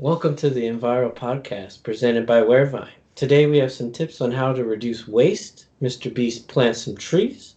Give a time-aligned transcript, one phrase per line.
[0.00, 2.92] Welcome to the Enviro podcast presented by Warevine.
[3.16, 6.14] Today we have some tips on how to reduce waste, Mr.
[6.14, 7.56] Beast plants some trees,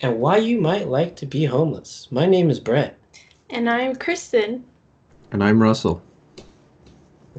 [0.00, 2.06] and why you might like to be homeless.
[2.12, 2.96] My name is Brett.
[3.50, 4.62] And I'm Kristen.
[5.32, 6.00] And I'm Russell.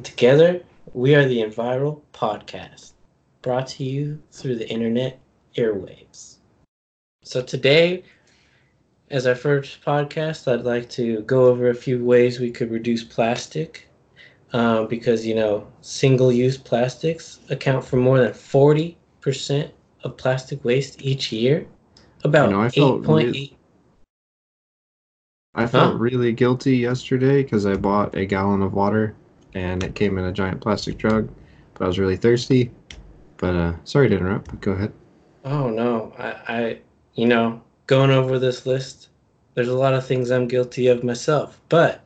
[0.02, 2.92] Together, we are the Enviro podcast,
[3.40, 5.18] brought to you through the internet
[5.56, 6.36] airwaves.
[7.22, 8.04] So today,
[9.08, 13.02] as our first podcast, I'd like to go over a few ways we could reduce
[13.02, 13.88] plastic
[14.54, 19.72] uh, because you know single-use plastics account for more than 40%
[20.04, 21.68] of plastic waste each year
[22.24, 23.58] about You know, I 8.8 felt
[25.54, 25.98] I felt Huh?
[25.98, 29.16] really guilty yesterday because I bought a gallon of water
[29.54, 31.28] and it came in a giant plastic jug,
[31.74, 32.70] but I was really thirsty.
[33.38, 34.48] But uh, sorry to interrupt.
[34.50, 34.92] But go ahead.
[35.44, 36.78] oh no I, I
[37.14, 39.08] you know going over this list
[39.54, 42.02] there's a lot of things i'm guilty of myself but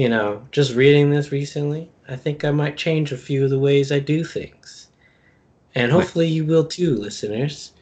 [0.00, 3.58] you know just reading this recently i think i might change a few of the
[3.58, 4.80] ways i do things.
[5.74, 7.72] And hopefully you will too listeners.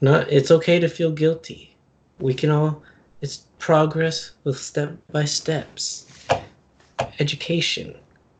[0.00, 1.76] Not it's okay to feel guilty.
[2.18, 2.82] We can all
[3.20, 6.06] it's progress with step by steps.
[7.20, 7.94] Education.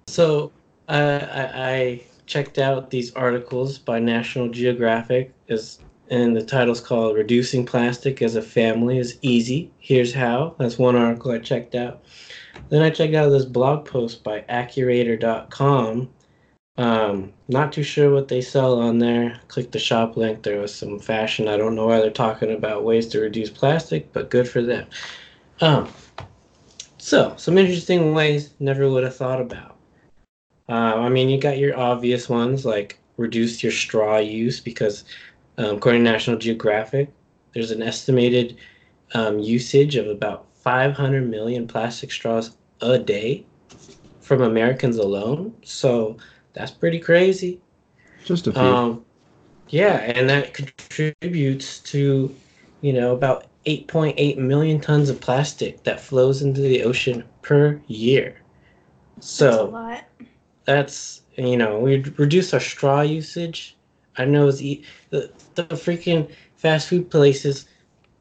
[0.09, 0.51] So
[0.89, 5.79] uh, I, I checked out these articles by national geographic is
[6.11, 9.71] and the title's called reducing plastic as a family is easy.
[9.79, 10.55] Here's how.
[10.59, 12.03] That's one article i checked out
[12.69, 16.09] then i checked out this blog post by accurator.com
[16.77, 19.39] um, not too sure what they sell on there.
[19.49, 20.43] Click the shop link.
[20.43, 21.47] There was some fashion.
[21.47, 24.87] I don't know why they're talking about ways to reduce plastic, but good for them.
[25.61, 25.89] Um,
[26.99, 29.77] so some interesting ways never would have thought about.
[30.69, 35.05] Uh, I mean, you got your obvious ones like reduce your straw use because,
[35.59, 37.13] um, according to National Geographic,
[37.53, 38.57] there's an estimated
[39.13, 43.47] um, usage of about 500 million plastic straws a day
[44.21, 45.55] from Americans alone.
[45.65, 46.19] So
[46.55, 47.61] that's pretty crazy.
[48.25, 48.81] Just a few.
[48.81, 49.05] Um,
[49.69, 52.35] yeah, and that contributes to,
[52.81, 58.37] you know, about 8.8 million tons of plastic that flows into the ocean per year.
[59.39, 60.05] That's a So lot.
[60.67, 63.77] that's you know we reduce our straw usage.
[64.19, 67.67] I know it's e- the the freaking fast food places.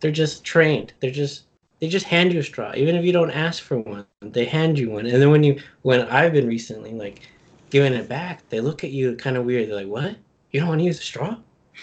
[0.01, 0.93] They're just trained.
[1.01, 1.43] They're just
[1.83, 4.05] they just hand you a straw, even if you don't ask for one.
[4.21, 7.27] They hand you one, and then when you when I've been recently like
[7.71, 9.67] giving it back, they look at you kind of weird.
[9.67, 10.15] They're like, "What?
[10.51, 11.35] You don't want to use a straw?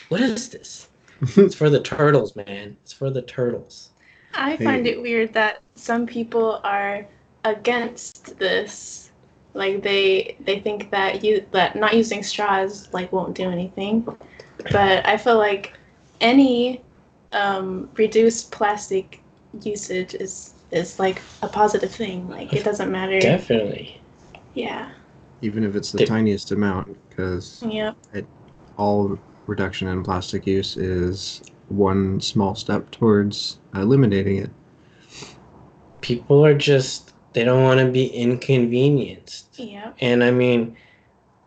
[0.08, 0.88] What is this?"
[1.36, 2.78] It's for the turtles, man.
[2.82, 3.90] It's for the turtles.
[4.32, 4.92] I find Hey.
[4.92, 7.06] it weird that some people are
[7.44, 9.12] against this.
[9.52, 14.08] Like they they think that you that not using straws like won't do anything.
[14.72, 15.74] But I feel like
[16.22, 16.80] any
[17.32, 19.19] um, reduced plastic
[19.62, 22.28] usage is is like a positive thing.
[22.28, 23.18] Like it doesn't matter.
[23.20, 24.00] Definitely.
[24.54, 24.90] Yeah.
[25.42, 27.96] Even if it's the Did- tiniest amount, because Yep.
[28.76, 34.50] all reduction in plastic use is one small step towards eliminating it.
[36.00, 39.58] People are just they don't want to be inconvenienced.
[39.58, 39.96] Yep.
[40.00, 40.76] And I mean,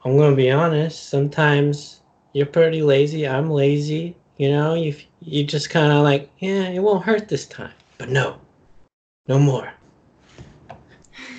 [0.06, 1.10] I'm gonna be honest.
[1.10, 2.02] Sometimes
[2.34, 3.28] you're pretty lazy.
[3.28, 4.16] I'm lazy.
[4.38, 7.72] You know, you you just kind of like, yeah, it won't hurt this time.
[8.04, 8.36] But no,
[9.30, 9.72] no more.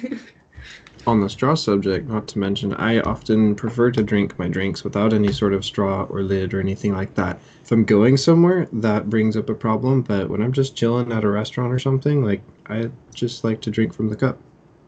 [1.07, 5.13] On the straw subject, not to mention, I often prefer to drink my drinks without
[5.13, 7.39] any sort of straw or lid or anything like that.
[7.63, 11.23] If I'm going somewhere, that brings up a problem, but when I'm just chilling at
[11.23, 14.39] a restaurant or something, like, I just like to drink from the cup.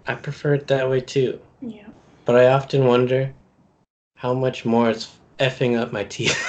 [0.06, 1.38] I prefer it that way too.
[1.60, 1.88] Yeah.
[2.24, 3.34] But I often wonder
[4.16, 6.42] how much more it's effing up my teeth.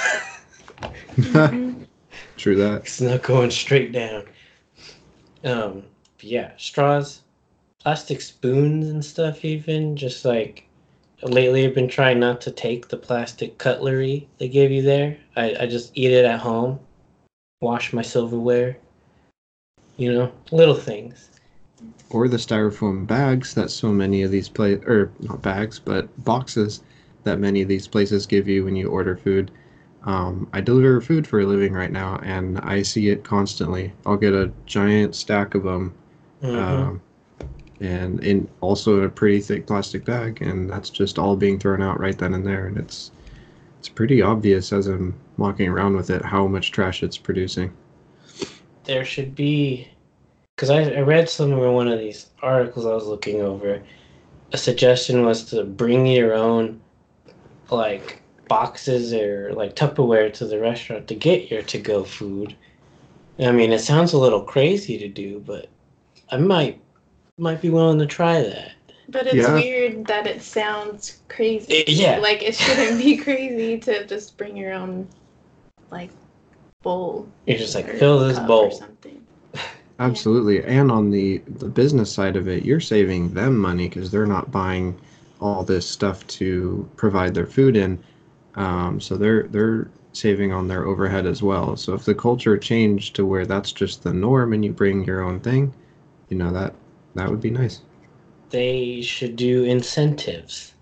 [2.38, 2.82] True that.
[2.86, 4.24] it's not going straight down.
[5.44, 5.84] Um,
[6.20, 7.22] yeah, straws,
[7.78, 9.44] plastic spoons and stuff.
[9.44, 10.68] Even just like
[11.22, 15.16] lately, I've been trying not to take the plastic cutlery they give you there.
[15.36, 16.80] I I just eat it at home,
[17.60, 18.78] wash my silverware.
[19.96, 21.30] You know, little things.
[22.10, 26.82] Or the styrofoam bags that so many of these places, or not bags, but boxes
[27.24, 29.50] that many of these places give you when you order food.
[30.04, 33.92] Um, I deliver food for a living right now, and I see it constantly.
[34.06, 35.94] I'll get a giant stack of them
[36.42, 36.56] Mhm.
[36.56, 37.00] um,
[37.80, 42.00] and in also a pretty thick plastic bag, and that's just all being thrown out
[42.00, 43.10] right then and there, and it's
[43.80, 47.72] it's pretty obvious as I'm walking around with it how much trash it's producing.
[48.84, 49.88] there should be
[50.56, 53.82] because I, I read somewhere in one of these articles I was looking over
[54.52, 56.80] a suggestion was to bring your own
[57.70, 62.56] like boxes or like Tupperware to the restaurant to get your to go food.
[63.38, 65.68] I mean, it sounds a little crazy to do, but
[66.30, 66.80] I might
[67.38, 68.72] might be willing to try that.
[69.08, 69.54] But it's Yeah.
[69.54, 71.78] weird that it sounds crazy.
[71.78, 72.18] Eh, yeah.
[72.18, 75.06] Like it shouldn't be crazy to just bring your own
[75.90, 76.10] like
[76.82, 77.28] bowl.
[77.46, 78.70] You're just like fill this cup or bowl.
[78.72, 79.24] something.
[80.00, 80.62] Absolutely.
[80.64, 84.50] And on the the business side of it, you're saving them money because they're not
[84.50, 84.98] buying
[85.40, 87.98] all this stuff to provide their food in.
[88.58, 91.76] Um, so they're they're saving on their overhead as well.
[91.76, 95.22] So if the culture changed to where that's just the norm and you bring your
[95.22, 95.74] own thing,
[96.28, 96.76] you know that
[97.14, 97.82] that would be nice.
[98.50, 100.74] They should do incentives.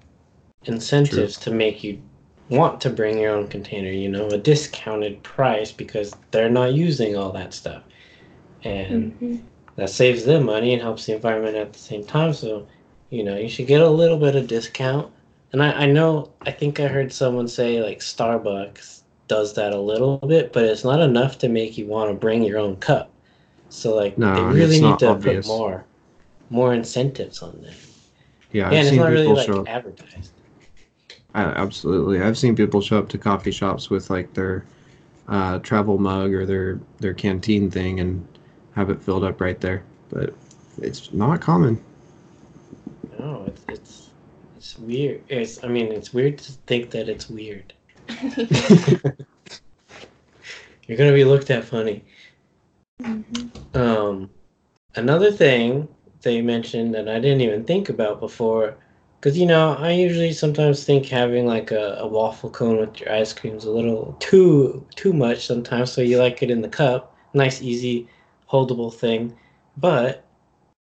[0.65, 2.03] Incentives to make you
[2.51, 7.17] want to bring your own container, you know, a discounted price because they're not using
[7.17, 7.85] all that stuff.
[8.63, 9.47] And Mhm.
[9.77, 12.35] that saves them money and helps the environment at the same time.
[12.35, 12.69] So,
[13.11, 15.15] you know, you should get a little bit of discount.
[15.53, 19.79] And I, I know, I think I heard someone say like Starbucks does that a
[19.81, 23.11] little bit, but it's not enough to make you want to bring your own cup.
[23.69, 25.47] So, like, No, they really need to obvious.
[25.47, 25.85] put more,
[26.51, 27.75] more incentives on that.
[28.53, 29.69] Yeah, I've and it's seen not really people like show up.
[29.69, 30.31] advertised.
[31.35, 34.65] I, absolutely, I've seen people show up to coffee shops with like their
[35.29, 38.27] uh, travel mug or their their canteen thing and
[38.75, 39.83] have it filled up right there.
[40.11, 40.33] But
[40.81, 41.83] it's not common.
[43.19, 44.09] No, it's it's
[44.67, 45.23] it's weird.
[45.29, 47.73] It's I mean, it's weird to think that it's weird.
[50.87, 52.05] You're gonna be looked at funny.
[53.01, 53.77] Mhm.
[53.77, 54.31] Um,
[54.97, 55.87] another thing
[56.23, 58.77] they mentioned that I didn't even think about before,
[59.21, 63.13] because you know I usually sometimes think having like a, a waffle cone with your
[63.13, 65.93] ice cream is a little too too much sometimes.
[65.93, 68.09] So you like it in the cup, nice, easy,
[68.51, 69.37] holdable thing.
[69.77, 70.26] But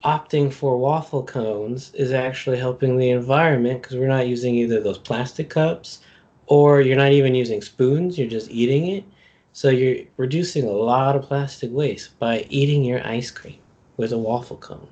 [0.04, 4.98] opting for waffle cones is actually helping the environment because we're not using either those
[4.98, 6.00] plastic cups
[6.46, 8.18] or you're not even using spoons.
[8.18, 9.04] You're just eating it.
[9.52, 13.58] So you're reducing a lot of plastic waste by eating your ice cream
[13.96, 14.88] with a waffle cone.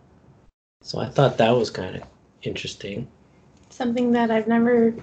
[0.83, 2.03] So I thought that was kind of
[2.43, 3.09] interesting.
[3.71, 4.95] Something that I've never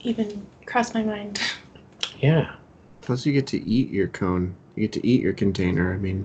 [0.00, 1.40] even crossed my mind.
[2.20, 2.54] Yeah.
[3.02, 4.54] Plus, you get to eat your cone.
[4.76, 5.92] You get to eat your container.
[5.92, 6.24] I mean,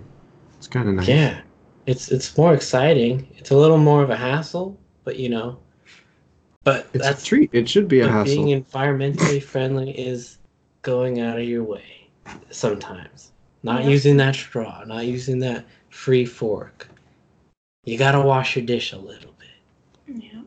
[0.57, 1.09] it's kind of nice.
[1.09, 1.41] Yeah.
[1.89, 3.27] It's it's more exciting.
[3.39, 5.57] It's a little more of a hassle, but you know.
[6.63, 7.49] But It's that's a treat.
[7.51, 8.45] It should be a but hassle.
[8.45, 10.37] being environmentally friendly is
[10.83, 12.07] going out of your way
[12.51, 13.31] sometimes.
[13.63, 13.89] Not Yeah.
[13.89, 16.87] using that straw, not using that free fork.
[17.85, 20.21] You got to wash your dish a little bit.
[20.23, 20.41] Yeah.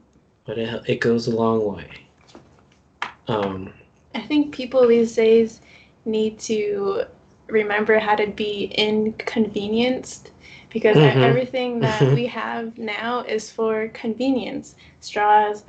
[0.45, 2.07] but it, it goes a long way.
[3.27, 3.73] Um,
[4.15, 5.61] I think people these days
[6.05, 7.05] need to
[7.49, 10.32] remember how to be inconvenienced
[10.73, 11.23] because Mhm.
[11.23, 12.15] everything that Mhm.
[12.15, 14.75] we have now is for convenience.
[15.01, 15.65] Straws,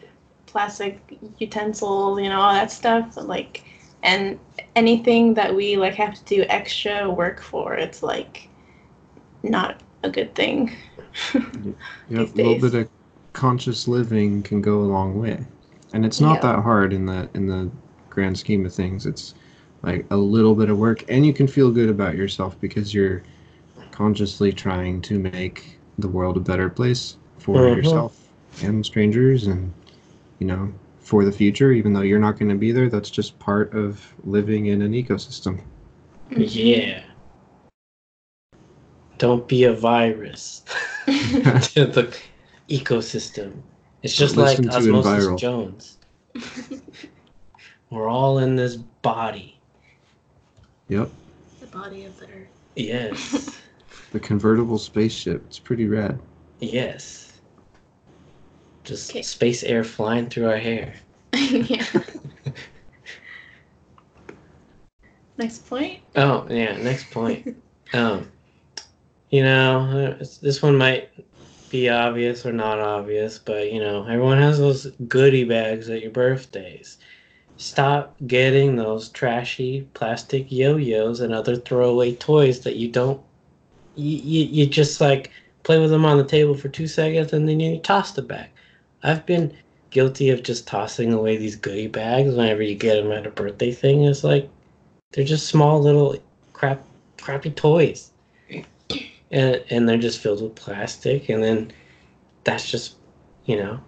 [0.46, 1.00] plastic
[1.40, 3.18] utensils, you know, all that stuff.
[3.18, 3.64] Like,
[4.04, 4.40] and
[4.76, 8.50] anything that we like have to do extra work for, it's like
[9.44, 10.72] not a good thing.
[12.10, 12.90] Yep, a little bit of
[13.34, 15.46] conscious living can go a long way,
[15.94, 16.42] and it's not Yeah.
[16.42, 17.72] that hard in the in the
[18.10, 19.06] grand scheme of things.
[19.06, 19.34] It's
[19.84, 23.24] like a little bit of work, and you can feel good about yourself because you're
[23.94, 27.78] consciously trying to make the world a better place for Mhm.
[27.78, 28.28] yourself
[28.64, 29.72] and strangers, and
[30.40, 31.72] you know for the future.
[31.72, 34.94] Even though you're not going to be there, that's just part of living in an
[34.94, 35.60] ecosystem.
[36.36, 37.04] yeah.
[39.20, 40.64] Don't be a virus
[41.06, 42.14] to the
[42.70, 43.54] ecosystem.
[44.02, 45.38] It's just like Listen to Osmosis Enviral.
[45.40, 45.98] Jones.
[47.92, 49.60] We're all in this body.
[50.90, 51.10] Yep,
[51.62, 52.48] the body of the earth.
[52.76, 53.60] Yes.
[54.14, 55.44] the convertible spaceship.
[55.48, 56.18] It's pretty rad.
[56.60, 57.32] yes.
[58.86, 59.22] Just Okay.
[59.24, 60.94] space air flying through our hair.
[61.34, 61.86] yeah.
[65.38, 66.00] Next point.
[66.16, 67.58] Oh yeah, next point.
[67.94, 68.32] um,
[69.32, 71.10] you know, this one might
[71.70, 76.12] be obvious or not obvious, but you know, everyone has those goodie bags at your
[76.12, 77.00] birthdays.
[77.58, 83.20] Stop getting those trashy plastic yo-yos and other throwaway toys that you don't.
[83.96, 85.32] You, you, you just like
[85.64, 88.50] play with them on the table for two seconds and then you toss the bag.
[89.04, 89.54] I've been
[89.92, 93.72] guilty of just tossing away these goodie bags whenever you get them at a birthday
[93.72, 94.04] thing.
[94.06, 94.50] It's like
[95.12, 96.16] they're just small little
[96.54, 96.86] crap
[97.18, 98.12] crappy toys
[99.32, 101.72] and and they're just filled with plastic and then
[102.44, 102.96] that's just
[103.46, 103.80] you know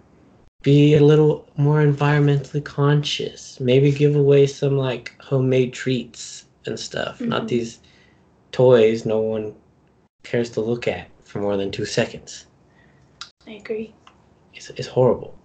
[0.62, 7.20] be a little more environmentally conscious maybe give away some like homemade treats and stuff
[7.20, 7.48] not Mhm.
[7.48, 7.78] these
[8.52, 9.54] toys no one
[10.28, 12.46] cares to look at for more than two seconds
[13.46, 13.94] I agree.
[14.52, 15.38] it's, it's horrible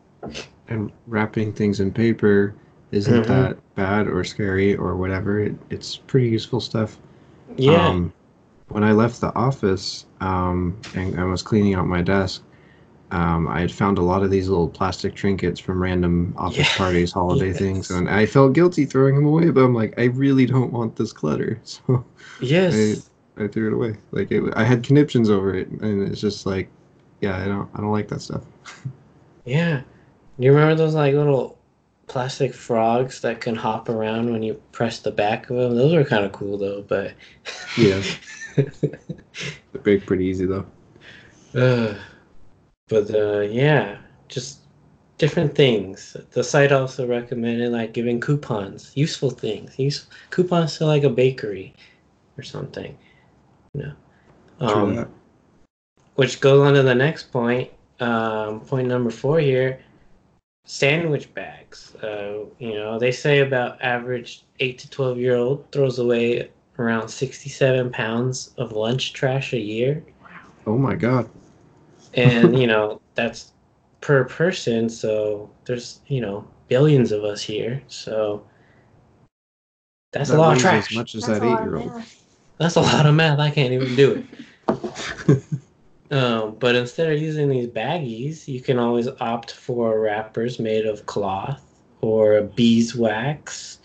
[0.67, 2.55] and wrapping things in paper
[2.91, 3.27] isn't Mhm.
[3.27, 5.39] that bad or scary or whatever.
[5.39, 6.97] It, it's pretty useful stuff.
[7.57, 8.13] yeah Um,
[8.69, 12.43] when I left the office um, and I was cleaning out my desk,
[13.11, 16.77] um, I had found a lot of these little plastic trinkets from random office Yes.
[16.77, 17.59] parties, holiday Yes.
[17.59, 19.51] things, and I felt guilty throwing them away.
[19.51, 22.05] But I'm like, I really don't want this clutter, so
[22.39, 23.10] Yes.
[23.37, 23.97] I threw it away.
[24.11, 26.69] Like it, I had conniptions over it, and it's just like,
[27.21, 28.43] yeah, I don't, I don't like that stuff.
[29.45, 29.83] Yeah.
[30.37, 31.59] You remember those like little
[32.07, 35.75] plastic frogs that can hop around when you press the back of them?
[35.75, 37.15] Those were kind of cool though, but
[37.75, 38.03] Yeah.
[39.73, 40.65] They break pretty easy though.
[41.55, 41.95] uh,
[42.89, 44.61] but uh, yeah, just
[45.17, 46.17] different things.
[46.31, 51.75] The site also recommended like giving coupons, useful things, use coupons to like a bakery
[52.37, 52.97] or something.
[53.73, 53.93] You know.
[54.59, 55.07] Um,
[56.15, 57.71] which goes on to the next point.
[57.99, 59.79] Um, point number four here:
[60.65, 61.95] sandwich bags.
[61.95, 66.49] Uh, you know, they say about average eight to twelve year old throws away
[66.79, 70.03] around sixty-seven pounds of lunch trash a year,
[70.67, 71.29] Oh my god.
[72.13, 73.51] and you know that's
[74.01, 74.89] per person.
[74.89, 78.43] So there's you know billions of us here, so
[80.11, 80.91] that's That a lot of trash.
[80.91, 81.95] As much as That's that a lot of eight-year-old.
[81.95, 82.20] math.
[82.61, 83.39] That's a lot of math.
[83.39, 84.23] I can't even do
[84.67, 85.43] it.
[86.11, 91.05] Um, but instead of using these baggies, you can always opt for wrappers made of
[91.05, 91.63] cloth
[92.01, 93.79] or beeswax.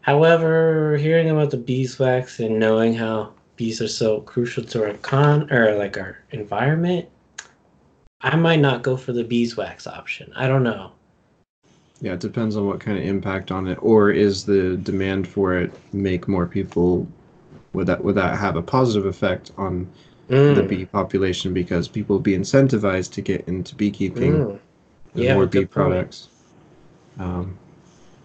[0.00, 5.52] However, hearing about the beeswax and knowing how bees are so crucial to our con
[5.52, 7.08] or like our environment,
[8.22, 10.32] I might not go for the beeswax option.
[10.34, 10.90] I don't know.
[12.00, 15.56] Yeah, it depends on what kind of impact on it, or is the demand for
[15.56, 17.06] it make more people?
[17.74, 19.88] Would that would that have a positive effect on
[20.48, 24.58] the Mm, bee population because people would be incentivized to get into beekeeping mm.
[25.14, 26.28] Yeah, more bee products?
[27.18, 27.58] Um,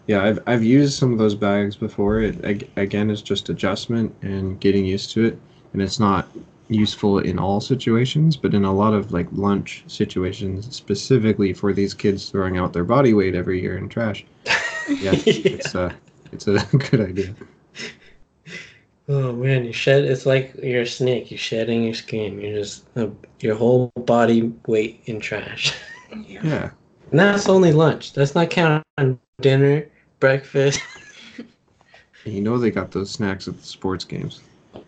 [0.07, 2.21] yeah, I've I've used some of those bags before.
[2.21, 5.39] It ag- again, it's just adjustment and getting used to it,
[5.73, 6.29] and it's not
[6.69, 11.93] useful in all situations, but in a lot of like lunch situations, specifically for these
[11.93, 14.25] kids throwing out their body weight every year in trash.
[14.99, 15.19] Yeah,
[15.51, 15.95] it's a
[16.31, 16.59] it's a
[16.91, 17.35] good idea.
[19.09, 20.03] Oh man, you shed.
[20.03, 21.31] It's like you're a snake.
[21.31, 22.41] You're shedding your skin.
[22.41, 23.07] You're just uh,
[23.39, 25.73] your whole body weight in trash.
[26.25, 26.71] Yeah,
[27.11, 28.13] And that's only lunch.
[28.13, 29.89] That's not counting dinner,
[30.21, 30.79] breakfast.
[32.25, 34.39] you know they got those snacks at the sports games.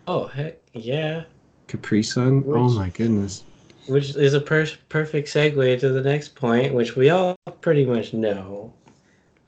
[0.06, 1.24] Oh heck yeah!
[1.68, 2.44] Capri Sun.
[2.48, 3.44] Oh my goodness.
[3.86, 8.14] Which is a per- perfect segue to the next point, which we all pretty much
[8.14, 8.72] know.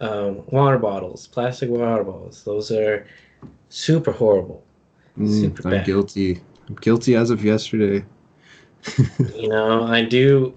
[0.01, 2.45] Um, water bottles, plastic water bottles.
[2.45, 3.07] Those are
[3.69, 4.63] super horrible.
[5.19, 5.87] Mm, Super I'm bad.
[5.87, 6.41] guilty.
[6.69, 8.05] I'm guilty as of yesterday.
[9.35, 10.55] You know, I do.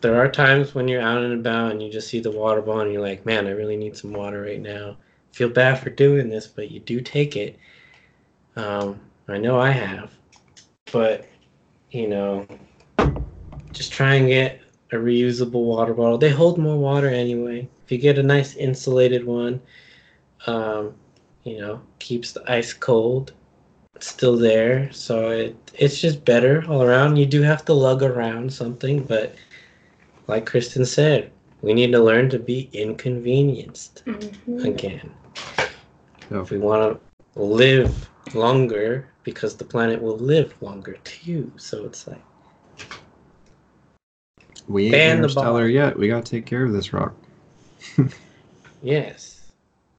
[0.00, 2.82] There are times when you're out and about and you just see the water bottle
[2.82, 4.96] and you're like, man, I really need some water right now.
[5.32, 7.58] Feel bad for doing this, but you do take it.
[8.56, 10.12] Um, I know I have,
[10.92, 11.26] but
[11.90, 12.46] you know,
[13.72, 14.60] just try and get
[14.92, 16.18] a reusable water bottle.
[16.18, 17.68] They hold more water anyway.
[17.84, 19.60] If you get a nice insulated one,
[20.46, 20.94] um,
[21.44, 23.32] you know, keeps the ice cold
[24.00, 24.90] still there.
[24.92, 27.16] So it it's just better all around.
[27.16, 29.34] You do have to lug around something, but
[30.26, 31.30] like Kristen said,
[31.60, 34.64] we need to learn to be inconvenienced Mhm.
[34.64, 35.14] again.
[36.28, 36.98] So, If we want
[37.34, 41.52] to live longer, because the planet will live longer too.
[41.56, 42.22] So it's like,
[44.68, 45.98] we ain't Ban the interstellar yet.
[45.98, 47.14] We gotta take care of this rock.
[48.82, 49.31] yes.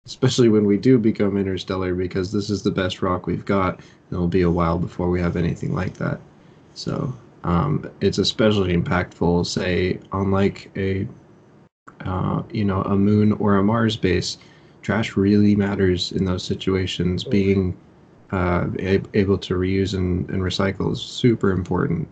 [0.06, 3.78] Especially when we do become interstellar, because this is the best rock we've got.
[3.78, 6.20] and It'll be a while before we have anything like that.
[6.74, 11.08] So um, it's especially impactful, say, on like a
[12.02, 14.38] uh, you know a moon or a Mars base.
[14.82, 17.24] Trash really matters in those situations.
[17.24, 17.78] Being
[18.32, 22.08] uh, able to reuse and, and recycle is super important.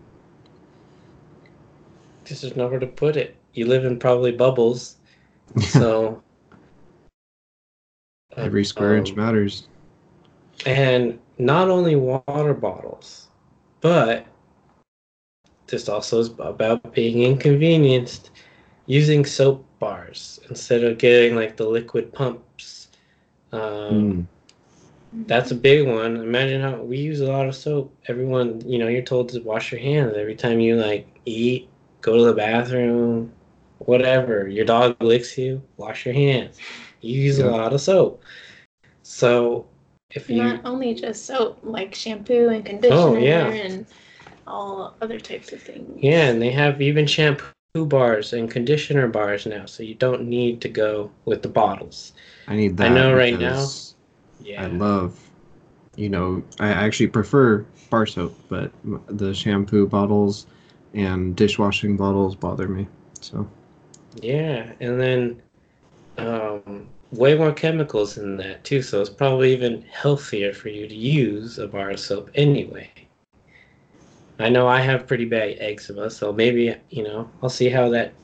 [2.24, 3.36] There's just nowhere to put it.
[3.52, 4.96] You live in probably bubbles.
[5.60, 6.22] So
[8.36, 9.68] Every square inch um, matters.
[10.66, 13.28] And not only water bottles,
[13.80, 14.26] but
[15.66, 18.30] this also is about being inconvenienced
[18.86, 22.88] using soap bars instead of getting like the liquid pumps.
[23.52, 24.28] Um,
[25.14, 25.26] Mm.
[25.26, 26.16] That's a big one.
[26.16, 27.94] Imagine how we use a lot of soap.
[28.08, 31.68] Everyone, you know, you're told to wash your hands every time you like eat,
[32.00, 33.32] go to the bathroom,
[33.78, 34.48] whatever.
[34.48, 36.58] Your dog licks you, wash your hands.
[37.02, 37.46] You use Yeah.
[37.46, 38.22] a lot of soap.
[39.02, 39.66] So
[40.10, 43.48] if you Not only just soap, like shampoo and conditioner Oh, yeah.
[43.48, 43.86] and
[44.46, 45.98] all other types of things.
[46.02, 50.60] Yeah, and they have even shampoo bars and conditioner bars now, so you don't need
[50.62, 52.12] to go with the bottles.
[52.48, 52.90] I need that.
[52.90, 53.66] I know right now.
[54.40, 54.64] Yeah.
[54.64, 55.18] I love,
[55.96, 58.70] you know, I actually prefer bar soap, but
[59.08, 60.46] the shampoo bottles,
[60.94, 62.86] and dishwashing bottles bother me.
[63.20, 63.48] So
[64.20, 65.40] Yeah, and then
[66.22, 70.94] um, way more chemicals in that too, so it's probably even healthier for you to
[70.94, 72.90] use a bar of soap anyway.
[74.38, 78.14] I know I have pretty bad eczema, so maybe you know I'll see how that,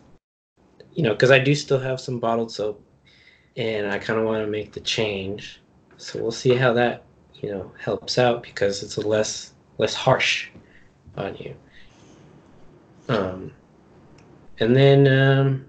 [0.95, 2.83] you know, because I do still have some bottled soap,
[3.57, 5.61] and I kind of want to make the change.
[5.97, 10.49] So we'll see how that you know helps out because it's a less less harsh
[11.17, 11.55] on you.
[13.09, 13.53] Um,
[14.61, 15.68] and then um,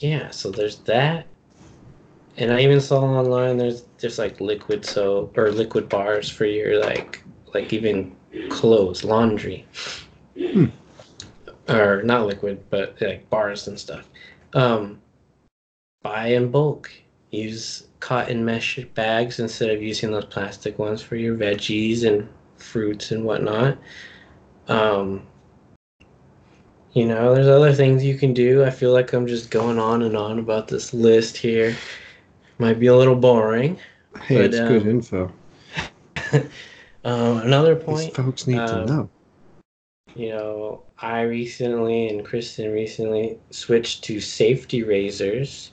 [0.00, 1.26] yeah, so there's that.
[2.38, 6.80] And I even saw online there's just like liquid soap or liquid bars for your
[6.80, 8.16] like like even
[8.48, 9.66] clothes, laundry.
[10.36, 10.66] Hmm.
[11.68, 14.08] Or not liquid, but like bars and stuff.
[14.54, 15.00] Um
[16.02, 16.90] buy in bulk.
[17.30, 22.26] Use cotton mesh bags instead of using those plastic ones for your veggies and
[22.56, 23.76] fruits and whatnot.
[24.66, 25.26] Um
[26.92, 28.64] you know, there's other things you can do.
[28.64, 31.76] I feel like I'm just going on and on about this list here.
[32.58, 33.78] Might be a little boring.
[34.22, 35.32] hey, But, it's good um, info.
[37.04, 39.10] Um, another These point, folks need um, to know.
[40.14, 45.72] you know, I recently and Kristen recently switched to safety razors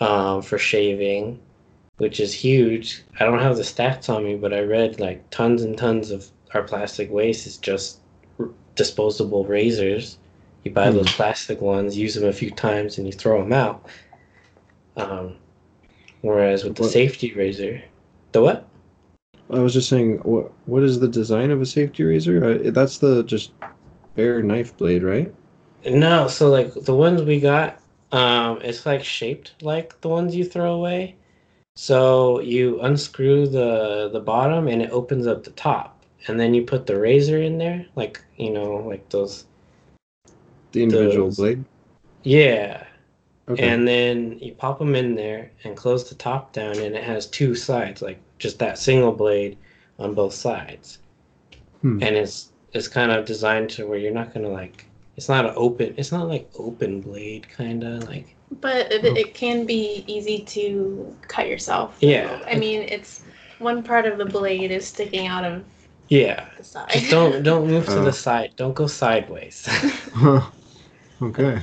[0.00, 1.40] um, for shaving,
[1.98, 3.04] which is huge.
[3.20, 6.26] I don't have the stats on me, but I read like tons and tons of
[6.52, 8.00] our plastic waste is just
[8.74, 10.18] disposable razors.
[10.64, 10.96] You buy Hmm.
[10.96, 13.84] those plastic ones, use them a few times, and you throw them out.
[14.96, 15.36] Um,
[16.22, 17.82] whereas with the What- safety razor,
[18.32, 18.64] the what?
[19.50, 22.42] I was just saying, what what is the design of a safety razor?
[22.44, 23.52] Uh, that's the just
[24.16, 25.32] bare knife blade, right?
[25.86, 27.78] No, so like the ones we got,
[28.12, 31.16] um, it's like shaped like the ones you throw away.
[31.76, 35.93] So you unscrew the the bottom and it opens up the top,
[36.26, 39.44] and then you put the razor in there, like you know, like those.
[40.72, 41.64] The individual Those- blade.
[42.24, 42.82] Yeah,
[43.48, 43.68] Okay.
[43.68, 47.26] and then you pop them in there and close the top down, and it has
[47.26, 49.56] two sides, like just that single blade
[49.98, 50.98] on both sides.
[51.82, 52.02] Hmm.
[52.02, 54.86] And it's it's kind of designed to where you're not gonna like.
[55.16, 55.94] It's not an open.
[55.96, 58.34] It's not like open blade kind of like.
[58.60, 61.96] But it, it can be easy to cut yourself.
[62.00, 62.42] Yeah.
[62.46, 63.22] I mean, it's
[63.58, 65.62] one part of the blade is sticking out of
[66.08, 66.46] Yeah.
[66.62, 66.90] side.
[66.90, 68.04] Just don't don't move to Oh.
[68.04, 68.52] the side.
[68.56, 69.68] Don't go sideways.
[71.22, 71.62] okay.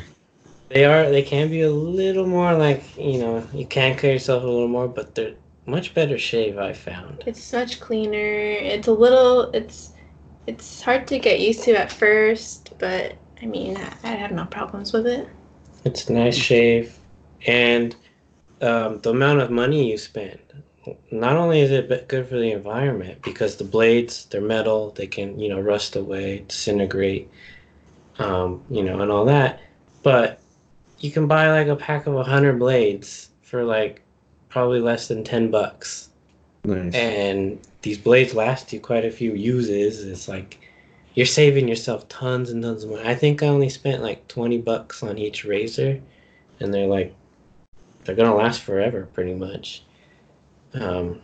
[0.69, 4.43] they are they can be a little more like you know you can cut yourself
[4.43, 6.58] a little more, but they're much better shave.
[6.58, 7.23] I found.
[7.25, 8.17] It's much cleaner.
[8.17, 9.51] It's a little.
[9.51, 9.91] It's
[10.47, 14.45] it's hard to get used to at first, but I mean, I, I have no
[14.45, 15.27] problems with it.
[15.86, 16.97] It's a nice shave,
[17.47, 17.95] and
[18.62, 20.39] um, the amount of money you spend.
[21.11, 25.39] Not only is it good for the environment because the blades they're metal, they can
[25.39, 27.29] you know rust away, disintegrate,
[28.17, 29.59] um, you know, and all that.
[30.01, 30.39] But
[30.99, 34.01] you can buy like a pack of hundred blades for like
[34.49, 36.09] probably less than ten bucks,
[36.63, 36.95] Nice.
[36.95, 40.03] and these blades last you quite a few uses.
[40.03, 40.59] It's like
[41.13, 43.07] you're saving yourself tons and tons of money.
[43.07, 46.01] I think I only spent like twenty bucks on each razor,
[46.59, 47.13] and they're like
[48.03, 49.83] they're gonna last forever, pretty much.
[50.73, 51.19] Um,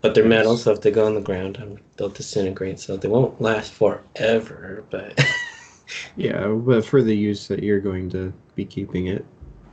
[0.00, 2.80] but they're metal, so if they go on the ground, um, they'll disintegrate.
[2.80, 4.84] So they won't last forever.
[4.90, 5.18] But
[6.16, 9.24] yeah, but for the use that you're going to be keeping it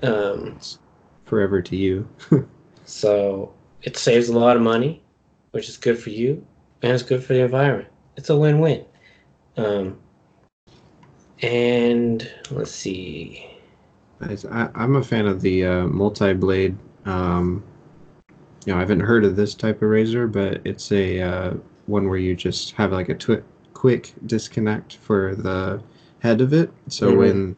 [0.04, 0.60] um,
[1.26, 2.08] forever to you.
[2.86, 5.02] so it saves a lot of money,
[5.52, 6.46] which is good for you,
[6.82, 7.90] and it's good for the environment.
[8.16, 8.86] It's a win-win.
[9.58, 9.98] Um,
[11.42, 13.46] and let's see.
[14.22, 16.78] I, I'm a fan of the uh, multi-blade.
[17.06, 17.64] Um,
[18.66, 21.54] you know, I haven't heard of this type of razor, but it's a uh,
[21.88, 23.44] one where you just have like a twi-
[23.74, 25.82] quick disconnect for the
[26.20, 26.72] head of it.
[26.90, 27.18] So Mhm.
[27.18, 27.56] when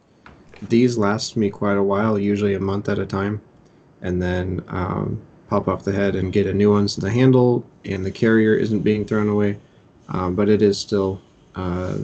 [0.68, 3.40] these last me quite a while, usually a month at a time,
[4.02, 6.88] and then um, pop off the head and get a new one.
[6.88, 9.58] So the handle and the carrier isn't being thrown away,
[10.08, 11.20] um, but it is still
[11.56, 11.98] uh,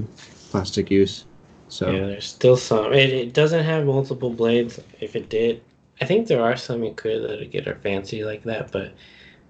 [0.51, 1.25] plastic use.
[1.69, 2.93] So Yeah, there's still some.
[2.93, 4.81] It, it doesn't have multiple blades.
[5.01, 5.63] If it did,
[6.01, 8.95] I think there are some you could that get are fancy like that, but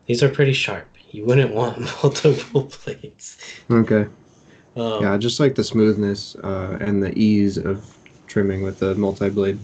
[0.06, 0.96] these are pretty sharp.
[1.10, 3.38] You wouldn't want multiple blades.
[3.70, 4.06] okay.
[4.76, 7.84] Um, Yeah, just like the smoothness uh, and the ease of
[8.26, 9.60] trimming with the multi-blade.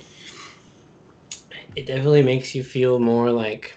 [1.76, 3.76] It definitely makes you feel more like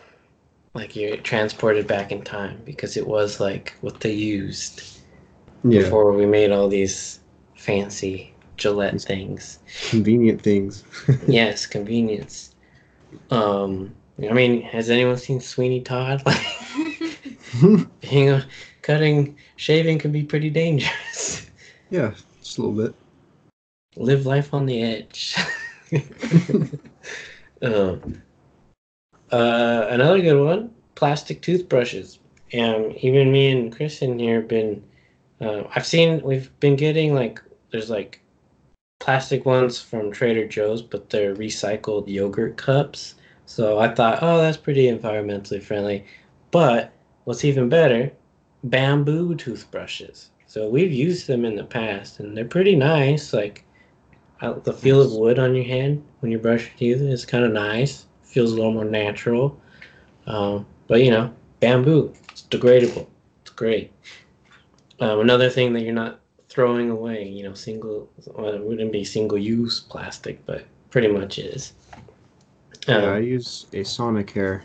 [0.76, 4.84] like you're transported back in time because it was like what they used
[5.64, 7.22] Yeah, before we made all these
[7.56, 9.60] fancy Gillette things.
[9.90, 10.84] convenient things.
[11.20, 12.56] yes, convenience.
[13.30, 16.24] Um, I mean, has anyone seen Sweeney Todd?
[17.62, 18.42] you know,
[18.82, 21.50] cutting, shaving can be pretty dangerous.
[21.90, 22.96] yeah, Just a little bit.
[23.96, 25.36] Live life on the edge.
[27.62, 28.22] um,
[29.32, 32.20] uh, another good one: plastic toothbrushes.
[32.54, 34.84] And even me and Kristen here have been.
[35.42, 37.42] Uh, I've seen we've been getting like
[37.72, 38.22] there's like
[39.00, 43.16] plastic ones from Trader Joe's, but they're recycled yogurt cups.
[43.46, 46.06] So I thought, oh, that's pretty environmentally friendly.
[46.52, 48.12] But what's even better,
[48.64, 50.30] bamboo toothbrushes.
[50.48, 53.34] So we've used them in the past, and they're pretty nice.
[53.34, 53.66] Like
[54.42, 57.52] the feel of wood on your hand when you brush your teeth is kind of
[57.52, 58.06] nice.
[58.24, 59.60] Feels a little more natural.
[60.26, 63.08] Um, but you know, bamboo, it's degradable.
[63.42, 63.92] It's great.
[65.00, 66.20] Um, another thing that you're not
[66.58, 71.38] throwing away, you know, single, well, it wouldn't be single use plastic, but pretty much
[71.38, 71.74] is.
[72.88, 74.62] Yeah, I Um, use a Sonicare.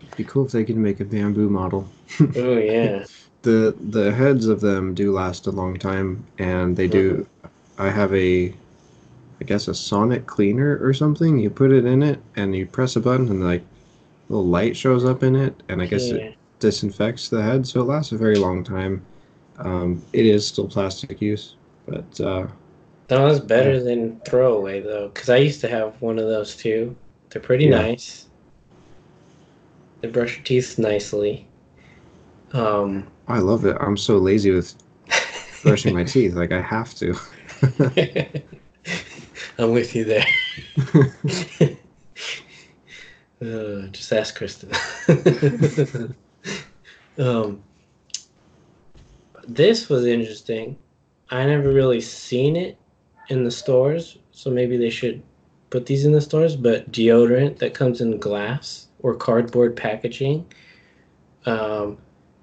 [0.00, 1.86] It'd be cool if they could make a bamboo model.
[2.36, 3.04] oh, yeah.
[3.42, 7.26] the the heads of them do last a long time, and they do.
[7.76, 8.54] I have a,
[9.42, 11.38] I guess a sonic cleaner or something.
[11.38, 14.74] You put it in it, and you press a button, and like, a little light
[14.74, 16.14] shows up in it, and I guess yeah.
[16.14, 19.04] it disinfects the head, so it lasts a very long time.
[19.58, 22.46] Um, it is still plastic use, but uh,
[23.10, 26.96] No, that's better than throwaway though, because I used to have one of those too.
[27.30, 27.88] They're pretty Yeah.
[27.88, 28.26] nice.
[30.00, 31.46] They brush your teeth nicely.
[32.52, 33.76] Um, I love it.
[33.80, 34.74] I'm so lazy with
[35.62, 36.34] brushing my teeth.
[36.34, 37.14] Like I have to.
[39.58, 40.26] I'm with you there.
[43.42, 44.70] uh, just ask Kristen.
[47.18, 47.62] um,
[49.48, 50.76] this was interesting.
[51.30, 52.78] I never really seen it
[53.28, 55.22] in the stores, so maybe they should
[55.70, 56.56] put these in the stores.
[56.56, 60.46] But deodorant that comes in glass or cardboard packaging,
[61.46, 61.98] um,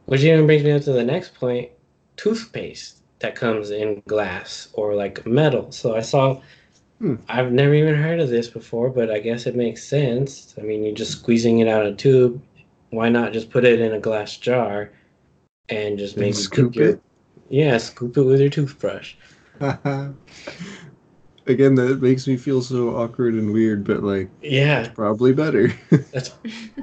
[0.06, 1.72] which even brings me up to the next point:
[2.18, 5.72] toothpaste that comes in glass or like metal.
[5.72, 6.42] So I saw.
[7.00, 7.16] Hmm.
[7.28, 10.54] I've never even heard of this before, but I guess it makes sense.
[10.58, 12.42] I mean, you're just squeezing it out of a tube.
[12.92, 14.92] Why not just put it in a glass jar
[15.70, 17.02] and just maybe And scoop your- it.
[17.50, 19.16] Yeah, scoop it with your toothbrush.
[21.46, 25.74] Again, that makes me feel so awkward and weird, but like Yeah, probably better.
[26.12, 26.32] that's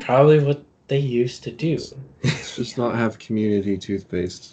[0.01, 1.79] probably what they used to do.
[2.23, 4.53] Let's just not have community toothpaste.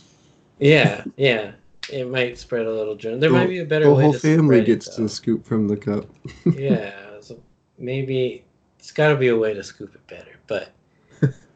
[0.60, 1.52] Yeah, yeah.
[1.92, 3.20] It might spread a little germ.
[3.20, 5.10] There The- might be a better the way The whole to family gets it, to
[5.10, 6.06] scoop from the cup.
[6.58, 7.38] yeah, so
[7.78, 8.46] maybe
[8.80, 10.32] it's got to be a way to scoop it better.
[10.48, 10.72] But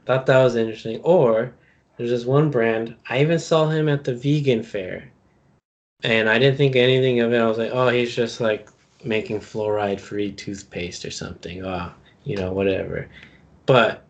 [0.05, 0.99] thought that was interesting.
[1.01, 1.53] Or
[2.01, 2.95] there's this one brand.
[3.09, 5.09] I even saw him at the vegan fair,
[6.03, 7.37] and I didn't think anything of it.
[7.39, 8.69] I was like, oh, he's just like
[9.03, 11.63] making fluoride-free toothpaste or something.
[11.63, 11.91] Oh,
[12.23, 13.07] you know, whatever.
[13.67, 14.03] But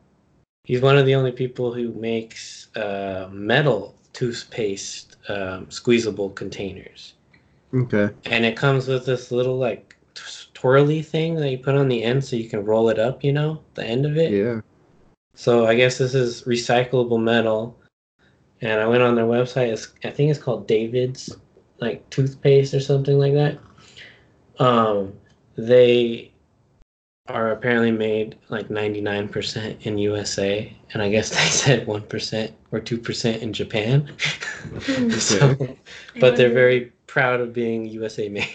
[0.64, 7.14] he's one of the only people who makes uh, metal toothpaste um, squeezable containers
[7.74, 8.10] Okay.
[8.26, 9.96] and it comes with this little like
[10.54, 13.32] twirly thing that you put on the end so you can roll it up you
[13.32, 14.60] know the end of it Yeah.
[15.34, 17.78] so i guess this is recyclable metal
[18.62, 21.36] and i went on their website it's, i think it's called david's
[21.80, 23.58] like toothpaste or something like that
[24.60, 25.14] um
[25.58, 26.32] they
[27.28, 33.40] are apparently made like 99% in usa and i guess they said 1% or 2%
[33.40, 34.12] in japan
[35.20, 35.56] so,
[36.20, 38.48] but they're very proud of being usa made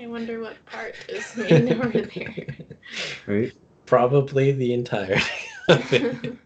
[0.00, 2.46] I wonder what part is made over there.
[3.26, 3.52] Right.
[3.84, 5.22] probably the entirety
[5.68, 6.36] of it.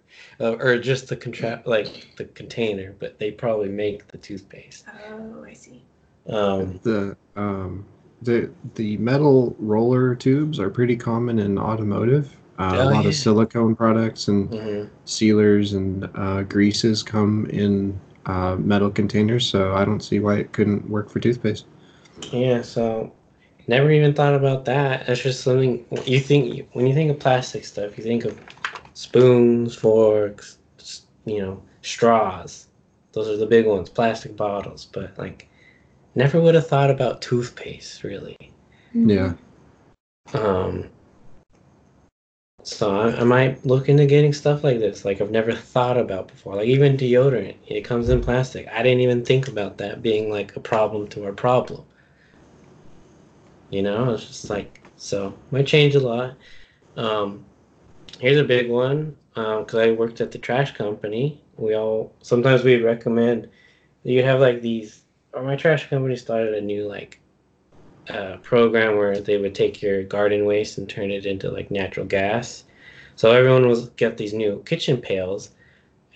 [0.40, 4.84] Uh, or just the contra- like the container, but they probably make the toothpaste.
[5.10, 5.82] oh, I see.
[6.28, 7.84] Um, The um
[8.22, 12.34] the the metal roller tubes are pretty common in automotive.
[12.58, 13.08] Uh, Oh, a lot yeah.
[13.08, 14.88] of silicone products and mhm.
[15.04, 20.52] sealers and uh, greases come in uh, metal containers, so I don't see why it
[20.52, 21.66] couldn't work for toothpaste.
[22.32, 23.12] Yeah, so
[23.66, 25.06] never even thought about that.
[25.06, 28.38] That's just something you think when you think of plastic stuff, you think of
[28.94, 30.58] spoons, forks,
[31.26, 32.68] you know, straws.
[33.12, 34.88] Those are the big ones, plastic bottles.
[34.92, 35.48] But like,
[36.14, 38.36] never would have thought about toothpaste really.
[38.92, 39.34] Yeah.
[40.32, 40.88] Um,
[42.62, 45.04] so I, I might look into getting stuff like this.
[45.04, 46.56] Like I've never thought about before.
[46.56, 48.66] Like even deodorant, it comes in plastic.
[48.68, 51.84] I didn't even think about that being like a problem to our problem.
[53.70, 56.36] You know, it's just like so might change a lot.
[56.96, 57.44] Um,
[58.20, 61.40] here's a big one because I worked at the trash company.
[61.56, 63.48] We all sometimes we recommend
[64.04, 65.02] you have like these.
[65.32, 67.20] Or my trash company started a new like
[68.08, 72.06] uh, program where they would take your garden waste and turn it into like natural
[72.06, 72.64] gas.
[73.16, 75.50] So everyone was get these new kitchen pails,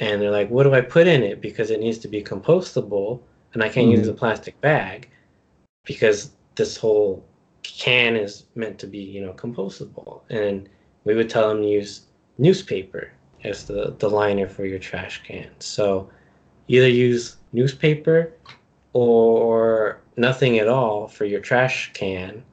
[0.01, 1.41] and they're like, "What do I put in it?
[1.41, 3.21] Because it needs to be compostable,
[3.55, 4.11] and I can't use Mhm.
[4.11, 5.09] a plastic bag."
[5.85, 7.25] because this whole
[7.63, 10.23] can is meant to be, you know, compostable.
[10.31, 10.69] And
[11.09, 12.03] we would tell them to use
[12.37, 13.11] newspaper
[13.43, 15.49] as the, the liner for your trash can.
[15.59, 16.11] So
[16.69, 18.35] either use newspaper
[18.93, 22.45] or nothing at all for your trash can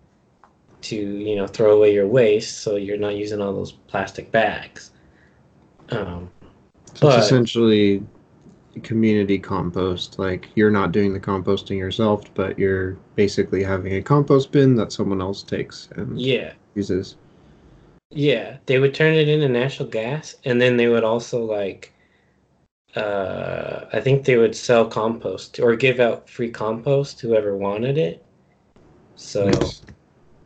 [0.83, 4.91] to, you know, throw away your waste so you're not using all those plastic bags.
[5.89, 6.31] Um,
[6.93, 8.05] So but- it's essentially
[8.83, 10.17] community compost.
[10.17, 14.93] Like you're not doing the composting yourself, but you're basically having a compost bin that
[14.93, 16.53] someone else takes and yeah.
[16.73, 17.17] uses.
[18.11, 21.93] Yeah, they would turn it into natural gas, and then they would also like,
[22.95, 27.97] uh, I think they would sell compost or give out free compost to whoever wanted
[27.97, 28.23] it.
[29.15, 29.81] So Nice.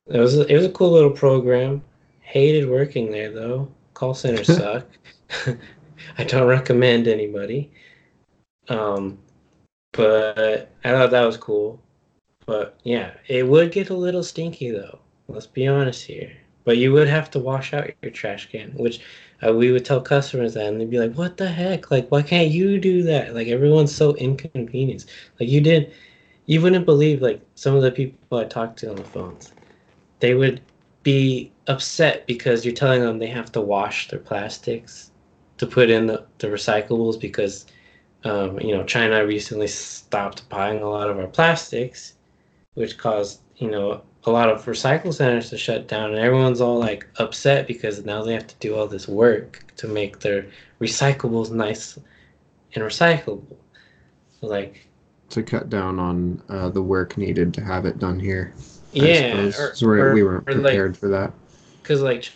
[0.08, 1.84] it was a, it was a cool little program.
[2.22, 3.72] Hated working there though.
[3.94, 4.88] Call centers suck.
[6.18, 7.72] I don't recommend anybody.
[8.68, 9.20] Um,
[9.92, 11.82] but I thought that was cool.
[12.46, 15.00] But yeah, it would get a little stinky though.
[15.28, 16.32] Let's be honest here.
[16.70, 19.00] But you would have to wash out your trash can, which
[19.44, 21.90] uh, we would tell customers that, and they'd be like, "What the heck?
[21.90, 23.34] Like, why can't you do that?
[23.34, 25.10] Like, everyone's so inconvenienced.
[25.40, 25.92] Like, you did,
[26.46, 29.52] you wouldn't believe like some of the people I talked to on the phones.
[30.20, 30.62] They would
[31.02, 35.12] be upset because you're telling them they have to wash their plastics
[35.58, 37.66] to put in the, the recyclables because
[38.26, 42.14] um, you know China recently stopped buying a lot of our plastics,
[42.76, 46.78] which caused you know a lot of recycle centers to shut down, and everyone's all
[46.78, 50.46] like upset because now they have to do all this work to make their
[50.82, 51.98] recyclables nice
[52.76, 53.56] and recyclable.
[54.42, 54.88] Like
[55.30, 58.54] To cut down on uh, the work needed to have it done here.
[58.92, 61.32] Yeah, or, So we're- or- we weren't or, like, prepared for that.
[61.82, 62.30] because like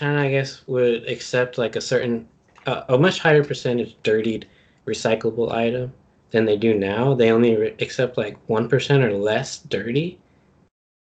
[0.00, 2.28] China, I guess would accept like a certain
[2.66, 4.46] uh, a much higher percentage dirtied
[4.86, 5.92] recyclable item
[6.30, 7.14] than they do now.
[7.14, 10.18] They only re- accept like one percent or less dirty.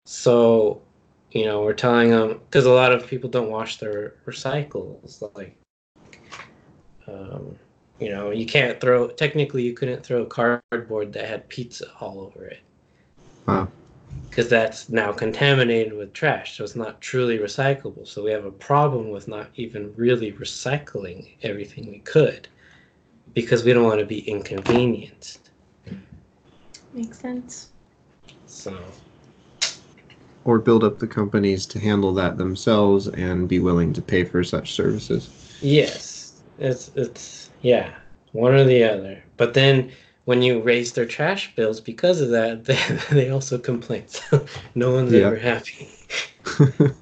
[0.06, 0.80] So,
[1.32, 5.20] you know, we're telling them because a lot of people don't wash their recycles.
[5.34, 5.58] Like,
[7.08, 7.58] um,
[7.98, 9.08] you know, you can't throw.
[9.08, 12.60] Technically, you couldn't throw cardboard that had pizza all over it
[13.48, 13.66] Wow.
[14.30, 18.06] because that's now contaminated with trash, so it's not truly recyclable.
[18.06, 22.46] So we have a problem with not even really recycling everything we could
[23.34, 25.50] because we don't want to be inconvenienced.
[26.94, 27.70] Makes sense.
[28.46, 28.78] So
[30.46, 34.44] Or build up the companies to handle that themselves and be willing to pay for
[34.44, 35.28] such services.
[35.60, 37.90] yes, it's it's yeah,
[38.32, 39.22] one or the other.
[39.36, 39.90] But then
[40.24, 42.78] when you raise their trash bills because of that, they,
[43.10, 44.04] they also complain.
[44.30, 45.26] So no one's Yeah.
[45.26, 45.88] ever happy.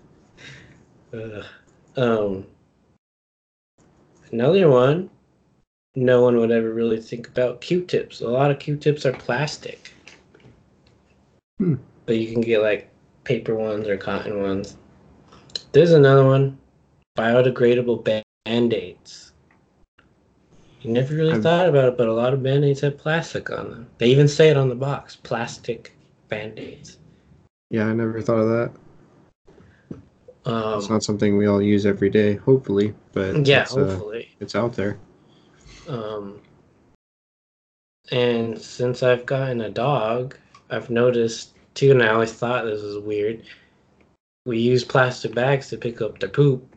[1.12, 1.44] Ugh.
[1.96, 2.46] um,
[4.32, 5.10] another one,
[5.94, 8.20] no one would ever really think about Q-tips.
[8.20, 9.92] A lot of Q-tips are plastic,
[11.58, 11.74] Hmm.
[12.06, 12.90] but you can get like
[13.24, 14.76] paper ones or cotton ones.
[15.72, 16.58] There's another one,
[17.18, 19.32] biodegradable band-aids.
[20.82, 23.70] You never really I've- thought about it, but a lot of band-aids have plastic on
[23.70, 23.86] them.
[23.98, 25.96] They even say it on the box, plastic
[26.28, 26.98] band-aids.
[27.70, 28.70] yeah, I never thought of that.
[30.46, 34.28] Um, It's not something we all use every day, hopefully, but yeah, it's, uh, hopefully.
[34.40, 34.98] it's out there.
[35.88, 36.40] Um,
[38.12, 40.36] and since I've gotten a dog,
[40.68, 43.42] I've noticed too, and I always thought this was weird.
[44.46, 46.74] We use plastic bags to pick up their poop,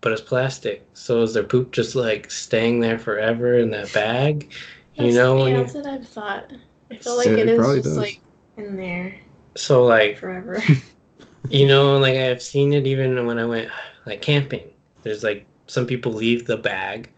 [0.00, 0.86] but it's plastic.
[0.94, 4.52] So is their poop just like staying there forever in that bag?
[4.94, 6.52] You That's, know, yeah, when you, that's what I've thought.
[6.90, 7.96] I feel like Yeah, it it is just does.
[7.96, 8.22] like
[8.56, 9.20] in there
[9.56, 10.62] so like forever.
[11.50, 13.70] you know, like I've seen it even when I went
[14.06, 14.70] like camping.
[15.02, 17.10] There's like some people leave the bag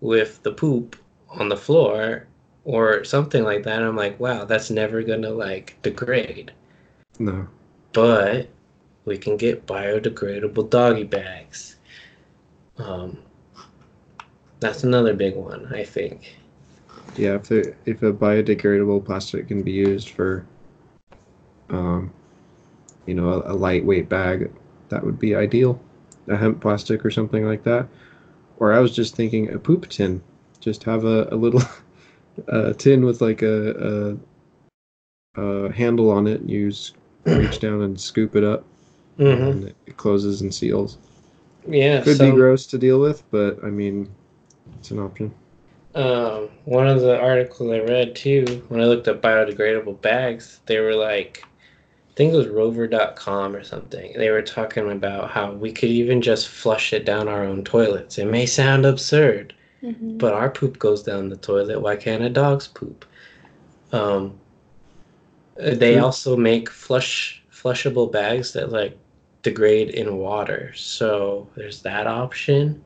[0.00, 0.96] with the poop
[1.30, 2.29] on the floor
[2.70, 3.78] or something like that.
[3.78, 6.52] And I'm like, wow, that's never gonna like degrade.
[7.18, 7.48] No.
[7.92, 8.48] But
[9.04, 11.76] we can get biodegradable doggy bags.
[12.78, 13.18] Um,
[14.60, 16.36] that's another big one, I think.
[17.16, 20.46] Yeah, if there, if a biodegradable plastic can be used for,
[21.70, 22.12] um,
[23.06, 24.52] you know, a, a lightweight bag,
[24.90, 25.80] that would be ideal.
[26.28, 27.88] A hemp plastic or something like that.
[28.58, 30.22] Or I was just thinking a poop tin.
[30.60, 31.62] Just have a, a little
[32.48, 34.16] uh, tin with like a,
[35.36, 36.42] a, a handle on it.
[36.42, 36.72] You
[37.24, 38.64] reach down and scoop it up,
[39.18, 39.42] Mm-hmm.
[39.42, 40.96] and it closes and seals.
[41.68, 42.00] Yeah.
[42.00, 44.10] Could so, be gross to deal with, but I mean,
[44.78, 45.34] it's an option.
[45.94, 50.78] Um, one of the articles I read too, when I looked at biodegradable bags, they
[50.80, 54.12] were like, I think it was rover.com or something.
[54.16, 58.18] They were talking about how we could even just flush it down our own toilets.
[58.18, 60.18] It may sound absurd, Mhm.
[60.18, 61.80] but our poop goes down the toilet.
[61.80, 63.04] Why can't a dog's poop?
[63.92, 64.38] Um,
[65.56, 66.04] They True.
[66.04, 68.96] also make flush flushable bags that like
[69.42, 70.72] degrade in water.
[70.74, 72.82] So there's that option.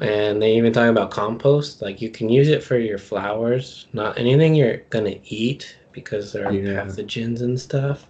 [0.00, 1.82] And they even talk about compost.
[1.82, 6.46] Like you can use it for your flowers, not anything you're gonna eat because there
[6.46, 6.84] are Yeah.
[6.84, 8.06] pathogens and stuff.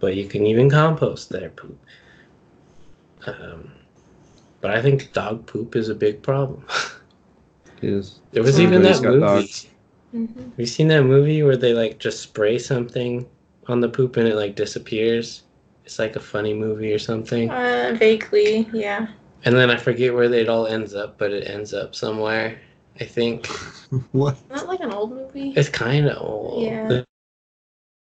[0.00, 1.78] But you can even compost their poop.
[3.26, 3.70] Um,
[4.60, 6.64] but I think dog poop is a big problem.
[7.82, 9.20] Is there was even that movie.
[9.20, 9.66] dogs.
[10.10, 13.26] hmm Have you seen that movie where they like just spray something
[13.68, 15.42] on the poop and it like disappears?
[15.84, 17.50] It's like a funny movie or something.
[17.50, 19.06] Uh, vaguely, yeah.
[19.44, 22.58] And then I forget where it all ends up, but it ends up somewhere.
[23.00, 23.46] I think
[24.12, 24.36] what?
[24.50, 25.52] Not like an old movie.
[25.56, 26.64] it's kind of old.
[26.64, 27.02] Yeah.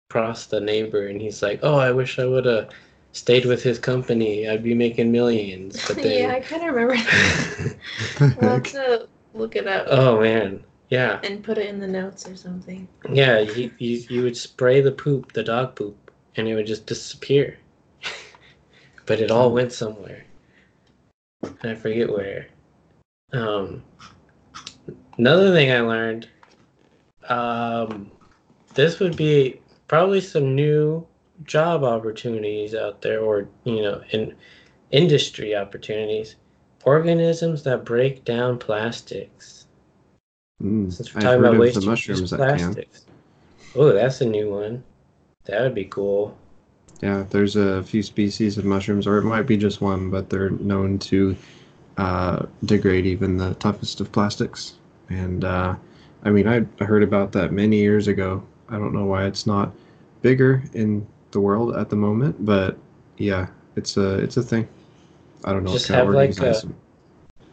[0.09, 2.69] Across the neighbor, and he's like, "Oh, I wish I would have
[3.13, 4.47] stayed with his company.
[4.47, 8.37] I'd be making millions." But then, yeah, I kind of remember that.
[8.39, 12.27] We'll have to look it up oh man, yeah, and put it in the notes
[12.27, 12.87] or something.
[13.11, 13.39] yeah.
[13.39, 17.57] You, you you would spray the poop, the dog poop, and it would just disappear.
[19.05, 20.25] but it all went somewhere.
[21.41, 22.47] And I forget where.
[23.31, 23.83] Um,
[25.17, 26.29] another thing I learned.
[27.27, 28.11] Um,
[28.75, 31.05] this would be probably some new
[31.43, 34.35] job opportunities out there, or you know, in
[34.91, 36.35] industry opportunities.
[36.85, 39.67] Organisms that break down plastics.
[40.61, 42.57] Mm, Since we're I've talking about waste to mushrooms use that can.
[42.57, 43.05] plastics.
[43.75, 44.83] Oh, that's a new one.
[45.45, 46.37] That would be cool.
[47.01, 50.51] Yeah, there's a few species of mushrooms, or it might be just one, but they're
[50.51, 51.35] known to
[51.97, 54.75] uh, degrade even the toughest of plastics.
[55.09, 55.75] And uh,
[56.23, 58.43] I mean, I I heard about that many years ago.
[58.69, 59.73] I don't know why it's not
[60.21, 62.77] bigger in the world at the moment, but
[63.17, 64.67] yeah, it's a it's a thing.
[65.43, 66.75] I don't know Just have, like, a- them.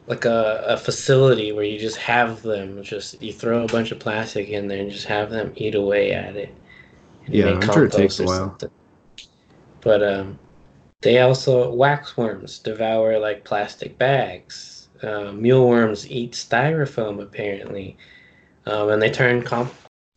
[0.06, 4.00] Like a, a facility where you just have them, just you throw a bunch of
[4.00, 6.52] plastic in there and just have them eat away at it.
[7.28, 8.58] Yeah, I'm sure it takes a while.
[8.58, 8.70] something.
[9.82, 10.38] But um,
[11.02, 14.88] they also waxworms devour like plastic bags.
[15.02, 17.96] Uh, mealworms eat styrofoam apparently,
[18.66, 19.72] um, and they turn comp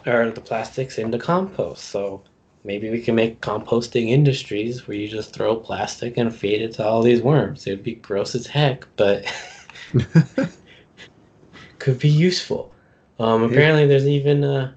[0.05, 1.85] or the plastics into compost.
[1.85, 2.23] So
[2.63, 6.85] maybe we can make composting industries where you just throw plastic and feed it to
[6.85, 7.67] all these worms.
[7.67, 9.25] It'd be gross as heck, but
[11.79, 12.73] could be useful.
[13.19, 14.75] Um, apparently, there's even a,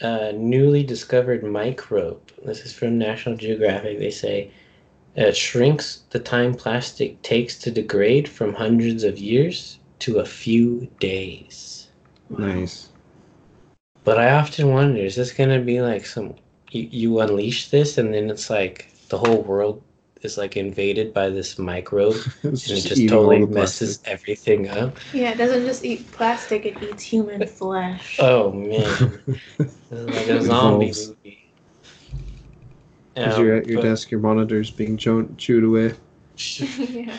[0.00, 2.20] a newly discovered microbe.
[2.44, 3.98] This is from National Geographic.
[3.98, 4.50] They say
[5.16, 10.88] it shrinks the time plastic takes to degrade from hundreds of years to a few
[11.00, 11.88] days.
[12.28, 12.88] nice.
[14.04, 16.34] But I often wonder, is this gonna be like some
[16.70, 19.82] you, you unleash this and then it's like the whole world
[20.22, 23.98] is like invaded by this microbe It's and it just just eating all totally messes
[23.98, 24.12] plastic.
[24.12, 24.96] everything up.
[25.14, 28.18] Yeah, it doesn't just eat plastic; it eats human flesh.
[28.20, 29.20] Oh man,
[29.58, 31.08] this like a zombie Evolves.
[31.08, 31.36] movie.
[33.16, 35.94] As Um, you're at your but desk, your monitor's being cho- chewed away.
[36.36, 37.16] yeah.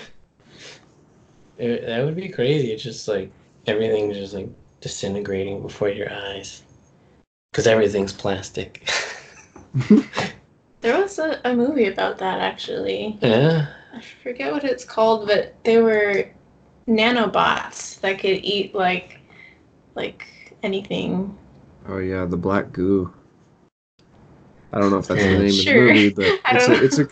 [1.57, 2.71] it- that would be crazy.
[2.71, 3.31] It's just like
[3.67, 6.63] everything's just like disintegrating before your eyes
[7.51, 8.87] because everything's plastic.
[10.81, 13.19] There was a, a movie about that actually.
[13.21, 13.67] yeah.
[13.93, 16.29] I forget what it's called, but they were
[16.87, 19.19] nanobots that could eat like
[19.95, 20.27] like
[20.63, 21.37] anything.
[21.87, 23.11] Oh yeah, the black goo.
[24.73, 25.59] I don't know if that's the name Sure.
[25.59, 27.07] of the movie, but it's a, it's a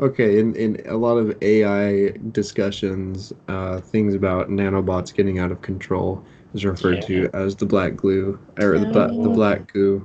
[0.00, 0.38] okay.
[0.38, 6.24] In in a lot of AI discussions, uh, things about nanobots getting out of control
[6.54, 9.30] is referred to as the black glue or the the Oh.
[9.30, 10.04] black goo,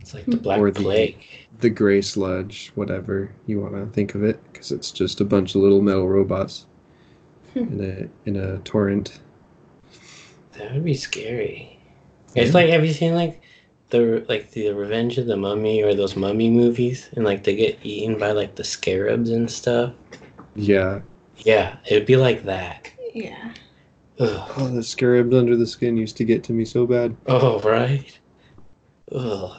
[0.00, 1.16] It's like the black Or the- plague.
[1.60, 5.54] the gray sludge, whatever you want to think of it, because it's just a bunch
[5.54, 6.66] of little metal robots
[7.54, 7.60] Hmm.
[7.60, 7.80] in
[8.24, 9.18] a in a torrent.
[10.56, 11.78] That would be scary.
[12.34, 13.40] It's like have you seen like
[13.90, 17.78] the like the Revenge of the Mummy or those mummy movies and like they get
[17.82, 19.92] eaten by like the scarabs and stuff?
[20.54, 21.00] Yeah.
[21.38, 22.90] Yeah, it'd be like that.
[23.14, 23.52] Yeah.
[24.20, 24.52] Ugh.
[24.58, 27.16] Oh, the scarabs under the skin used to get to me so bad.
[27.26, 28.16] Oh right.
[29.12, 29.56] Ugh.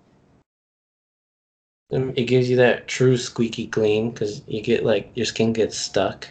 [1.91, 5.77] Um, It gives you that true squeaky clean because you get like your skin gets
[5.77, 6.27] stuck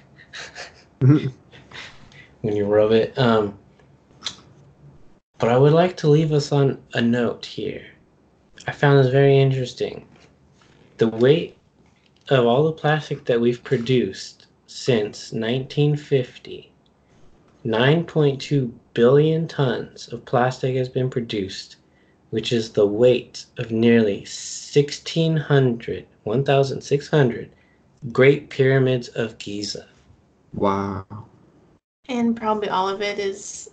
[0.98, 1.32] when
[2.42, 3.16] you rub it.
[3.18, 3.58] Um,
[5.38, 7.86] but I would like to leave us on a note here.
[8.66, 10.06] I found this very interesting.
[10.96, 11.56] The weight
[12.28, 16.72] of all the plastic that we've produced since 1950
[17.64, 21.76] 9.2 billion tons of plastic has been produced,
[22.30, 27.50] which is the weight of nearly 1,600, 1,600
[28.12, 29.86] Great Pyramids of Giza.
[30.54, 31.04] Wow.
[32.08, 33.70] And probably all of it is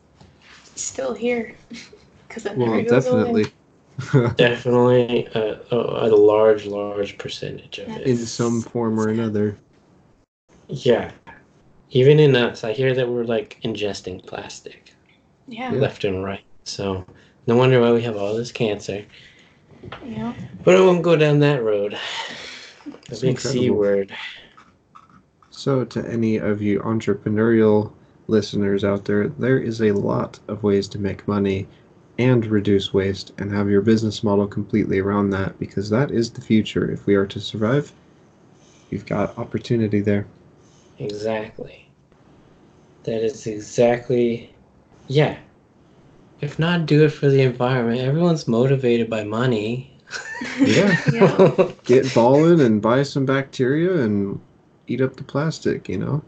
[0.75, 1.55] still here
[2.27, 3.43] because it Well, never goes definitely.
[3.43, 3.51] away.
[4.35, 8.07] Definitely uh, oh, a, a, a large, large percentage of In it.
[8.07, 9.55] In some form or another.
[10.67, 11.11] Yeah.
[11.91, 14.93] Even in us, I hear that we're like ingesting plastic
[15.47, 15.79] Yeah, Yeah.
[15.79, 16.43] left and right.
[16.65, 17.05] So
[17.47, 19.05] no wonder why we have all this cancer.
[20.05, 20.33] yeah.
[20.63, 21.97] But I won't go down that road.
[23.07, 24.15] The It's big C word.
[25.57, 27.93] So, to any of you entrepreneurial
[28.27, 31.65] listeners out there, there is a lot of ways to make money
[32.19, 36.41] and reduce waste and have your business model completely around that because that is the
[36.41, 36.91] future.
[36.91, 37.93] If we are to survive,
[38.89, 40.27] you've got opportunity there.
[40.99, 41.87] Exactly.
[43.03, 44.53] That is exactly.
[45.07, 45.37] Yeah.
[46.41, 49.97] If not do it for the environment, everyone's motivated by money.
[50.59, 50.97] Yeah.
[51.13, 51.71] Yeah.
[51.85, 54.39] Get balling and buy some bacteria and
[54.87, 56.23] eat up the plastic, you know?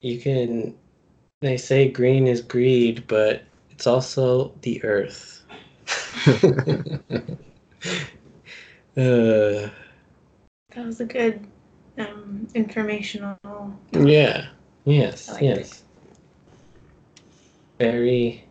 [0.00, 0.74] you can.
[1.42, 5.44] They say green is greed, but it's also the earth.
[6.26, 6.48] uh,
[8.96, 9.70] That
[10.76, 11.46] was a good
[11.98, 13.36] um, informational.
[13.92, 14.46] yeah.
[14.84, 15.28] Yes.
[15.30, 15.82] Like yes.
[17.78, 18.44] Very.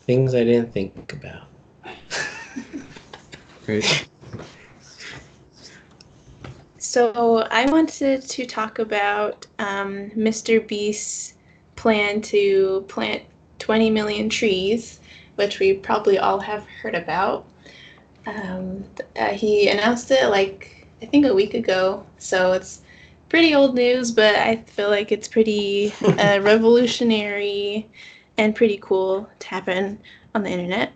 [0.00, 1.46] Things I didn't think about.
[3.64, 4.06] Great.
[6.94, 10.64] So I wanted to talk about um, Mr.
[10.64, 11.34] Beast's
[11.74, 13.24] plan to plant
[13.58, 15.00] 20 million trees,
[15.34, 17.46] which we probably all have heard about.
[18.26, 18.84] Um,
[19.16, 22.82] uh, he announced it like I think a week ago, so it's
[23.28, 27.88] pretty old news, but I feel like it's pretty uh, revolutionary
[28.38, 29.98] and pretty cool to happen
[30.32, 30.92] on the internet.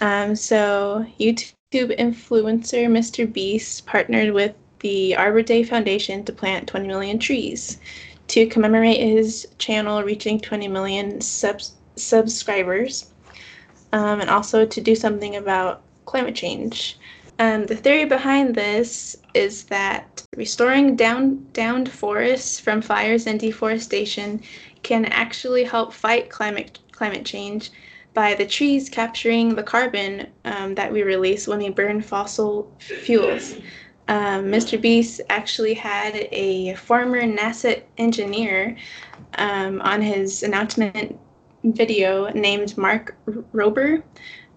[0.00, 1.52] Um, so YouTube
[1.98, 3.30] influencer Mr.
[3.30, 7.78] Beast partnered with the Arbor Day Foundation to plant 20 million trees
[8.28, 13.10] to commemorate his channel reaching 20 million subs- subscribers
[13.92, 16.98] um, and also to do something about climate change.
[17.38, 24.42] Um, the theory behind this is that restoring down, downed forests from fires and deforestation
[24.82, 27.70] can actually help fight climate climate change
[28.12, 33.54] by the trees capturing the carbon um, that we release when we burn fossil fuels.
[34.08, 34.80] Um, Mr.
[34.80, 38.76] Beast actually had a former NASA engineer
[39.36, 41.18] um, on his announcement
[41.62, 43.16] video named Mark
[43.52, 44.02] Rober,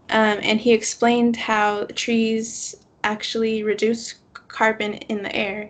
[0.09, 4.15] um, and he explained how trees actually reduce
[4.47, 5.69] carbon in the air.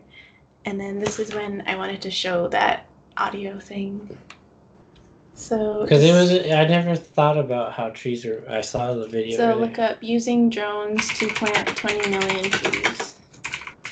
[0.65, 4.15] And then this is when I wanted to show that audio thing.
[5.33, 8.45] So Because it was, I never thought about how trees are.
[8.47, 9.37] I saw the video.
[9.37, 13.10] so look up using drones to plant 20 million trees.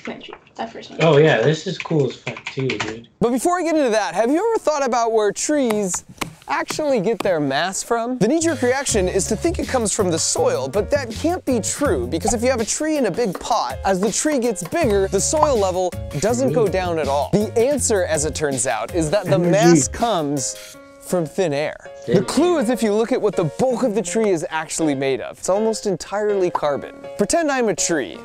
[0.04, 0.38] Plant trees.
[0.56, 1.00] That first one.
[1.02, 3.08] Oh yeah, this is cool as fuck too, dude.
[3.20, 6.06] But before I get into that, have you ever thought about where trees
[6.48, 8.18] actually get their mass from?
[8.18, 11.60] The knee-jerk reaction is to think it comes from the soil, but that can't be
[11.60, 14.68] true because if you have a tree in a big pot, as the tree gets
[14.68, 17.30] bigger, the soil level doesn't go down at all.
[17.32, 19.52] The answer, as it turns out, is that the Energy.
[19.52, 21.78] mass comes from thin air.
[22.08, 24.96] The clue is if you look at what the bulk of the tree is actually
[24.96, 25.40] made of.
[25.40, 26.96] It's almost entirely carbon.
[27.18, 28.18] Pretend I'm a tree.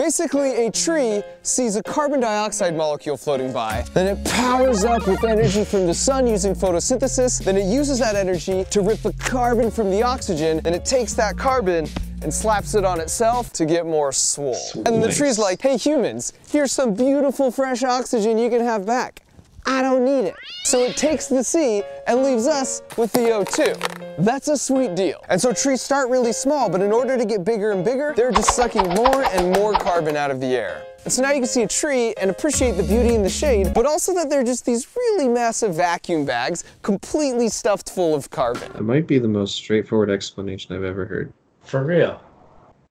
[0.00, 5.22] Basically, a tree sees a carbon dioxide molecule floating by, then it powers up with
[5.24, 9.70] energy from the sun using photosynthesis, then it uses that energy to rip the carbon
[9.70, 11.86] from the oxygen, and it takes that carbon
[12.22, 14.56] and slaps it on itself to get more swole.
[14.86, 19.20] And the tree's like, hey humans, here's some beautiful fresh oxygen you can have back.
[19.66, 20.34] I don't need it.
[20.64, 24.24] So it takes the C and leaves us with the O2.
[24.24, 25.24] That's a sweet deal.
[25.28, 28.32] And so trees start really small, but in order to get bigger and bigger, they're
[28.32, 30.84] just sucking more and more carbon out of the air.
[31.04, 33.72] And so now you can see a tree and appreciate the beauty in the shade,
[33.72, 38.70] but also that they're just these really massive vacuum bags completely stuffed full of carbon.
[38.72, 41.32] That might be the most straightforward explanation I've ever heard.
[41.62, 42.20] For real.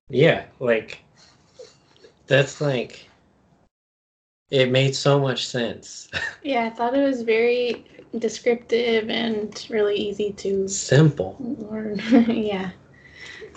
[0.10, 1.04] Yeah, like
[2.26, 3.09] that's like
[4.52, 6.10] it made so much sense.
[6.44, 7.86] Yeah, I thought it was very
[8.18, 11.36] descriptive and really easy to Simple.
[11.40, 12.02] learn.
[12.30, 12.72] yeah,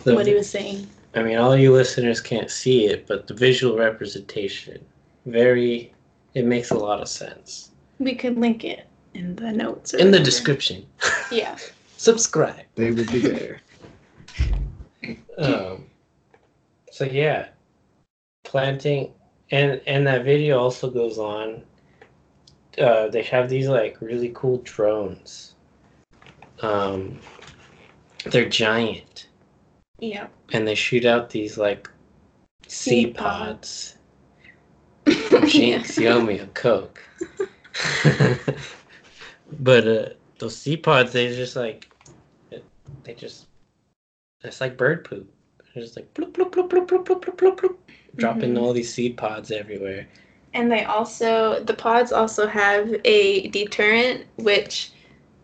[0.05, 0.87] The- what he was saying.
[1.15, 4.85] I mean, all you listeners can't see it, but the visual representation,
[5.27, 5.93] very,
[6.35, 7.71] it makes a lot of sense.
[7.99, 9.93] We could link it in the notes.
[9.95, 10.87] or In the description,
[11.31, 11.57] Yeah.
[11.99, 12.65] subscribe.
[12.75, 13.61] They would be there.
[15.39, 15.87] Um,
[16.91, 17.49] so yeah,
[18.45, 19.13] planting,
[19.53, 21.63] and and that video also goes on.
[22.79, 25.55] Uh, they have these like really cool drones.
[26.63, 27.19] Um,
[28.25, 29.29] they're giant,
[29.99, 30.29] Yeah.
[30.53, 31.89] and they shoot out these like
[32.67, 33.97] sea, pods.
[35.05, 35.99] pods.
[35.99, 37.03] You owe me a coke.
[39.61, 41.91] but uh, those sea pods, they just like,
[43.05, 43.47] they just,
[44.45, 45.29] it's like bird poop.
[45.75, 47.77] They're just like bloop bloop bloop bloop bloop bloop bloop, bloop
[48.17, 48.61] dropping Mhm.
[48.63, 50.07] all these seed pods everywhere.
[50.55, 54.91] And they also, the pods also have a deterrent, which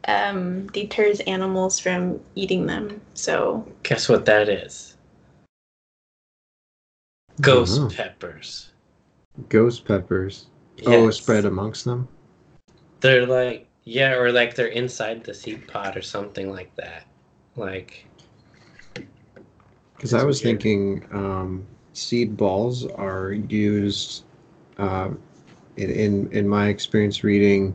[0.06, 3.00] um, deters animals from eating them.
[3.14, 4.96] So, Guess what that is?
[7.40, 7.88] Ghost know.
[7.88, 8.70] peppers.
[9.48, 10.46] Ghost peppers.
[10.86, 12.08] Oh, spread amongst them.
[13.00, 17.04] They're like yeah, or like they're inside the seed pod or something like that.
[17.56, 18.06] Like
[19.96, 20.62] Because I was weird.
[20.62, 21.66] thinking um,
[21.98, 24.24] seed balls are used
[24.78, 25.10] uh,
[25.76, 27.74] in, in in my experience reading.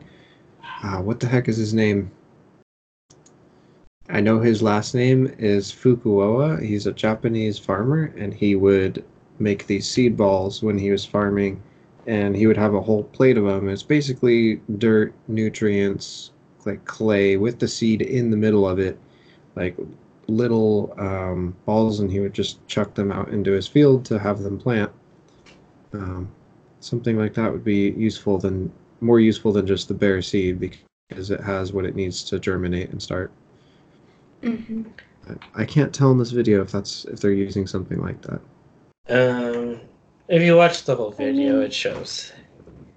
[0.83, 2.11] Uh, what the heck is his name?
[4.09, 6.61] I know his last name is Fukuoka.
[6.61, 9.03] He's a Japanese farmer, and he would
[9.39, 11.61] make these seed balls when he was farming,
[12.05, 13.69] and he would have a whole plate of them.
[13.69, 16.31] It's basically dirt, nutrients,
[16.65, 18.99] like clay, with the seed in the middle of it,
[19.55, 19.77] like
[20.33, 24.39] little um, balls, and he would just chuck them out into his field to have
[24.43, 24.91] them plant.
[25.93, 26.31] Um,
[26.79, 28.71] something like that would be useful than
[29.01, 32.89] more useful than just the bare seed because it has what it needs to germinate
[32.89, 33.31] and start.
[34.41, 34.85] mhm.
[35.29, 38.41] I- I can't tell in this video if that's if they're using something like that.
[39.09, 39.79] um
[40.29, 42.31] if you watch the whole I video mean- it shows.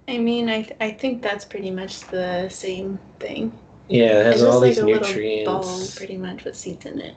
[0.09, 3.51] I mean, I, I think that's pretty much the same thing.
[3.89, 5.49] Yeah, it has It's all these like a nutrients.
[5.49, 7.15] ball, pretty much, with seeds in it.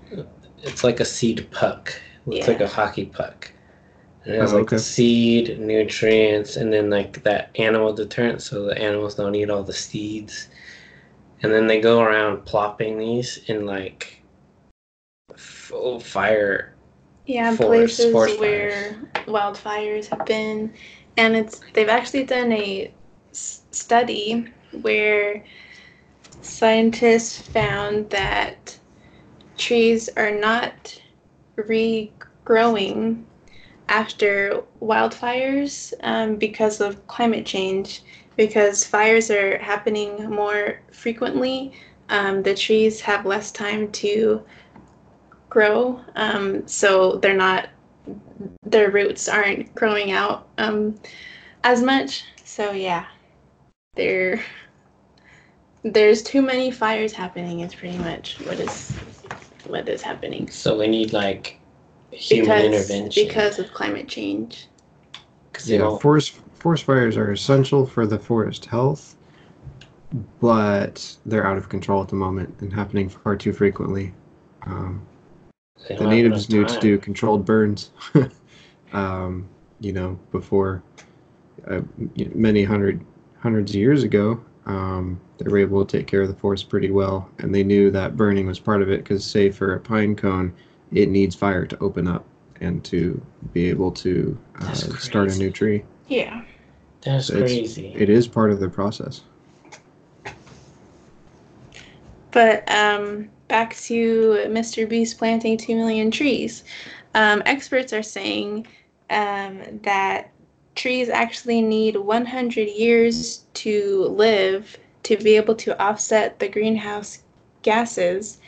[0.62, 1.92] It's like a seed puck.
[2.26, 3.50] It's like a hockey puck.
[4.24, 4.76] And it has Oh, like okay.
[4.76, 9.62] the seed, nutrients, and then like that animal deterrent so the animals don't eat all
[9.62, 10.48] the seeds.
[11.42, 14.22] And then they go around plopping these in like
[15.36, 16.74] full oh, fire.
[17.26, 20.72] Yeah, Forest- places forest where wildfires have been,
[21.16, 22.92] and it's they've actually done a
[23.30, 24.46] s- study
[24.82, 25.44] where
[26.42, 28.78] scientists found that
[29.56, 31.00] trees are not
[31.56, 33.24] regrowing
[33.88, 38.02] after wildfires um, because of climate change.
[38.36, 41.72] Because fires are happening more frequently,
[42.08, 44.42] um, the trees have less time to
[45.50, 47.68] grow, um, so they're not
[48.64, 50.98] their roots aren't growing out um,
[51.64, 52.24] as much.
[52.44, 53.06] So yeah,
[53.96, 54.42] there
[55.82, 57.60] there's too many fires happening.
[57.60, 58.90] Is pretty much what is
[59.66, 61.58] what is happening So we need like
[62.10, 63.26] human intervention.
[63.26, 64.66] because of climate change.
[65.52, 69.16] 'Cause they Yeah, don't- forest forest fires are essential for the forest health,
[70.40, 74.12] but they're out of control at the moment and happening far too frequently.
[74.66, 75.00] Um,
[75.88, 77.90] the natives enough knew to do controlled burns,
[78.92, 79.48] um,
[79.80, 80.82] you know, before
[81.68, 81.80] uh,
[82.34, 83.00] many hundred
[83.38, 84.40] hundreds of years ago.
[84.66, 87.90] Um, they were able to take care of the forest pretty well, and they knew
[87.90, 88.98] that burning was part of it.
[88.98, 90.52] Because, say, for a pine cone,
[90.92, 92.24] it needs fire to open up
[92.60, 93.20] and to
[93.54, 95.82] be able to uh, start a new tree.
[96.08, 96.42] Yeah.
[97.02, 97.94] That's It's- crazy.
[97.96, 99.22] It is part of the process.
[102.32, 104.88] But um, back to Mr.
[104.88, 106.62] Beast planting 2 million trees.
[107.14, 108.66] Um, experts are saying
[109.08, 110.30] um, that
[110.76, 117.22] trees actually need 100 years to live to be able to offset the greenhouse
[117.62, 118.38] gases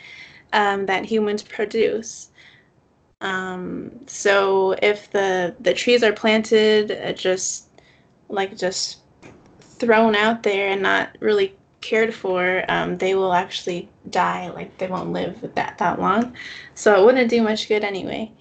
[0.53, 2.29] um, that humans produce.
[3.21, 7.67] Um, so if the the trees are planted uh, just
[8.29, 8.99] like just
[9.59, 14.49] thrown out there and not really cared for, um, they will actually die.
[14.49, 16.35] Like they won't live that that long,
[16.75, 18.31] so it wouldn't do much good anyway.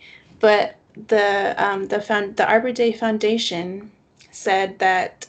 [0.41, 0.77] But
[1.09, 3.91] the um, the found the Arbor Day Foundation
[4.33, 5.27] said that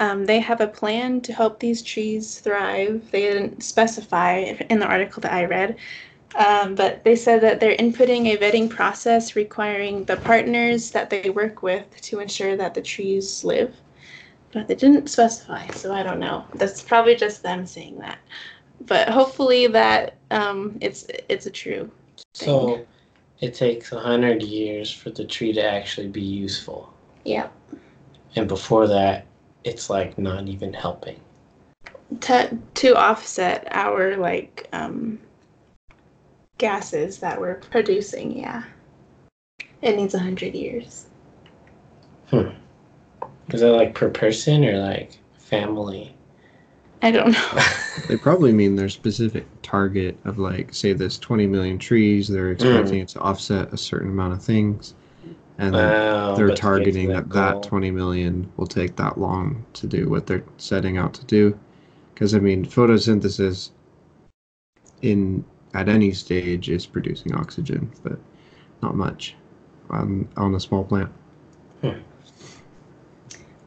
[0.00, 3.10] um, they have a plan to help these trees thrive.
[3.12, 4.38] They didn't specify
[4.70, 5.76] in the article that I read,
[6.38, 11.30] um, but they said that they're inputting a vetting process requiring the partners that they
[11.30, 13.76] work with to ensure that the trees live.
[14.52, 16.44] but they didn't specify, so I don't know.
[16.54, 18.18] That's probably just them saying that.
[18.80, 21.90] But hopefully that um, it's it's a true.
[22.34, 22.86] So
[23.40, 26.92] it takes a hundred years for the tree to actually be useful,
[27.24, 27.48] Yeah.
[28.36, 29.29] and before that,
[29.64, 31.20] it's like not even helping.
[32.22, 35.18] To to offset our like um,
[36.58, 38.64] gases that we're producing, yeah.
[39.82, 41.06] It needs a hundred years.
[42.32, 46.14] Is that like per person or like family?
[47.02, 47.62] I don't know.
[48.08, 52.28] They probably mean their specific target of like, say, there's 20 million trees.
[52.28, 54.94] They're expecting it to offset a certain amount of things,
[55.60, 59.18] and Wow, they're but to get to targeting that that 20 million will take that
[59.18, 61.58] long to do what they're setting out to do.
[62.14, 63.70] Because I mean, photosynthesis
[65.02, 65.44] in
[65.74, 68.18] at any stage is producing oxygen, but
[68.82, 69.36] not much
[69.90, 71.12] on on a small plant.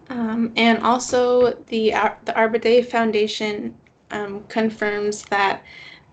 [0.09, 1.93] Um, and also, the
[2.25, 3.77] the Arbor Day Foundation
[4.09, 5.63] um, confirms that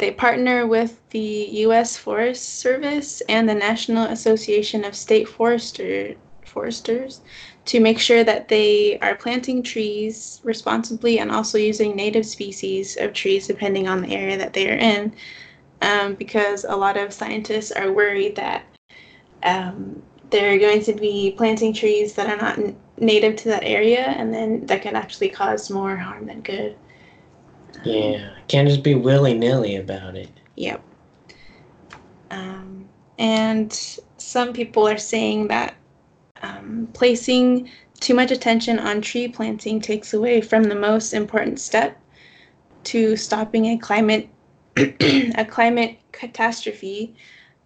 [0.00, 1.96] they partner with the U.S.
[1.96, 7.20] Forest Service and the National Association of State Forester Foresters
[7.66, 13.12] to make sure that they are planting trees responsibly and also using native species of
[13.12, 15.12] trees depending on the area that they are in.
[15.82, 18.64] Um, because a lot of scientists are worried that
[19.42, 24.32] um, they're going to be planting trees that are not native to that area, and
[24.32, 26.76] then that can actually cause more harm than good.
[27.84, 30.28] Yeah, can't just be willy nilly about it.
[30.56, 30.82] Yep.
[32.30, 33.72] Um, and
[34.18, 35.74] some people are saying that
[36.42, 42.00] um, placing too much attention on tree planting takes away from the most important step
[42.84, 44.28] to stopping a climate
[44.76, 47.14] a climate catastrophe,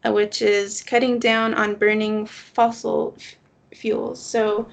[0.04, 3.36] uh, which is cutting down on burning fossil f-
[3.78, 4.24] fuels.
[4.24, 4.68] So,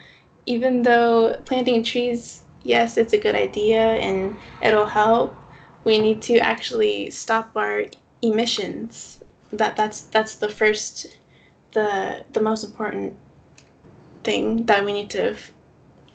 [0.45, 5.35] even though planting trees, yes, it's a good idea and it'll help,
[5.83, 7.85] we need to actually stop our
[8.21, 9.19] emissions.
[9.53, 11.17] That that's that's the first,
[11.73, 13.17] the the most important
[14.23, 15.51] thing that we need to f-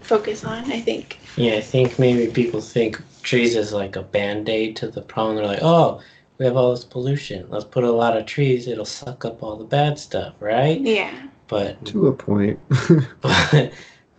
[0.00, 0.70] focus on.
[0.72, 1.18] I think.
[1.36, 5.36] Yeah, I think maybe people think trees is like a band aid to the problem.
[5.36, 6.00] They're like, oh,
[6.38, 7.46] we have all this pollution.
[7.50, 8.68] Let's put a lot of trees.
[8.68, 10.80] It'll suck up all the bad stuff, right?
[10.80, 11.28] Yeah.
[11.48, 12.58] But To a point.
[13.20, 13.72] but,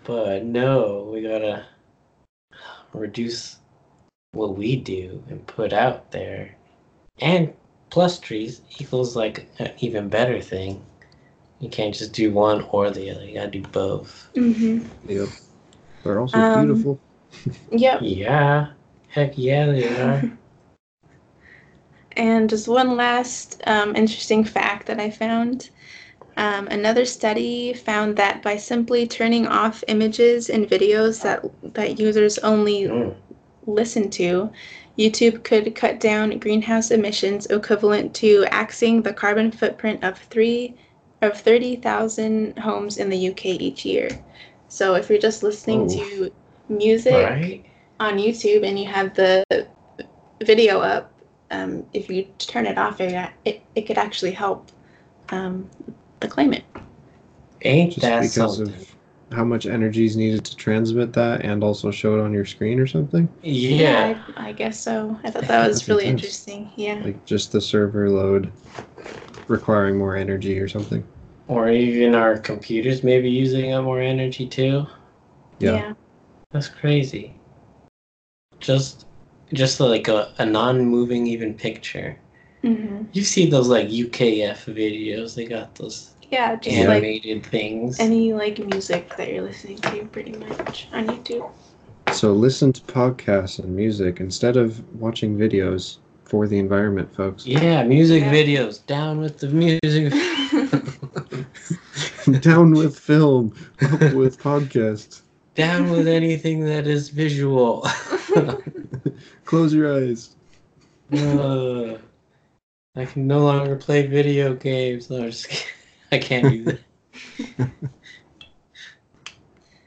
[0.03, 1.65] but no, we gotta
[2.97, 3.57] reduce
[4.33, 6.55] what we do and put out there.
[7.19, 7.53] And
[7.89, 10.81] plus trees equals like an even better thing.
[11.59, 13.25] You can't just do one or the other.
[13.25, 14.29] You gotta do both.
[14.35, 14.87] Mhm.
[15.07, 15.29] yep.
[16.03, 16.99] They're also Um, beautiful.
[17.71, 17.99] Yep.
[18.03, 18.67] Yeah.
[19.09, 20.31] Heck yeah, they are.
[22.15, 25.69] And just one last um, interesting fact that I found.
[26.37, 32.37] Um, another study found that by simply turning off images and videos that that users
[32.39, 33.15] only Mm.
[33.65, 34.49] listen to,
[34.97, 40.75] YouTube could cut down greenhouse emissions equivalent to axing the carbon footprint of three
[41.23, 44.07] of thirty thousand homes in the UK each year.
[44.69, 45.87] So if you're just listening Oh.
[45.97, 46.31] to
[46.69, 47.65] music Right?
[47.99, 49.43] on YouTube and you have the
[50.43, 51.11] video up,
[51.49, 54.71] um, if you turn it off, it, it, it could actually help
[55.29, 55.69] um,
[56.19, 56.63] the climate.
[57.63, 58.73] Ain't Just that because something?
[58.75, 58.95] of
[59.31, 62.79] how much energy is needed to transmit that and also show it on your screen
[62.79, 63.27] or something.
[63.41, 64.21] yeah.
[64.37, 65.19] I, I guess so.
[65.23, 66.21] I thought that was That's really intense.
[66.23, 66.71] interesting.
[66.75, 67.01] Yeah.
[67.03, 68.51] Like just the server load
[69.47, 71.03] requiring more energy or something.
[71.47, 74.85] Or even our computers maybe using up more energy too.
[75.59, 75.93] Yeah.
[76.51, 77.33] That's crazy.
[78.59, 79.05] Just
[79.53, 82.17] just like a, a non-moving even picture.
[82.61, 87.99] Hmm You see those like UKF videos, they got those Yeah, just like animated things.
[87.99, 91.49] any like music that you're listening to, pretty much on YouTube.
[92.13, 97.45] So listen to podcasts and music instead of watching videos for the environment, folks.
[97.45, 98.33] yeah, music Yeah.
[98.33, 98.85] videos.
[98.85, 100.13] Down with the music.
[102.41, 105.21] Down with film, up with podcasts.
[105.55, 107.87] Down with anything that is visual.
[109.45, 110.35] Close your eyes.
[111.13, 111.97] Uh,
[112.97, 115.09] I can no longer play video games.
[115.11, 115.65] No, I'm just.
[116.11, 116.79] I can't do that.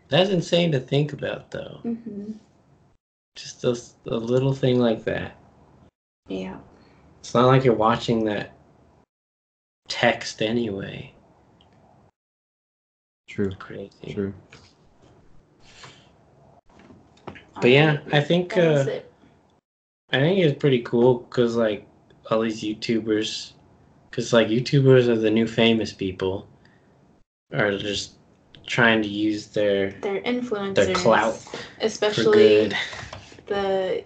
[0.09, 1.81] That's insane to think about, though.
[1.83, 2.33] hmm
[3.35, 5.37] Just a, a little thing like that.
[6.29, 6.59] Yeah.
[7.19, 8.55] It's not like you're watching that
[9.89, 11.13] text anyway.
[13.29, 14.13] True, Crazy.
[14.13, 14.35] true.
[17.61, 18.85] But yeah, I think uh.
[20.13, 21.87] I think it's pretty cool because like
[22.31, 23.53] all these YouTubers,
[24.11, 26.47] because like YouTubers are the new famous people,
[27.53, 28.13] are just
[28.67, 32.77] trying to use their Their influencers, their clout for especially good.
[33.47, 34.05] the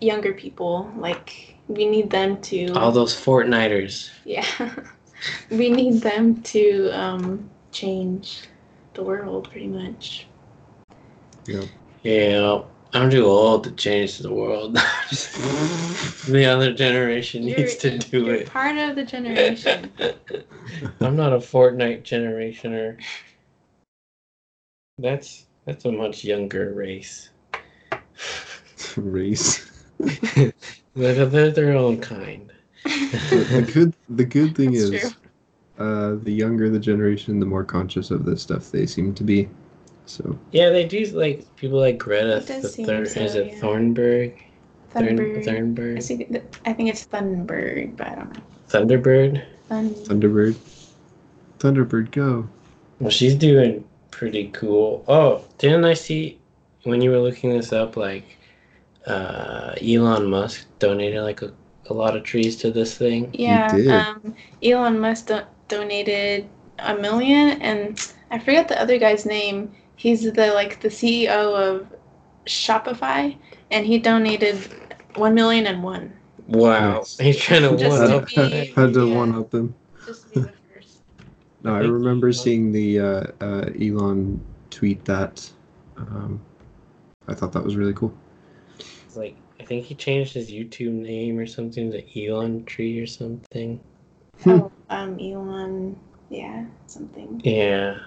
[0.00, 0.92] younger people.
[0.96, 2.72] Like we need them to.
[2.74, 4.10] All those Fortniters.
[4.24, 4.46] yeah,
[5.50, 8.42] we need them to um, change
[8.94, 10.26] the world, pretty much.
[11.46, 11.62] Yeah.
[12.02, 12.62] Yeah,
[12.96, 14.78] I'm too old to change the world.
[16.28, 18.48] The other generation needs to You're- do you're it.
[18.48, 19.92] Part of the generation.
[21.00, 23.00] I'm not a Fortnite generationer.
[24.98, 27.30] That's that's a much younger race.
[28.96, 29.70] Race.
[30.94, 32.52] They're, they're their own kind.
[32.84, 35.14] the good the good thing That's is
[35.78, 39.48] uh the younger the generation the more conscious of this stuff they seem to be
[40.06, 42.38] so Yeah, they do like people like Greta.
[42.38, 43.60] It does the seem Thur- so, is it yeah.
[43.60, 44.34] Thornberg?
[44.90, 45.38] Thorn- Thunberg.
[45.38, 46.02] I, Thornberg.
[46.02, 46.26] see,
[46.64, 48.42] I think it's Thunberg, but I don't know.
[48.68, 49.44] Thunderbird.
[49.68, 50.54] Thun- thunderbird
[51.58, 52.48] thunderbird go
[53.00, 55.04] Well, she's doing pretty cool.
[55.08, 56.38] Oh, didn't I see
[56.84, 57.96] when you were looking this up?
[57.96, 58.24] Like,
[59.06, 61.52] uh, Elon Musk donated like a,
[61.90, 63.30] a lot of trees to this thing.
[63.32, 63.88] yeah, did.
[63.88, 66.48] um, Elon Musk do- donated
[66.78, 69.74] a million, and I forget the other guy's name.
[69.96, 71.86] He's the like the CEO of
[72.46, 73.36] Shopify,
[73.70, 74.58] and he donated
[75.16, 76.12] one million and one.
[76.46, 77.18] Wow, Nice.
[77.18, 78.26] he's trying to Just one to up.
[78.28, 79.14] be- had to yeah.
[79.16, 79.74] one up them
[80.06, 80.98] Just to be the first.
[81.64, 84.40] no i remember seeing the uh, uh elon
[84.70, 85.50] tweet that
[85.96, 86.40] um
[87.26, 88.12] i thought that was really cool
[89.06, 93.06] It's like I think he changed his YouTube name or something to Elon Tree or
[93.06, 93.80] something.
[94.44, 94.50] Hmm.
[94.50, 97.40] Oh, um, Elon, yeah, something.
[97.42, 97.98] Yeah,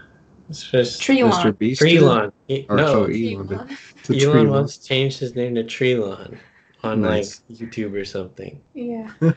[0.50, 2.02] it's just Tree mr beast did?
[2.02, 2.32] Treelon.
[2.47, 3.34] E- No, elon did.
[3.36, 3.78] Elon.
[4.04, 4.50] To Elon Treelon.
[4.50, 6.38] Musk changed his name to Treelon
[6.84, 7.41] on Nice.
[7.50, 8.60] like YouTube or something.
[8.74, 9.12] Yeah.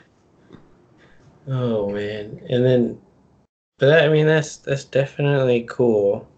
[1.49, 3.01] Oh man, and then,
[3.79, 6.29] but that, I mean that's that's definitely cool.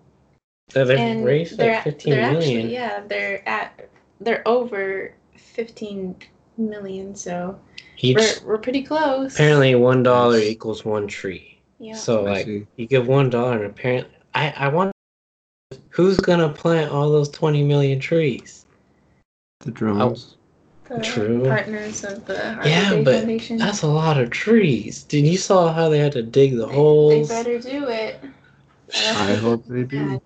[0.71, 2.57] So they've and raised they're, like fifteen they're million.
[2.61, 6.17] actually yeah they're at they're over 15
[6.57, 7.61] million so
[7.99, 11.61] Each we're, we're pretty close apparently one dollar equals one tree.
[11.79, 12.67] yeah So I like see.
[12.77, 14.93] you give one dollar, and apparently I I want
[15.91, 18.67] who's gonna plant all those twenty million trees?
[19.61, 20.37] the drones
[20.91, 20.97] oh.
[20.97, 21.45] the True.
[21.45, 25.05] partners of the Arbor Yeah, Day but Foundation That's a lot of trees.
[25.05, 28.21] Dude, you saw how they had to dig the they, they better do it
[28.95, 30.21] i hope they do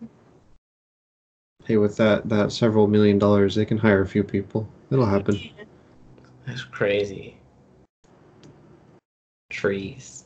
[1.64, 5.38] hey with that that several million dollars they can hire a few people it'll happen
[6.46, 7.36] That's crazy.
[9.50, 10.24] Trees.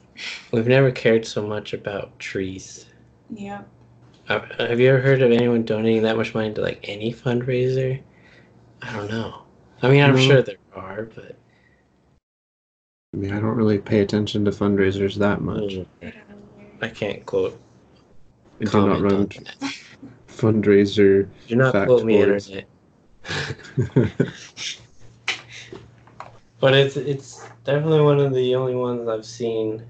[0.53, 2.87] We've never cared so much about trees.
[3.35, 3.63] Yeah
[4.29, 8.01] Uh, Have you ever heard of anyone donating that much money to like any fundraiser?
[8.83, 9.43] I don't know.
[9.83, 10.21] I mean, I'm No.
[10.21, 11.37] sure there are, but
[13.13, 15.61] I mean, I don't really pay attention to fundraisers that much.
[15.63, 16.65] mm, I don't know.
[16.81, 17.61] I can't quote.
[18.61, 19.57] I do not run on that.
[20.29, 21.29] fundraiser.
[21.49, 22.65] Do not fact quote me, internet.
[26.61, 29.85] But it's it's definitely one of the only ones I've seen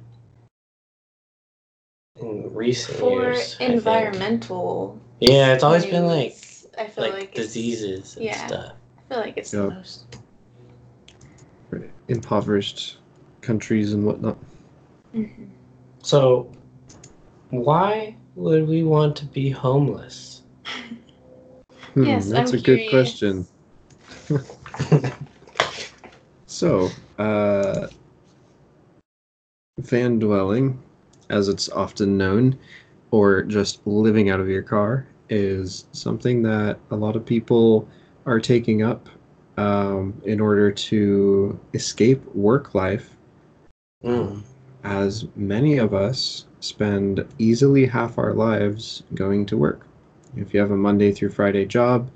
[2.20, 3.56] in recent for years.
[3.56, 3.72] I think.
[3.74, 6.36] environmental Yeah, it's always been like
[6.78, 8.46] i feel like, like, diseases and yeah.
[8.46, 8.72] stuff.
[8.98, 9.62] i feel like it's Yeah.
[9.62, 10.06] the most
[12.08, 12.98] impoverished
[13.40, 14.36] countries and whatnot.
[15.14, 15.48] Mhm.
[16.02, 16.50] So,
[17.50, 20.42] why would we want to be homeless?
[21.94, 23.46] Hmm, Yes, that's I'm a good question.
[26.46, 27.88] So, uh,
[29.78, 30.78] van dwelling,
[31.32, 32.58] as it's often known,
[33.10, 37.88] or just living out of your car, is something that a lot of people
[38.26, 39.08] are taking up
[39.58, 43.16] um, in order to escape work life
[44.04, 44.42] Mm.
[44.84, 49.86] as many of us spend easily half our lives going to work.
[50.36, 52.10] If you have a Monday through Friday job,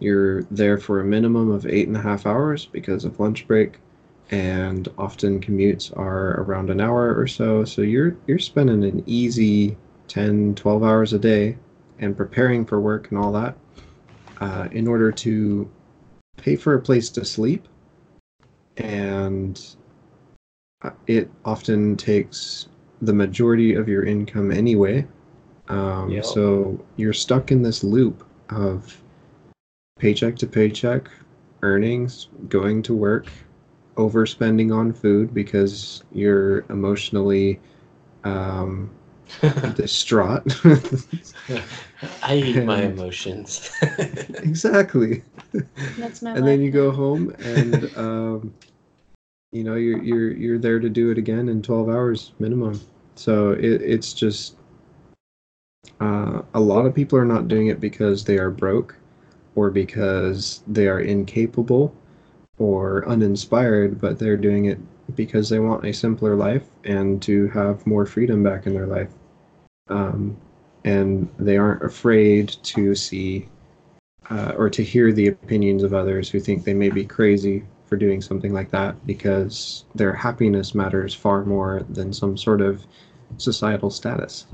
[0.00, 3.80] you're there for a minimum of eight and a half hours because of lunch break,
[4.30, 7.64] and often commutes are around an hour or so.
[7.64, 9.76] So you're you're spending an easy
[10.08, 11.56] 10, 12 hours a day
[11.98, 13.56] and preparing for work and all that
[14.40, 15.70] uh, in order to
[16.36, 17.66] pay for a place to sleep
[18.76, 19.76] and
[20.82, 22.68] uh, it often takes
[23.02, 25.06] the majority of your income anyway.
[25.68, 26.24] Um, Yep.
[26.24, 29.02] So you're stuck in this loop of
[29.98, 31.10] paycheck to paycheck,
[31.62, 33.26] earnings, going to work,
[33.98, 37.60] overspending on food because you're emotionally
[38.24, 38.90] um,
[39.74, 40.42] distraught.
[42.22, 43.70] I eat my emotions.
[43.82, 45.22] exactly.
[45.96, 48.54] that's my and then life you go home and um,
[49.52, 52.80] you know you're you're you're there to do it again in 12 hours minimum
[53.16, 54.56] so it, it's just
[56.00, 58.96] Uh, a lot of people are not doing it because they are broke
[59.54, 61.94] or because they are incapable
[62.58, 64.78] or uninspired, but they're doing it
[65.14, 69.10] because they want a simpler life and to have more freedom back in their life.
[69.88, 70.36] Um,
[70.84, 73.48] and they aren't afraid to see
[74.30, 77.96] uh, or to hear the opinions of others who think they may be crazy for
[77.96, 82.84] doing something like that because their happiness matters far more than some sort of
[83.38, 84.46] societal status.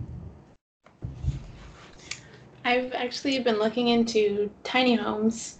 [2.64, 5.58] I've actually been looking into tiny homes,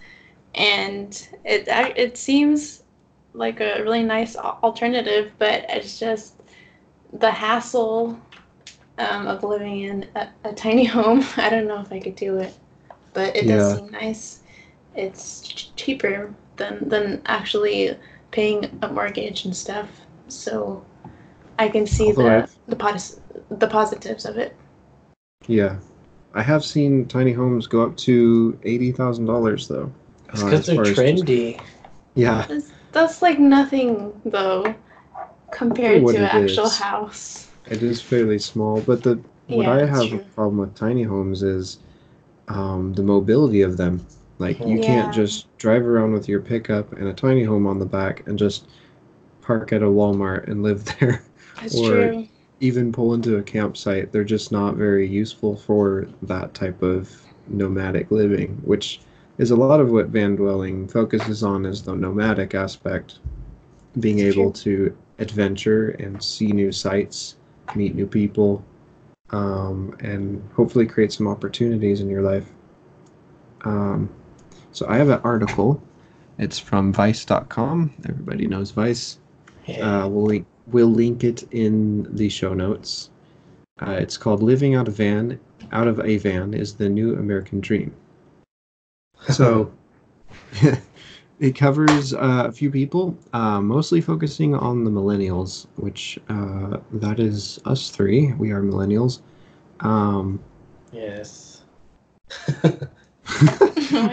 [0.55, 1.64] and it
[1.96, 2.82] it seems
[3.32, 6.40] like a really nice alternative, but it's just
[7.12, 8.18] the hassle
[8.98, 11.24] um, of living in a, a tiny home.
[11.36, 12.55] I don't know if I could do it,
[13.12, 14.40] but it does seem nice.
[14.94, 17.96] It's ch- cheaper than than actually
[18.30, 19.88] paying a mortgage and stuff.
[20.28, 20.84] So
[21.59, 24.57] I can see Although the I've- the, pos- the positives of it.
[25.46, 25.78] Yeah,
[26.32, 29.92] I have seen tiny homes go up to eighty thousand dollars though.
[30.35, 31.61] It's uh, because as they're far as just- trendy.
[32.14, 34.74] yeah, That's, that's like nothing though
[35.53, 36.76] compared to an actual is.
[36.78, 37.49] house.
[37.66, 41.03] it is fairly small, but the what Yeah, I that's have a problem with tiny
[41.05, 41.78] homes is
[42.49, 44.05] um, the mobility of them.
[44.39, 44.82] Like you Yeah.
[44.87, 48.37] can't just drive around with your pickup and a tiny home on the back and
[48.39, 48.66] just
[49.43, 51.22] park at a Walmart and live there.
[51.61, 52.28] That's Or- true.
[52.61, 54.11] Even pull into a campsite.
[54.12, 57.11] They're just not very useful for that type of
[57.49, 59.01] nomadic living, which
[59.39, 63.18] is a lot of what van dwelling focuses on is the nomadic aspect,
[64.01, 67.37] being able to adventure and see new sights,
[67.74, 68.64] meet new people,
[69.30, 72.49] um, and hopefully create some opportunities in your life.
[73.64, 74.09] Um,
[74.72, 75.82] so I have an article.
[76.39, 77.93] It's from Vice.com.
[78.09, 79.18] Everybody knows Vice.
[79.66, 80.05] Yeah.
[80.05, 83.11] Uh, we'll link we'll link it in the show notes.
[83.80, 85.39] Uh, it's called "Living Out of Van
[85.72, 87.95] Out of a Van is the New American Dream."
[89.32, 89.72] So,
[91.40, 97.20] it covers uh, a few people, uh, mostly focusing on the millennials, which uh, that
[97.20, 98.32] is us three.
[98.34, 99.20] We are millennials.
[99.80, 100.40] Um,
[100.92, 101.62] yes.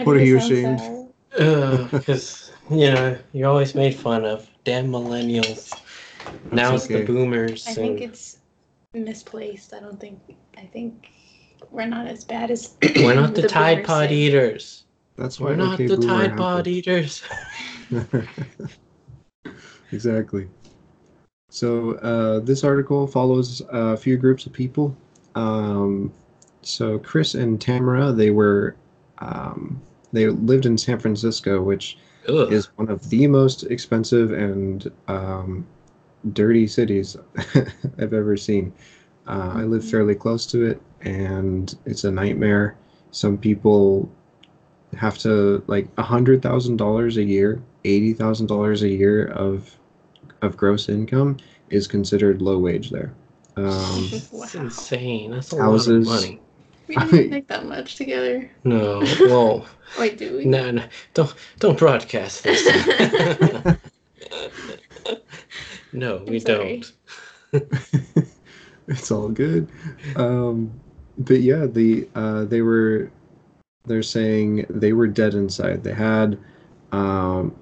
[0.04, 0.80] What are you ashamed?
[1.30, 4.48] Because, you know, you're always made fun of.
[4.64, 5.72] Damn millennials.
[6.52, 7.00] Now it's okay.
[7.00, 7.66] the boomers.
[7.66, 8.38] I think it's
[8.94, 9.74] misplaced.
[9.74, 10.20] I don't think.
[10.56, 11.10] I think
[11.70, 12.76] we're not as bad as.
[12.96, 14.14] we're not the, Tide boomers Pod say.
[14.14, 14.84] eaters.
[15.16, 16.36] That's why We're not OK the Boomer Tide.
[16.36, 17.22] Pod eaters.
[19.92, 20.48] exactly.
[21.50, 24.96] So uh, this article follows a few groups of people.
[25.34, 26.12] Um,
[26.62, 28.74] so Chris and Tamara, they were
[29.18, 29.80] um,
[30.12, 31.98] they lived in San Francisco, which
[32.28, 32.52] Ugh.
[32.52, 35.66] is one of the most expensive and um,
[36.32, 37.16] dirty cities
[37.98, 38.72] I've ever seen.
[39.26, 39.90] Uh, I live Mhm.
[39.90, 42.76] fairly close to it, and it's a nightmare.
[43.10, 44.10] Some people
[44.96, 49.70] have to like a hundred thousand dollars a year, eighty thousand dollars a year of
[50.42, 51.36] of gross income
[51.70, 53.12] is considered low wage there.
[53.56, 54.46] Um, That's Wow.
[54.62, 55.30] insane.
[55.30, 56.06] That's a Houses.
[56.06, 56.40] lot of money.
[56.88, 58.50] We didn't make that much together.
[58.64, 59.66] No, well,
[59.98, 60.44] Wait, do we?
[60.44, 60.84] no, no,
[61.14, 62.62] don't don't broadcast this.
[65.92, 66.82] no, we sorry.
[67.52, 67.62] don't.
[68.88, 69.68] it's all good.
[70.16, 70.72] Um,
[71.18, 73.10] but yeah, the uh, they were
[73.86, 75.82] they're saying they were dead inside.
[75.82, 76.38] They had
[76.92, 77.54] um,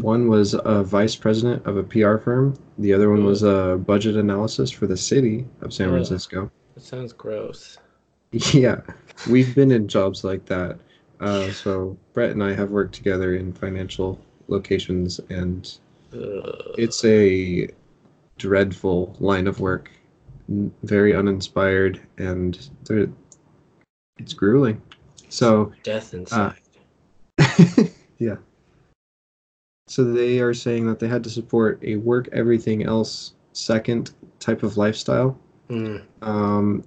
[0.00, 2.54] one was a vice president of a PR firm.
[2.78, 5.90] The other one was a budget analysis for the city of San.
[5.90, 6.50] Francisco.
[6.74, 7.78] That sounds gross.
[8.52, 8.82] Yeah,
[9.30, 10.78] we've been in jobs like that.
[11.18, 15.78] Uh, so Brett and I have worked together in financial locations, and
[16.12, 16.74] Ugh.
[16.76, 17.68] it's a
[18.36, 19.90] dreadful line of work.
[20.82, 22.68] Very uninspired, and
[24.18, 24.82] it's grueling.
[25.28, 26.54] So death inside.
[28.18, 28.36] yeah.
[29.86, 34.62] So they are saying that they had to support a work everything else second type
[34.62, 35.38] of lifestyle.
[35.70, 36.02] Mm.
[36.22, 36.84] Um,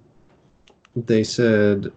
[0.94, 1.92] they said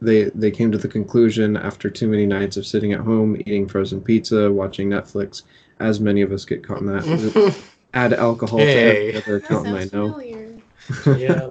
[0.00, 3.66] they they came to the conclusion after too many nights of sitting at home eating
[3.66, 5.42] frozen pizza, watching Netflix,
[5.80, 7.56] as many of us get caught in that.
[7.94, 8.74] Add alcohol Hey.
[8.74, 10.12] to every other That accountant I sounds know.
[10.12, 10.56] familiar.
[11.16, 11.48] yeah.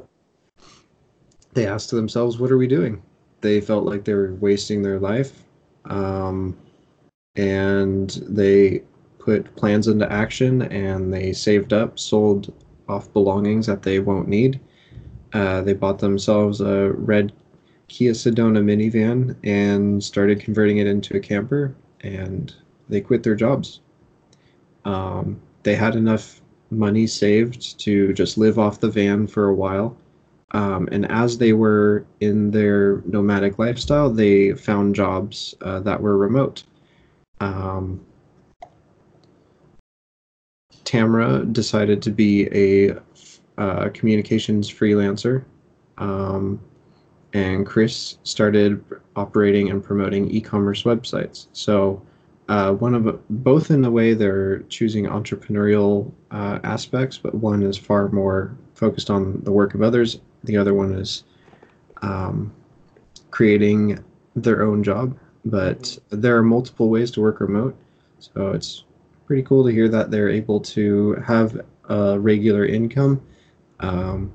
[1.53, 3.01] they asked themselves, "What are we doing?"
[3.41, 5.43] They felt like they were wasting their life,
[5.85, 6.57] um,
[7.35, 8.81] and they
[9.19, 10.63] put plans into action.
[10.63, 12.53] And they saved up, sold
[12.87, 14.59] off belongings that they won't need.
[15.33, 17.33] Uh, they bought themselves a red
[17.87, 21.75] Kia Sedona minivan and started converting it into a camper.
[22.01, 22.53] And
[22.89, 23.81] they quit their jobs.
[24.85, 29.97] Um, they had enough money saved to just live off the van for a while
[30.55, 36.17] Um, and as they were in their nomadic lifestyle, they found jobs uh, that were
[36.17, 36.63] remote.
[37.41, 37.99] Um,
[40.85, 42.97] Tamra decided to be a
[43.57, 45.43] uh, communications freelancer,
[45.97, 46.61] um,
[47.33, 48.81] and Chris started
[49.17, 51.47] operating and promoting e-commerce websites.
[51.51, 52.01] So,
[52.47, 57.77] uh, one of both in the way they're choosing entrepreneurial uh, aspects, but one is
[57.77, 60.19] far more focused on the work of others.
[60.45, 61.23] The other one is
[62.01, 62.53] um,
[63.31, 64.03] creating
[64.35, 65.17] their own job.
[65.43, 67.75] But there are multiple ways to work remote,
[68.19, 68.83] so it's
[69.27, 73.21] pretty cool to hear that they're able to have a regular income,
[73.79, 74.31] um,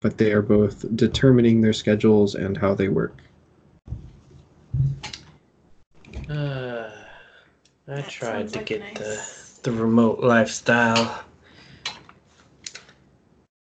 [0.00, 3.22] but they are both determining their schedules and how they work.
[6.28, 6.90] Uh,
[7.86, 8.98] I That tried to like get nice.
[9.62, 11.24] the the remote lifestyle.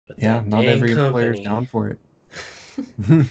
[0.10, 2.00] But Yeah, not every employer's company- down for it.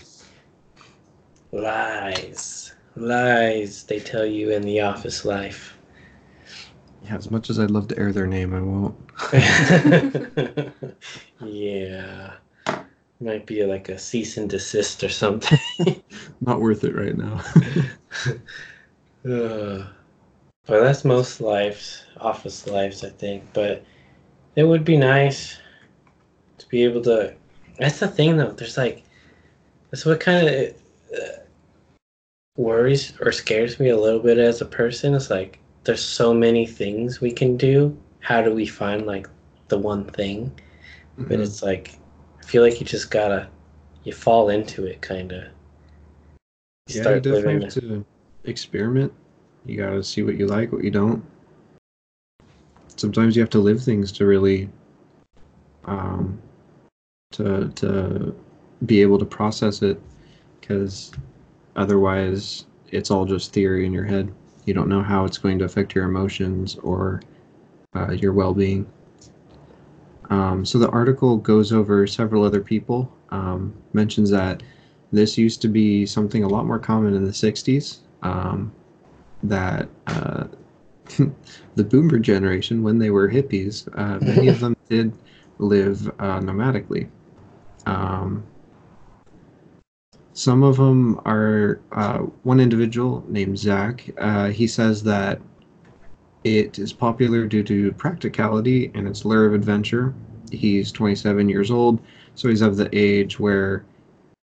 [1.52, 3.82] Lies, lies.
[3.84, 5.76] They tell you in the office life.
[7.04, 8.94] Yeah, as much as I'd love to air their name, I won't.
[11.44, 12.32] yeah,
[13.20, 15.58] might be like a cease and desist or something.
[16.40, 17.40] Not worth it right now.
[19.26, 19.86] Uh, Ugh.
[20.66, 23.42] But that's most lives, office lives, I think.
[23.54, 23.82] But
[24.54, 25.58] it would be nice
[26.68, 27.34] be able to.
[27.78, 28.52] That's the thing, though.
[28.52, 29.04] There's like,
[29.90, 30.74] that's what kind of
[31.14, 31.38] uh,
[32.56, 35.14] worries or scares me a little bit as a person.
[35.14, 37.96] It's like there's so many things we can do.
[38.20, 39.28] How do we find like
[39.68, 40.52] the one thing?
[41.16, 41.98] But it's like,
[42.40, 43.48] I feel like you just gotta,
[44.04, 45.44] you fall into it, kind of.
[46.86, 48.04] yeah, you definitely have to
[48.44, 49.12] experiment.
[49.66, 51.24] You gotta see what you like, what you don't.
[52.96, 54.68] Sometimes you have to live things to really,
[55.84, 56.40] um,
[57.32, 58.34] to to
[58.86, 60.00] be able to process it,
[60.60, 61.12] because
[61.76, 64.32] otherwise it's all just theory in your head.
[64.64, 67.22] You don't know how it's going to affect your emotions or
[67.94, 68.86] uh, your well-being.
[70.30, 73.12] Um, so the article goes over several other people.
[73.30, 74.62] Um, mentions that
[75.10, 77.98] this used to be something a lot more common in the 60s.
[78.22, 78.72] Um,
[79.42, 80.44] that uh,
[81.76, 85.12] the boomer generation, when they were hippies, uh, many of them did
[85.58, 87.08] live uh, nomadically.
[87.88, 88.44] Um,
[90.34, 94.08] some of them are uh, one individual named Zach.
[94.18, 95.40] Uh, he says that
[96.44, 100.14] it is popular due to practicality and its lure of adventure.
[100.52, 102.00] He's 27 years old,
[102.34, 103.84] so he's of the age where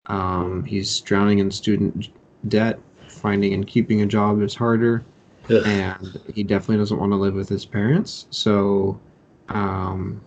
[0.07, 2.09] um, he's drowning in student
[2.49, 2.79] debt.
[3.07, 5.03] Finding and keeping a job is harder,
[5.49, 5.65] Ugh.
[5.65, 8.27] and he definitely doesn't want to live with his parents.
[8.29, 8.99] So,
[9.49, 10.21] um,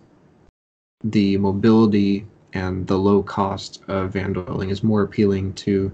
[1.03, 5.91] the mobility and the low cost of van dwelling is more appealing to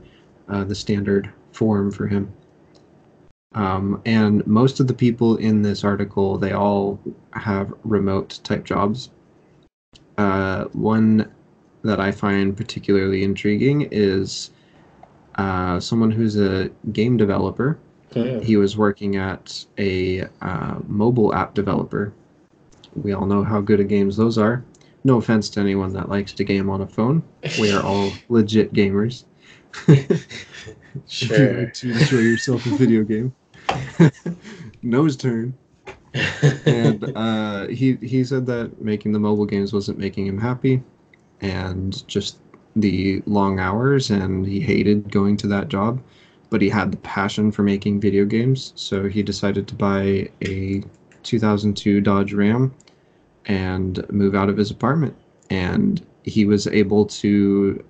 [0.49, 2.31] uh, the standard form for him.
[3.53, 6.99] Um, and most of the people in this article, they all
[7.33, 9.09] have remote type jobs.
[10.17, 11.31] Uh, one
[11.83, 14.51] that I find particularly intriguing is
[15.35, 17.79] uh, someone who's a game developer.
[18.43, 22.13] He was working at a uh, mobile app developer.
[22.95, 24.63] We all know how good at games those are.
[25.07, 27.23] No offense to anyone that likes to game on a phone.
[27.61, 29.23] We are all legit gamers.
[29.87, 31.59] If you Sure.
[31.59, 33.31] like to enjoy yourself a video game.
[34.81, 35.53] Nose turn.
[36.65, 40.83] and uh, he he said that making the mobile games wasn't making him happy,
[41.39, 42.39] and just
[42.75, 46.01] the long hours, and he hated going to that job,
[46.49, 50.83] but he had the passion for making video games, so he decided to buy a
[51.23, 52.73] 2002 Dodge Ram
[53.47, 55.15] and move out of his apartment,
[55.49, 57.83] and he was able to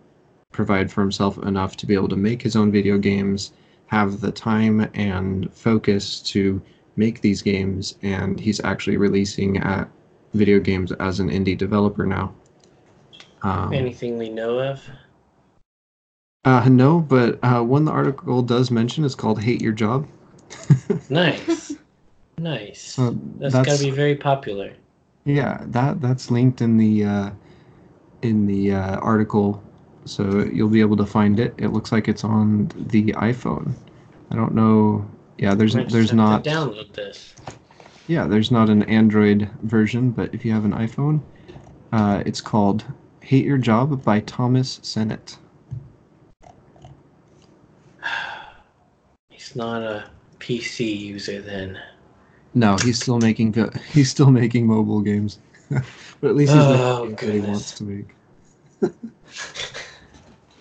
[0.51, 3.51] provide for himself enough to be able to make his own video games,
[3.87, 6.61] have the time and focus to
[6.95, 9.87] make these games, and he's actually releasing at
[10.33, 12.33] video games as an indie developer now.
[13.43, 14.83] Um, Anything we know of?
[16.45, 20.07] uh, no, but uh, one the article does mention is called "Hate Your Job."
[21.09, 21.75] Nice.
[22.37, 22.81] nice.
[22.81, 24.73] So that's that's- gotta be very popular.
[25.27, 27.31] Yeah, that that's linked in the uh,
[28.21, 29.61] in the uh, article,
[30.05, 31.53] so you'll be able to find it.
[31.57, 33.73] It looks like it's on the iPhone.
[34.31, 35.05] I don't know.
[35.37, 36.45] Yeah, there's there's not.
[36.45, 37.35] download this.
[38.07, 41.19] Yeah, there's not an Android version, but if you have an iPhone,
[41.91, 42.85] uh, it's called
[43.19, 45.37] "Hate Your Job" by Thomas Sennett.
[49.29, 50.09] He's not a
[50.39, 51.77] PC user then.
[52.57, 53.53] No, he's still making
[53.91, 55.37] he's still making mobile games,
[55.69, 55.83] but
[56.23, 58.15] at least he's Oh, making that he wants to make.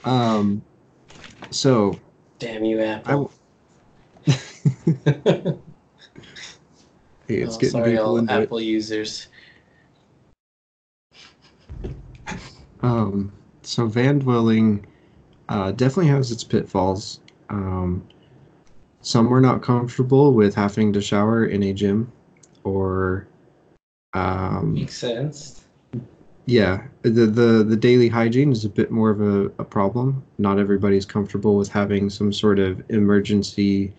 [0.05, 0.62] Um,
[1.51, 1.99] so
[2.38, 3.32] Damn you, Apple.
[4.24, 4.32] w-
[7.26, 8.42] hey, it's Oh, getting sorry, people all into it.
[8.44, 9.28] Apple users.
[12.82, 13.32] Um,
[13.62, 14.86] so van dwelling
[15.49, 17.20] uh, definitely has its pitfalls.
[17.49, 18.07] Um,
[19.07, 22.11] some were not comfortable with having to shower in a gym,
[22.64, 23.28] or
[24.14, 25.64] um, Makes sense.
[26.46, 30.24] yeah, the, the the daily hygiene is a bit more of a, a problem.
[30.38, 33.92] Not everybody's comfortable with having some sort of emergency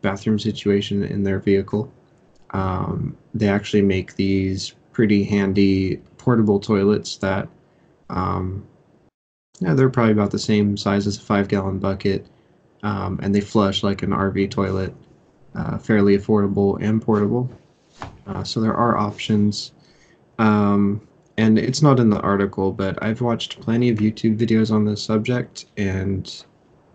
[0.00, 1.92] bathroom situation in their vehicle.
[2.52, 7.48] Um, they actually make these pretty handy portable toilets that,
[8.08, 8.66] um,
[9.60, 12.26] yeah, they're probably about the same size as a five gallon bucket,
[12.84, 14.94] um, and they flush like an RV toilet,
[15.54, 17.50] uh, fairly affordable and portable.
[18.26, 19.72] Uh, so there are options.
[20.38, 21.00] Um,
[21.36, 25.02] and it's not in the article, but I've watched plenty of YouTube videos on this
[25.02, 26.44] subject, and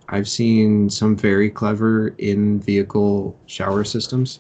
[0.08, 4.40] I've seen some very clever in-vehicle shower systems.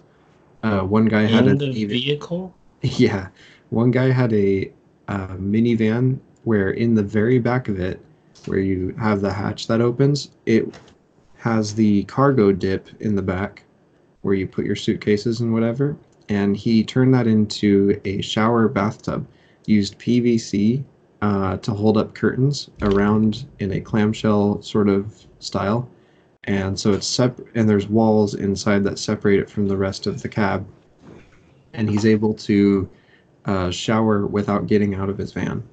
[0.64, 2.54] Uh, one guy had In a the vehicle?
[2.82, 3.28] yeah,
[3.72, 4.72] one guy had a
[5.08, 8.00] uh, minivan where in the very back of it,
[8.46, 10.74] where you have the hatch that opens, it
[11.40, 13.64] has the cargo dip in the back,
[14.22, 15.96] where you put your suitcases and whatever.
[16.28, 19.26] And he turned that into a shower bathtub.
[19.66, 20.84] Used PVC
[21.22, 25.90] uh, to hold up curtains around in a clamshell sort of style,
[26.44, 30.22] and so it's sep- and there's walls inside that separate it from the rest of
[30.22, 30.68] the cab.
[31.74, 32.90] And he's able to
[33.46, 35.64] uh, shower without getting out of his van.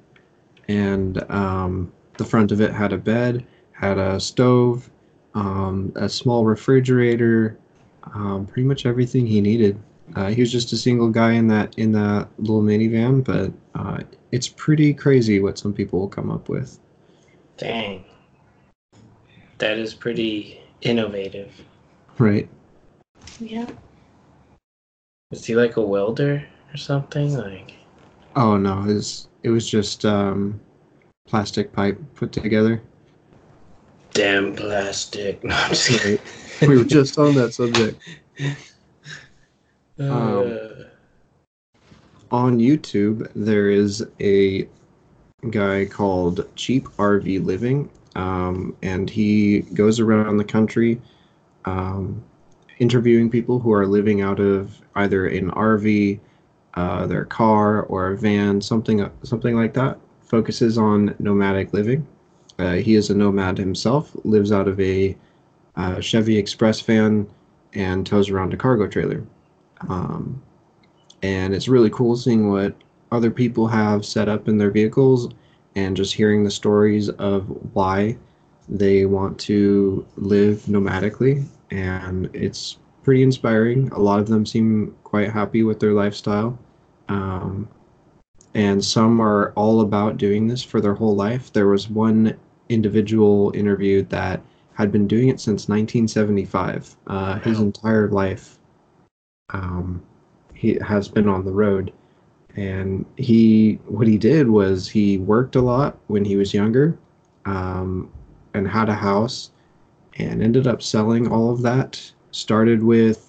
[0.67, 4.89] And um, the front of it had a bed, had a stove,
[5.33, 7.57] um, a small refrigerator,
[8.13, 9.79] um, pretty much everything he needed.
[10.15, 14.01] Uh, he was just a single guy in that in that little minivan, but uh,
[14.31, 16.79] it's pretty crazy what some people will come up with.
[17.57, 18.05] Dang.
[19.57, 21.51] That is pretty innovative.
[22.17, 22.47] Right?
[23.39, 23.67] Yeah.
[25.31, 27.35] Is he like a welder or something?
[27.35, 27.73] Like,
[28.35, 30.59] Oh no, it was it was just um,
[31.27, 32.81] plastic pipe put together.
[34.13, 35.43] Damn plastic.
[35.43, 36.19] No, I'm just kidding.
[36.67, 38.01] We were just on that subject.
[39.99, 40.83] Um, Uh,
[42.31, 44.67] on YouTube, there is a
[45.49, 50.99] guy called Cheap RV Living, um, and he goes around the country
[51.65, 52.23] um,
[52.79, 56.19] interviewing people who are living out of either an RV,
[56.73, 59.97] uh, their car, or a van, something something like that.
[60.23, 62.05] Focuses on nomadic living.
[62.59, 65.15] Uh, he is a nomad himself, lives out of a
[65.75, 67.27] uh, Chevy Express van,
[67.73, 69.23] and tows around a cargo trailer.
[69.87, 70.41] Um,
[71.21, 72.75] and it's really cool seeing what
[73.11, 75.29] other people have set up in their vehicles
[75.75, 78.17] and just hearing the stories of why
[78.67, 81.45] they want to live nomadically.
[81.69, 83.89] And it's pretty inspiring.
[83.89, 86.57] A lot of them seem quite happy with their lifestyle.
[87.09, 87.69] Um,
[88.53, 91.53] and some are all about doing this for their whole life.
[91.53, 92.35] There was one
[92.69, 94.41] individual interviewed that
[94.73, 98.57] had been doing it since 1975 uh, his entire life
[99.53, 100.03] um,
[100.53, 101.93] he has been on the road.
[102.55, 106.97] And he what he did was he worked a lot when he was younger
[107.45, 108.11] um,
[108.53, 109.51] and had a house
[110.17, 112.11] and ended up selling all of that.
[112.31, 113.23] Started with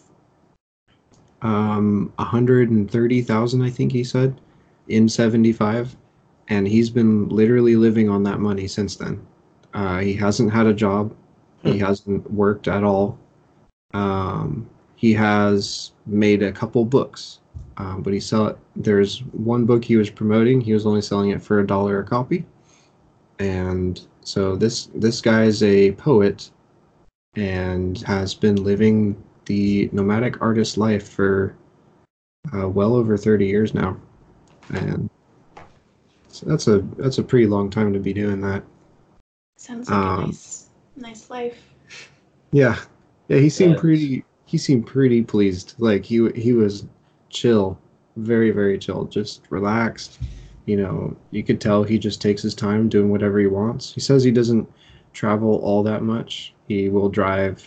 [1.43, 4.41] um, 130000 i think he said
[4.89, 5.97] in 75
[6.49, 9.25] and he's been literally living on that money since then.
[9.75, 11.15] Uh, he hasn't had a job.
[11.63, 13.19] He hasn't worked at all.
[13.93, 17.41] Um, he has made a couple books
[17.79, 20.61] um, but he sell it there's one book he was promoting.
[20.61, 22.45] He was only selling it for a dollar a copy.
[23.39, 26.51] And so this this guy is a poet
[27.37, 29.17] and has been living
[29.47, 31.55] the nomadic artist life for
[32.53, 33.97] uh, well over 30 years now.
[34.71, 35.09] And
[36.39, 38.63] so that's a that's a pretty long time to be doing that
[39.57, 40.67] Sounds like Um, a nice,
[40.97, 41.69] nice life.
[42.53, 42.77] Yeah,
[43.27, 43.39] yeah.
[43.39, 43.81] He seemed Yes.
[43.81, 44.25] pretty.
[44.45, 45.75] He seemed pretty pleased.
[45.79, 46.87] Like he he was
[47.29, 47.77] chill,
[48.17, 50.21] very very chill, just relaxed.
[50.67, 53.93] You know, you could tell he just takes his time doing whatever he wants.
[53.93, 54.69] He says he doesn't
[55.13, 56.55] travel all that much.
[56.69, 57.67] He will drive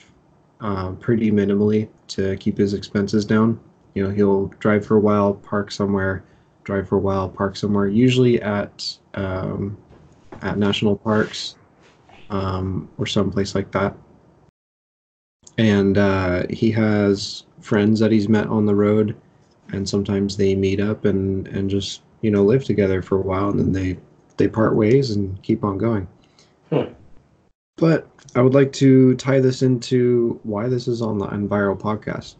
[0.61, 3.60] uh, pretty minimally to keep his expenses down.
[3.95, 6.23] You know, he'll drive for a while, park somewhere,
[6.63, 7.88] drive for a while, park somewhere.
[7.88, 9.77] Usually at um,
[10.41, 11.55] at national parks
[12.29, 13.95] um, or someplace like that
[15.57, 19.15] and uh, he has friends that he's met on the road
[19.69, 23.49] and sometimes they meet up and and just you know live together for a while
[23.49, 23.97] and then they
[24.38, 26.07] they part ways and keep on going
[26.69, 26.93] Hmm.
[27.75, 32.35] But I would like to tie this into why this is on the Enviro podcast.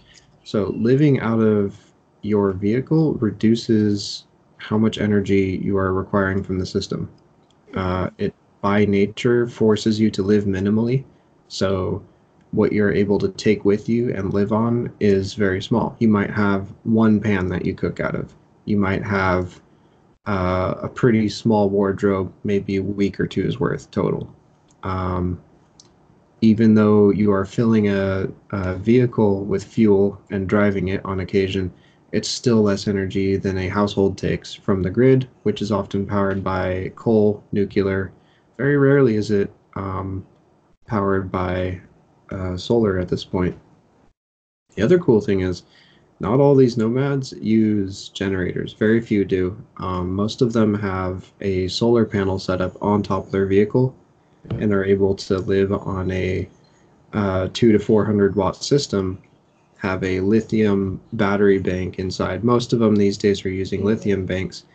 [0.46, 1.78] So, living out of
[2.22, 4.26] your vehicle reduces
[4.58, 7.10] how much energy you are requiring from the system.
[7.76, 11.04] Uh, it by nature forces you to live minimally.
[11.48, 12.04] So,
[12.52, 15.96] what you're able to take with you and live on is very small.
[16.00, 18.34] You might have one pan that you cook out of.
[18.66, 19.60] You might have
[20.28, 24.34] uh, a pretty small wardrobe, maybe a week or two's worth total.
[24.84, 25.42] Um,
[26.42, 31.72] even though you are filling a, a vehicle with fuel and driving it on occasion,
[32.12, 36.44] it's still less energy than a household takes from the grid, which is often powered
[36.44, 38.12] by coal, nuclear.
[38.58, 40.26] Very rarely is it um,
[40.88, 41.82] powered by
[42.32, 43.58] uh, solar at this point.
[44.76, 45.64] The other cool thing is,
[46.20, 48.74] not all these nomads use generators.
[48.74, 49.58] Very few do.
[49.78, 53.96] Um, most of them have a solar panel set up on top of their vehicle,
[54.50, 56.48] and are able to live on a
[57.14, 59.22] uh, two to four hundred watt system.
[59.82, 62.44] Have a lithium battery bank inside.
[62.44, 64.66] Most of them these days are using lithium banks,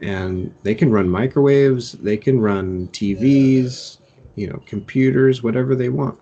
[0.00, 1.92] and they can run microwaves.
[1.92, 3.98] They can run TVs,
[4.36, 6.18] you know, computers, whatever they want.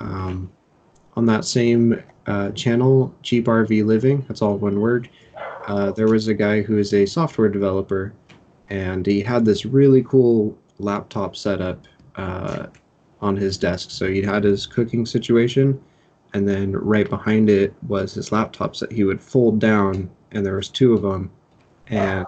[0.00, 0.50] Um,
[1.14, 5.08] on that same uh, channel, Cheap RV Living, that's all one word,
[5.66, 8.12] uh, there was a guy who is a software developer,
[8.70, 11.86] and he had this really cool laptop setup
[12.16, 12.66] uh,
[13.20, 13.90] on his desk.
[13.90, 15.80] So he had his cooking situation,
[16.36, 20.56] and then right behind it was his laptops that he would fold down, and there
[20.56, 21.30] was two of them,
[21.86, 22.26] and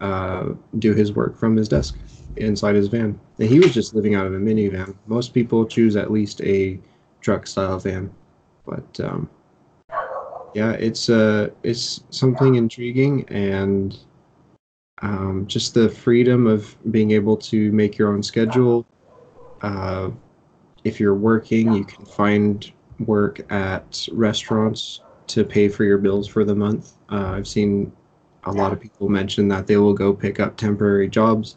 [0.00, 0.48] uh,
[0.78, 1.98] do his work from his desk
[2.36, 3.20] inside his van.
[3.38, 4.96] And he was just living out of a minivan.
[5.06, 6.80] Most people choose at least a
[7.20, 8.10] truck style van,
[8.64, 9.28] but um,
[10.54, 13.98] yeah, it's uh, it's something intriguing and
[15.02, 18.86] um, just the freedom of being able to make your own schedule.
[19.60, 20.08] Uh,
[20.84, 22.72] if you're working, you can find
[23.06, 26.92] work at restaurants to pay for your bills for the month.
[27.10, 27.92] Uh, I've seen
[28.44, 31.56] a lot of people mention that they will go pick up temporary jobs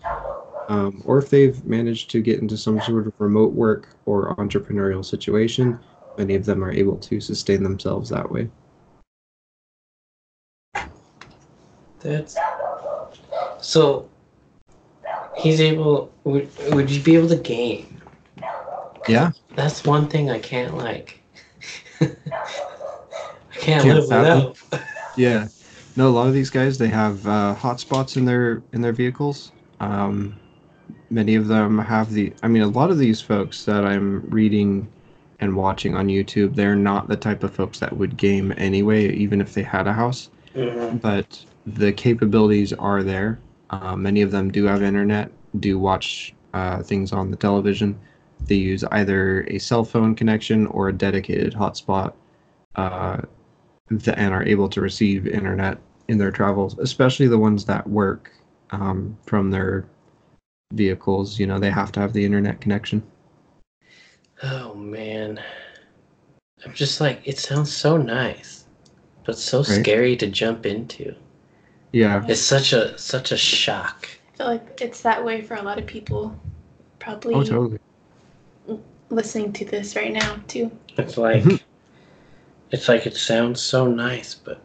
[0.67, 5.05] um, or if they've managed to get into some sort of remote work or entrepreneurial
[5.05, 5.79] situation,
[6.17, 8.49] many of them are able to sustain themselves that way.
[11.99, 12.37] That's
[13.61, 14.09] so.
[15.37, 16.11] He's able.
[16.23, 18.01] Would would you be able to game?
[19.07, 21.21] Yeah, That's one thing I can't like.
[22.01, 22.05] I
[23.53, 24.57] can't, Can't live without.
[25.17, 25.47] yeah.
[25.95, 29.51] No, a lot of these guys they have uh, hotspots in their in their vehicles.
[29.79, 30.35] Um,
[31.09, 32.33] many of them have the.
[32.43, 34.87] I mean, a lot of these folks that I'm reading
[35.39, 39.41] and watching on YouTube, they're not the type of folks that would game anyway, even
[39.41, 40.29] if they had a house.
[40.55, 41.01] Mhm.
[41.01, 43.39] but the capabilities are there.
[43.71, 45.29] Uh, many of them do have internet,
[45.59, 47.99] do watch uh, things on the television.
[48.47, 52.13] They use either a cell phone connection or a dedicated hotspot,
[52.75, 53.21] uh,
[53.89, 58.31] th- and are able to receive internet in their travels, especially the ones that work
[58.71, 59.85] um, from their
[60.73, 61.39] vehicles.
[61.39, 63.03] You know, they have to have the internet connection.
[64.43, 65.41] Oh man,
[66.65, 68.65] I'm just like it sounds so nice,
[69.23, 69.65] but so Right.
[69.65, 71.15] scary to jump into.
[71.91, 74.09] Yeah, It's such a such a shock.
[74.33, 76.37] I feel like it's that way for a lot of people.
[76.99, 77.79] Probably oh, totally.
[79.09, 80.71] Listening to this right now too.
[80.97, 81.59] It's like Mhm.
[82.71, 84.61] it's like it sounds so nice, but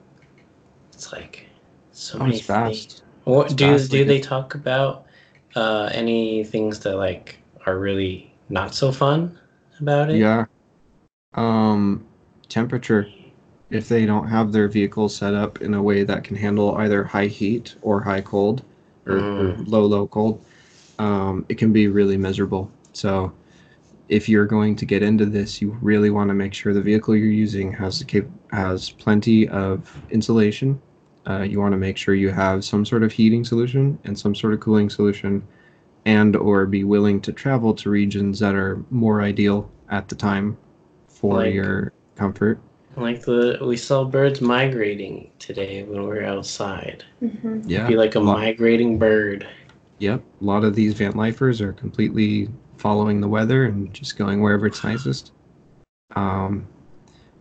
[0.93, 1.47] it's like
[1.93, 2.89] so Oh, many it's fast.
[2.89, 3.03] things.
[3.25, 5.07] What It's do fast, do like they it- talk about?
[5.57, 9.37] Uh, any things that like are really not so fun
[9.81, 10.21] about it?
[10.21, 10.47] Yeah.
[11.35, 12.05] Um,
[12.49, 13.09] temperature.
[13.71, 17.05] If they don't have their vehicle set up in a way that can handle either
[17.05, 18.62] high heat or high cold,
[19.07, 19.69] or, or Mm.
[19.69, 20.45] low low cold,
[20.99, 22.71] um, it can be really miserable.
[22.93, 23.33] So,
[24.11, 27.15] if you're going to get into this, you really want to make sure the vehicle
[27.16, 30.82] you're using has the cap- has plenty of insulation.
[31.28, 34.35] Uh, you want to make sure you have some sort of heating solution and some
[34.35, 35.47] sort of cooling solution,
[36.07, 40.57] and or be willing to travel to regions that are more ideal at the time
[41.07, 42.59] for Like- your comfort.
[42.97, 47.05] Like the we saw birds migrating today when we were outside.
[47.20, 47.87] hmm Yeah.
[47.87, 49.47] Be like a Lot- migrating bird.
[50.01, 50.20] Yep.
[50.41, 52.49] A lot of these van lifers are completely
[52.81, 55.32] following the weather and just going wherever it's nicest.
[56.16, 56.66] Um,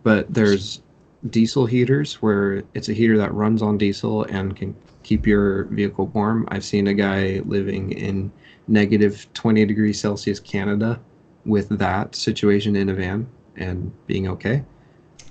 [0.02, 0.82] but there's
[1.28, 6.06] diesel heaters where it's a heater that runs on diesel and can keep your vehicle
[6.08, 6.46] warm.
[6.50, 8.30] I've seen a guy living in
[8.68, 11.00] negative 20 degrees Celsius Canada
[11.44, 13.26] with that situation in a van
[13.56, 14.62] and being okay.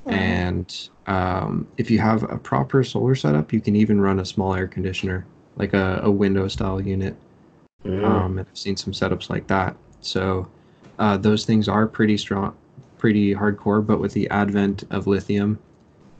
[0.06, 4.56] And um, if you have a proper solar setup, you can even run a small
[4.56, 5.26] air conditioner,
[5.56, 7.16] like a, a window style unit.
[7.86, 8.04] Mm.
[8.04, 9.76] Um, and I've seen some setups like that.
[10.02, 10.48] So
[10.98, 12.56] uh, those things are pretty strong,
[12.98, 13.86] pretty hardcore.
[13.86, 15.60] But with the advent of lithium,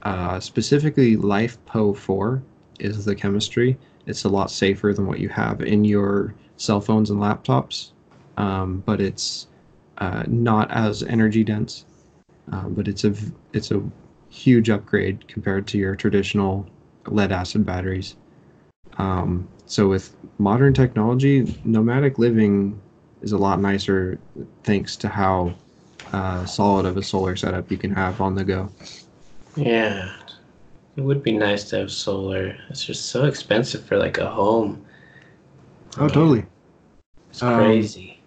[0.04, 2.42] uh, specifically LiFePO four
[2.80, 3.78] is the chemistry.
[4.06, 7.92] It's a lot safer than what you have in your cell phones and laptops,
[8.38, 9.48] um, but it's
[10.00, 11.86] uh, not as energy dense.
[12.52, 13.14] Uh, but it's a
[13.54, 13.82] it's a
[14.30, 16.68] huge upgrade compared to your traditional
[17.08, 18.16] lead acid batteries.
[18.98, 22.80] Um, so with modern technology, nomadic living
[23.22, 24.18] is a lot nicer
[24.64, 25.54] thanks to how
[26.14, 28.70] uh, solid of a solar setup you can have on the go.
[29.56, 30.12] Yeah.
[30.96, 32.58] It would be nice to have solar.
[32.70, 34.86] It's just so expensive for like a home.
[35.98, 36.46] Oh, totally.
[37.30, 38.20] It's Um, crazy.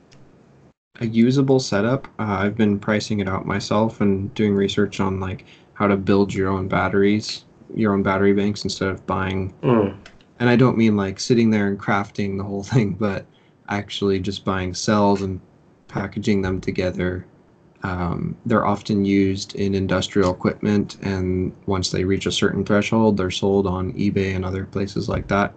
[1.01, 2.07] a usable setup.
[2.19, 5.45] Uh, I've been pricing it out myself and doing research on like
[5.75, 7.45] how to build your own batteries,
[7.75, 9.53] your own battery banks instead of buying.
[9.63, 9.97] Mm.
[10.41, 13.27] And I don't mean like sitting there and crafting the whole thing, but
[13.73, 15.41] actually just buying cells and
[15.89, 17.25] packaging them together.
[17.83, 23.31] Um, they're often used in industrial equipment, and once they reach a certain threshold, they're
[23.31, 25.53] sold on eBay and other places like that.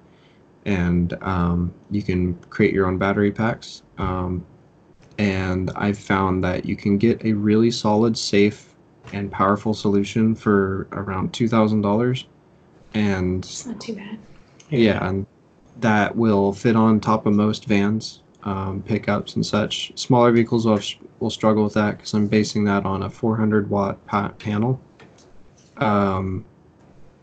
[0.65, 3.83] And um, you can create your own battery packs.
[3.99, 4.43] Um,
[5.19, 8.73] and I've found that you can get a really solid, safe,
[9.13, 12.25] and powerful solution for around two thousand dollars,
[12.95, 14.17] and It's not too bad.
[14.69, 15.27] yeah, and
[15.79, 19.91] that will fit on top of most vans, um, pickups, and such.
[19.95, 20.79] Smaller vehicles will,
[21.19, 24.79] will struggle with that because I'm basing that on a 400 watt pa- panel.
[25.77, 26.45] Um,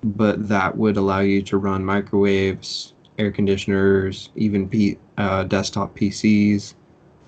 [0.05, 6.75] but that would allow you to run microwaves, air conditioners, even P- uh, desktop PCs,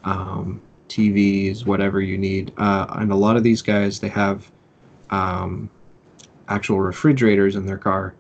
[0.02, 2.52] um, TVs, whatever you need.
[2.56, 4.51] Uh, and a lot of these guys, they have
[5.10, 5.70] um,
[6.48, 8.14] actual refrigerators in their car.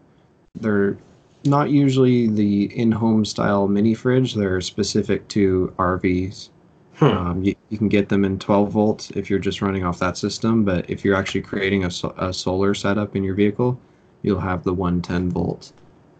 [0.54, 0.96] They're
[1.44, 4.34] not usually the in-home style mini fridge.
[4.34, 6.50] They're specific to RVs.
[6.96, 7.04] Hmm.
[7.04, 10.16] Um, you, you can get them in 12 volts if you're just running off that
[10.16, 13.78] system, but if you're actually creating a, a solar setup in your vehicle,
[14.22, 15.72] you'll have the 110 volt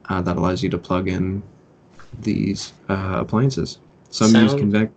[0.09, 1.43] uh, that allows you to plug in
[2.21, 3.79] these uh, appliances.
[4.11, 4.93] Some use Sound- convect.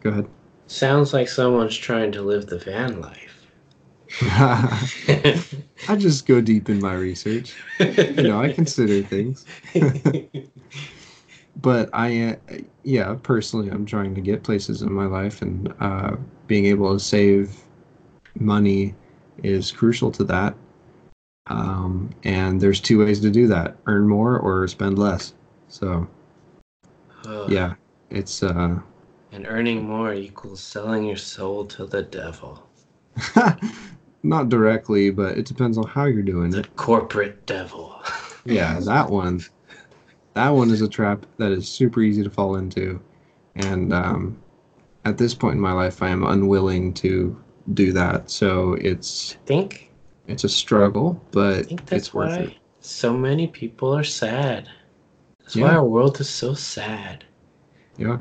[0.00, 0.28] Go ahead.
[0.68, 3.29] Sounds like someone's trying to live the van life.
[4.22, 7.58] I just go deep in my research.
[8.16, 9.46] You know, I consider things.
[11.62, 16.16] but I, uh, yeah, personally, I'm trying to get places in my life, and uh,
[16.46, 17.56] being able to save
[18.38, 18.94] money
[19.42, 20.54] is crucial to that.
[21.48, 25.34] Um, and there's two ways to do that: earn more or spend less.
[25.68, 26.06] So,
[27.26, 27.50] Ugh.
[27.50, 27.74] yeah,
[28.10, 28.78] it's uh,
[29.32, 32.68] And earning more equals selling your soul to the devil.
[34.22, 36.76] not directly, but it depends on how you're doing The it.
[36.76, 37.94] corporate devil.
[38.46, 39.42] Yeah, that one.
[40.34, 43.00] That one is a trap that is super easy to fall into,
[43.54, 44.38] and um,
[45.04, 47.36] at this point in my life, I am unwilling to
[47.74, 48.30] do that.
[48.30, 49.90] So it's I think
[50.26, 52.54] it's a struggle, I but think that's it's worth why it.
[52.80, 54.70] so many people are sad.
[55.40, 55.64] That's Yeah.
[55.64, 57.24] why our world is so sad.
[57.98, 58.18] Yeah,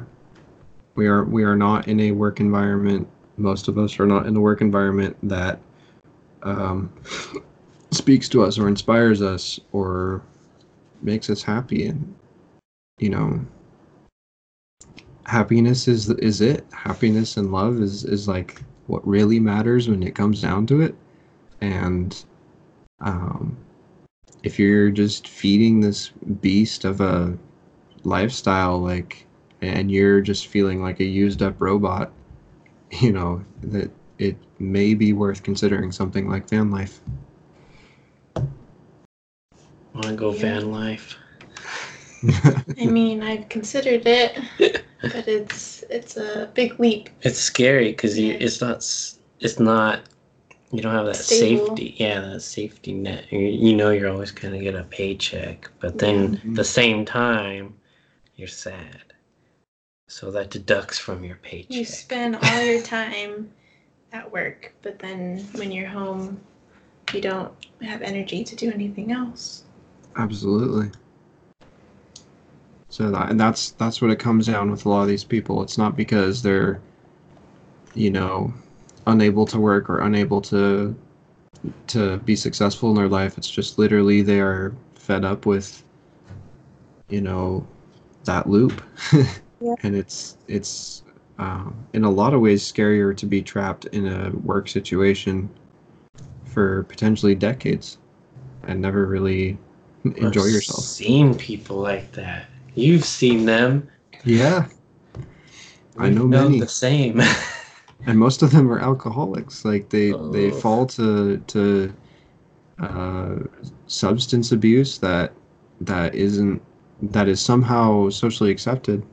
[0.95, 3.07] we are we are not in a work environment.
[3.38, 5.59] Most of us are not in a work environment that
[6.44, 6.91] um,
[7.91, 10.22] speaks to us or inspires us or
[11.02, 11.88] makes us happy.
[11.88, 12.16] And
[12.99, 13.45] you know,
[15.26, 16.66] happiness is is it.
[16.74, 20.95] Happiness and love is is like what really matters when it comes down to it.
[21.61, 22.24] And
[23.02, 23.57] um,
[24.44, 26.10] if you're just feeding this
[26.41, 27.38] beast of a
[28.03, 29.26] lifestyle like
[29.61, 32.11] and you're just feeling like a used up robot
[32.91, 36.99] you know that it may be worth considering something like van life
[39.94, 40.41] Wanna go Yeah.
[40.60, 41.15] van life?
[42.80, 44.38] I mean, I've considered it,
[45.02, 47.10] but it's it's a big leap.
[47.22, 48.40] It's scary because you Yeah.
[48.45, 48.77] it's not
[49.40, 50.02] it's not
[50.72, 51.65] you don't have that Stable.
[51.76, 55.98] safety yeah that safety net you, you know you're always gonna get a paycheck but
[55.98, 56.52] then Yeah.
[56.52, 57.73] at the same time
[58.36, 59.02] you're sad
[60.07, 63.49] so that deducts from your paycheck You spend all your time
[64.11, 66.40] at work, but then when you're home,
[67.14, 69.64] you don't have energy to do anything else.
[70.15, 70.91] absolutely
[72.90, 75.61] so that, and that's that's what it comes down with a lot of these people
[75.64, 76.81] it's not because they're
[77.94, 78.53] you know
[79.07, 80.95] unable to work or unable to
[81.88, 85.84] to be successful in their life it's just literally they are fed up with
[87.10, 87.65] you know
[88.26, 88.81] that loop
[89.61, 89.76] Yeah.
[89.84, 91.03] and it's it's
[91.40, 95.49] um, in a lot of ways scarier to be trapped in a work situation
[96.45, 97.98] for potentially decades
[98.68, 99.57] and never really
[100.18, 102.45] enjoy I've yourself seen people like that
[102.76, 103.90] you've seen them
[104.26, 104.68] yeah
[105.98, 106.60] I know many.
[106.60, 107.22] the same
[108.07, 109.66] and most of them are alcoholics.
[109.66, 110.52] Like they they Oh.
[110.52, 111.94] fall to to
[112.80, 113.36] uh,
[113.88, 115.34] substance abuse that
[115.82, 116.61] that isn't
[117.02, 119.03] that is somehow socially accepted,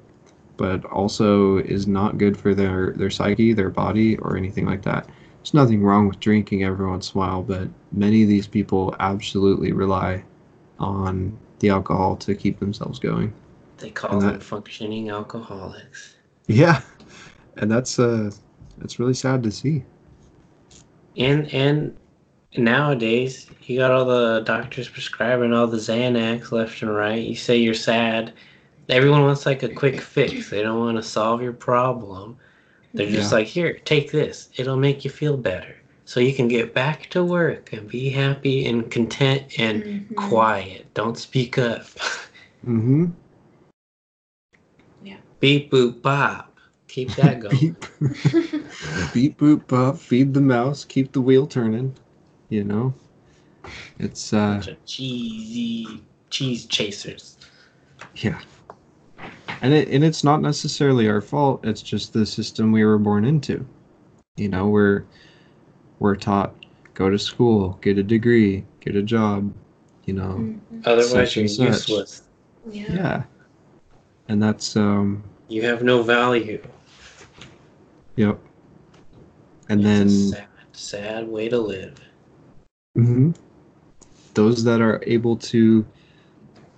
[0.57, 5.07] but also is not good for their their psyche, their body, or anything like that.
[5.39, 8.95] There's nothing wrong with drinking every once in a while, but many of these people
[9.01, 10.25] absolutely rely
[10.79, 13.33] on the alcohol to keep themselves going.
[13.79, 16.17] They call And them that- functioning alcoholics.
[16.49, 16.81] Yeah,
[17.57, 18.31] and that's uh
[18.79, 19.85] that's really sad to see.
[21.17, 21.97] And and
[22.57, 27.23] nowadays you got all the doctors prescribing all the Xanax left and right.
[27.23, 28.33] You say you're sad.
[28.89, 30.51] Everyone wants like a quick fix.
[30.51, 32.37] They don't want to solve your problem.
[32.95, 33.39] They're just Yeah.
[33.39, 34.49] like, here, take this.
[34.57, 35.75] It'll make you feel better.
[36.05, 40.15] So you can get back to work and be happy and content and Mhm.
[40.17, 40.87] quiet.
[40.95, 41.87] Don't speak up.
[42.67, 43.07] Mm-hmm.
[45.05, 45.17] Yeah.
[45.39, 46.59] Beep boop bop.
[46.89, 47.57] Keep that going.
[47.59, 47.85] Beep,
[49.13, 49.99] beep, boop, bop.
[49.99, 50.85] Feed the mouse.
[50.85, 51.95] Keep the wheel turning.
[52.49, 52.95] You know,
[54.01, 57.37] it's uh, Bunch of cheesy cheese chasers.
[58.17, 58.41] yeah,
[59.63, 61.65] and it and it's not necessarily our fault.
[61.65, 63.67] It's just the system we were born into.
[64.37, 65.05] You know, we're
[65.99, 66.55] we're taught
[66.95, 69.53] go to school, get a degree, get a job.
[70.05, 70.61] You know, Mhm.
[70.87, 71.67] Otherwise, Such you're such.
[71.89, 72.23] useless.
[72.71, 72.93] Yeah.
[72.95, 73.23] yeah,
[74.29, 76.63] and that's um, You have no value.
[78.17, 78.39] yep.
[79.69, 81.95] And It's a then sad, sad way to live.
[82.97, 83.31] mm-hmm.
[84.35, 85.85] Those that are able to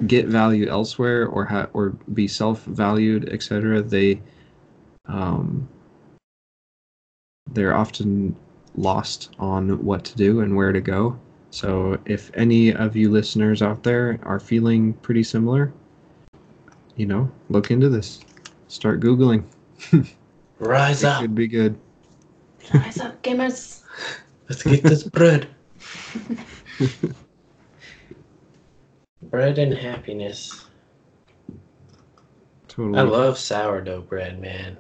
[0.07, 4.21] get value elsewhere or ha- or be self-valued, etc., they
[5.07, 5.69] um,
[7.53, 8.37] they're often
[8.77, 11.19] lost on what to do and where to go.
[11.51, 15.73] So, if any of you listeners out there are feeling pretty similar,
[16.97, 18.21] you know, look into this.
[18.69, 19.45] Start googling.
[20.59, 21.21] Rise It up.
[21.23, 21.79] could be good.
[22.75, 23.83] Rise up, gamers.
[24.49, 25.49] Let's get this bread.
[29.31, 30.67] bread and happiness.
[32.69, 32.99] Totally.
[32.99, 34.77] I love sourdough bread, man.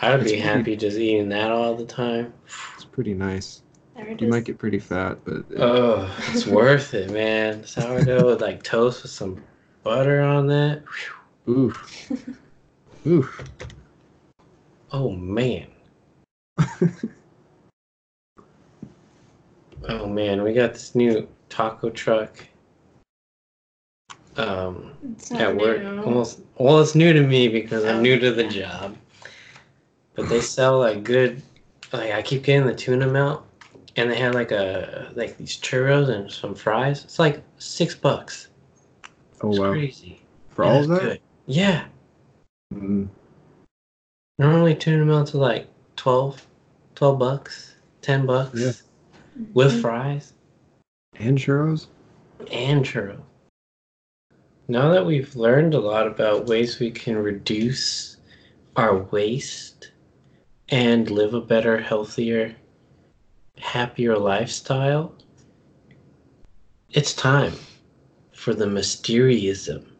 [0.00, 2.32] I would It's be pretty- happy just eating that all the time.
[2.74, 3.62] It's pretty nice.
[3.94, 4.30] There it You is.
[4.30, 7.64] might get pretty fat, but Oh, it's worth it, man.
[7.64, 9.42] Sourdough with like toast with some
[9.82, 10.82] butter on that.
[11.48, 12.10] Oof,
[13.06, 13.44] oof.
[14.92, 15.66] Oh man.
[19.88, 22.44] oh man, we got this new taco truck.
[24.36, 25.82] Um, It's not at work.
[25.82, 26.02] new.
[26.02, 28.48] Almost well, it's new to me because I'm new to the yeah.
[28.80, 28.96] job.
[30.14, 31.42] But they sell like good.
[31.92, 33.44] Like I keep getting the tuna melt,
[33.96, 37.04] and they have like a like these churros and some fries.
[37.04, 38.48] It's like six bucks.
[39.42, 39.72] Oh It's wow!
[39.72, 40.20] crazy.
[40.50, 41.00] For And all of that?
[41.00, 41.20] good.
[41.46, 41.84] Yeah.
[42.74, 43.08] Mm,
[44.38, 46.46] Normally tuna melts are like 12,
[46.94, 48.58] 12 bucks, 10 bucks.
[48.60, 48.72] Yeah.
[49.54, 49.80] With Mhm.
[49.80, 50.32] fries
[51.18, 51.86] and churros.
[52.50, 53.20] and churros.
[54.68, 58.16] Now that we've learned a lot about ways we can reduce
[58.76, 59.90] our waste
[60.68, 62.54] and live a better, healthier,
[63.58, 65.14] happier lifestyle,
[66.90, 67.54] it's time
[68.32, 69.91] for the mysteriousm.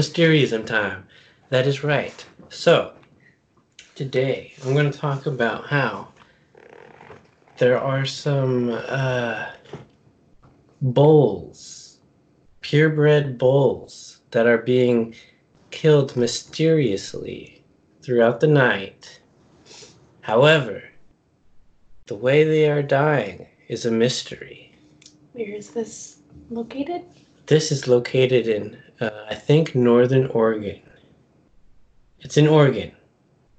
[0.00, 1.06] It's mysteriousm time.
[1.50, 2.24] That is right.
[2.48, 2.94] So,
[3.94, 6.08] today I'm going to talk about how
[7.58, 9.50] there are some uh,
[10.80, 11.98] bulls,
[12.62, 15.14] purebred bulls, that are being
[15.70, 17.62] killed mysteriously
[18.00, 19.20] throughout the night.
[20.22, 20.82] However,
[22.06, 24.74] the way they are dying is a mystery.
[25.34, 27.02] Where is this located?
[27.44, 30.80] This is located in, uh, I think, northern Oregon.
[32.20, 32.92] It's in Oregon.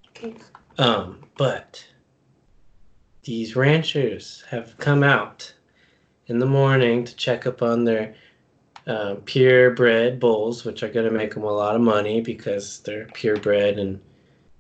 [0.10, 0.36] Okay.
[0.78, 1.84] Um, but
[3.24, 5.54] these ranchers have come out
[6.28, 8.16] in the morning to check up on their
[8.88, 13.06] uh, purebred bulls, which are going to make them a lot of money because they're
[13.14, 14.00] purebred and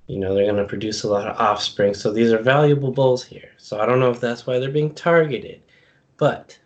[0.07, 1.93] you know they're going to produce a lot of offspring.
[1.93, 3.49] So these are valuable bulls here.
[3.57, 5.61] So I don't know if that's why they're being targeted,
[6.17, 6.57] but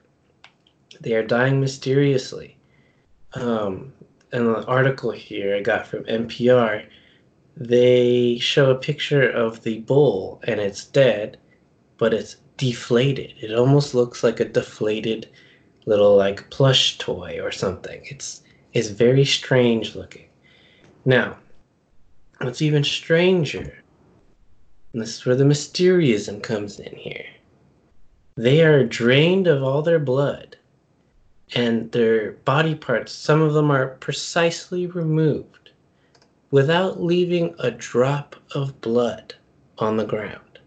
[1.02, 2.58] they are dying mysteriously.
[3.34, 3.94] Um,
[4.36, 6.86] in the article here I got from NPR,
[7.56, 11.38] they show a picture of the bull and it's dead,
[11.98, 13.34] but it's deflated.
[13.42, 15.30] It almost looks like a deflated
[15.86, 18.02] little like plush toy or something.
[18.06, 18.42] It's
[18.74, 20.26] it's very strange looking.
[21.06, 21.38] Now,
[22.42, 23.84] what's even stranger,
[24.92, 27.26] and this is where the mysteriousism comes in here.
[28.36, 30.58] They are drained of all their blood,
[31.56, 35.72] and their body parts, some of them are precisely removed
[36.52, 39.34] without leaving a drop of blood
[39.78, 40.60] on the ground.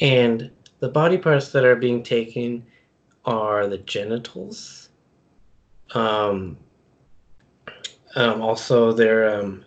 [0.00, 2.66] And the body parts that are being taken
[3.24, 4.90] are the genitals,
[5.94, 6.58] um,
[8.16, 9.64] um, also their um,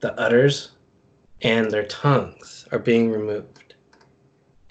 [0.00, 0.72] the udders
[1.42, 3.74] and their tongues are being removed,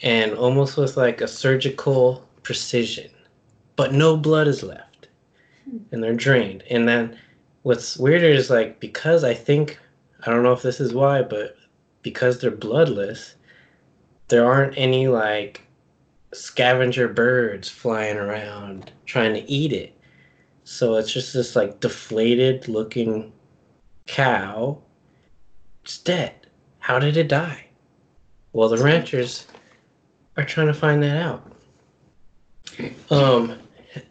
[0.02, 3.10] and almost with like a surgical precision,
[3.76, 5.07] but no blood is left,
[5.91, 6.64] and they're drained.
[6.69, 7.18] And then
[7.64, 9.80] what's weirder is like because I think
[10.26, 11.56] I don't know if this is why, but
[12.02, 13.35] because they're bloodless,
[14.27, 15.61] there aren't any like
[16.34, 19.93] scavenger birds flying around trying to eat it.
[20.64, 23.31] So it's just this like deflated looking
[24.07, 24.80] cow.
[25.84, 26.34] It's dead.
[26.80, 27.65] How did it die?
[28.53, 29.47] Well, the ranchers
[30.38, 31.52] are trying to find that out.
[33.10, 33.57] Um,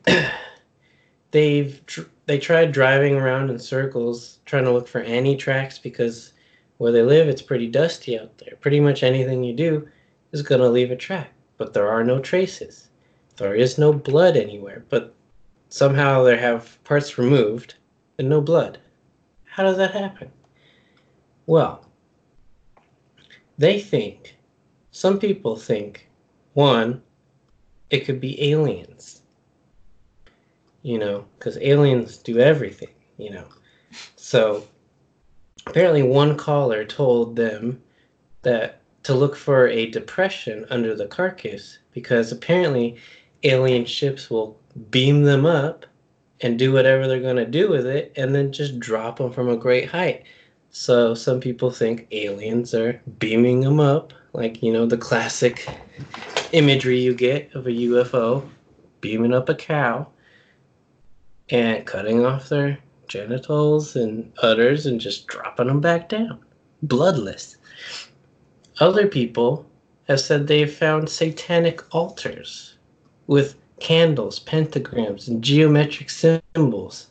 [1.31, 6.33] they've tr- they tried driving around in circles trying to look for any tracks because
[6.79, 8.57] where they live it's pretty dusty out there.
[8.61, 9.89] Pretty much anything you do
[10.33, 12.89] is gonna leave a track, but there are no traces.
[13.37, 15.15] There is no blood anywhere, but
[15.69, 17.75] somehow they have parts removed
[18.19, 18.79] and no blood.
[19.45, 20.31] How does that happen?
[21.47, 21.85] Well,
[23.59, 24.37] they think,
[24.91, 26.09] some people think,
[26.55, 27.03] one,
[27.91, 29.23] it could be aliens.
[30.85, 33.47] You know, because aliens do everything, you know.
[34.15, 34.65] So
[35.67, 37.83] apparently, one caller told them
[38.43, 42.97] that to look for a depression under the carcass because apparently
[43.43, 44.59] alien ships will
[44.91, 45.87] beam them up
[46.41, 49.49] and do whatever they're going to do with it and then just drop them from
[49.49, 50.25] a great height.
[50.71, 55.69] So some people think aliens are beaming them up, like, you know, the classic
[56.53, 58.49] imagery you get of a UFO
[59.01, 60.07] beaming up a cow
[61.51, 66.39] and cutting off their genitals and udders and just dropping them back down,
[66.83, 67.57] bloodless.
[68.81, 69.67] Other people
[70.09, 72.77] have said they've found satanic altars
[73.27, 77.09] with candles, pentagrams, and geometric symbols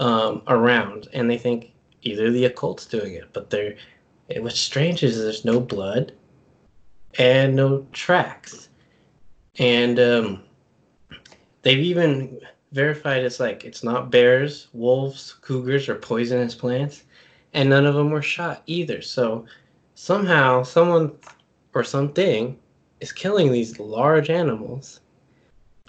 [0.00, 1.72] um, around, and they think
[2.02, 3.76] either the occult's doing it, but they're.
[4.38, 6.12] What's strange is there's no blood
[7.18, 8.70] and no tracks,
[9.58, 10.42] and um,
[11.62, 12.40] they've even
[12.72, 17.04] verified it's like it's not bears, wolves, cougars, or poisonous plants,
[17.52, 19.02] and none of them were shot either.
[19.02, 19.44] So
[19.94, 21.12] somehow someone
[21.74, 22.58] or something
[23.00, 25.00] is killing these large animals,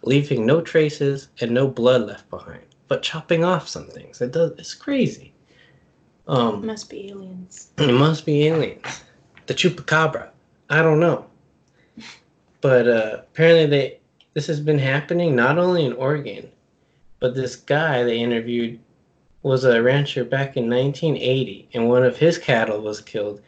[0.03, 4.21] leaving no traces and no blood left behind, but chopping off some things.
[4.21, 4.51] It does.
[4.57, 5.33] It's crazy.
[6.27, 7.69] Um, Must be aliens.
[7.77, 9.01] it must be aliens.
[9.47, 10.29] The chupacabra.
[10.69, 11.25] I don't know.
[12.61, 13.99] But uh, apparently they
[14.33, 16.49] this has been happening not only in Oregon,
[17.23, 18.77] but this guy they interviewed
[19.43, 23.39] was a rancher back in 1980, and one of his cattle was killed,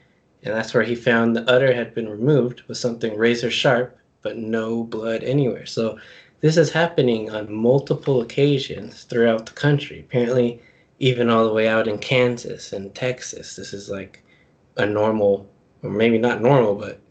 [0.43, 4.37] and that's where he found the udder had been removed with something razor sharp, but
[4.37, 5.65] no blood anywhere.
[5.65, 5.99] So
[6.39, 9.99] this is happening on multiple occasions throughout the country.
[9.99, 10.61] Apparently,
[10.99, 14.23] even all the way out in Kansas and Texas, this is like
[14.77, 15.49] a normal,
[15.83, 17.01] or maybe not normal, but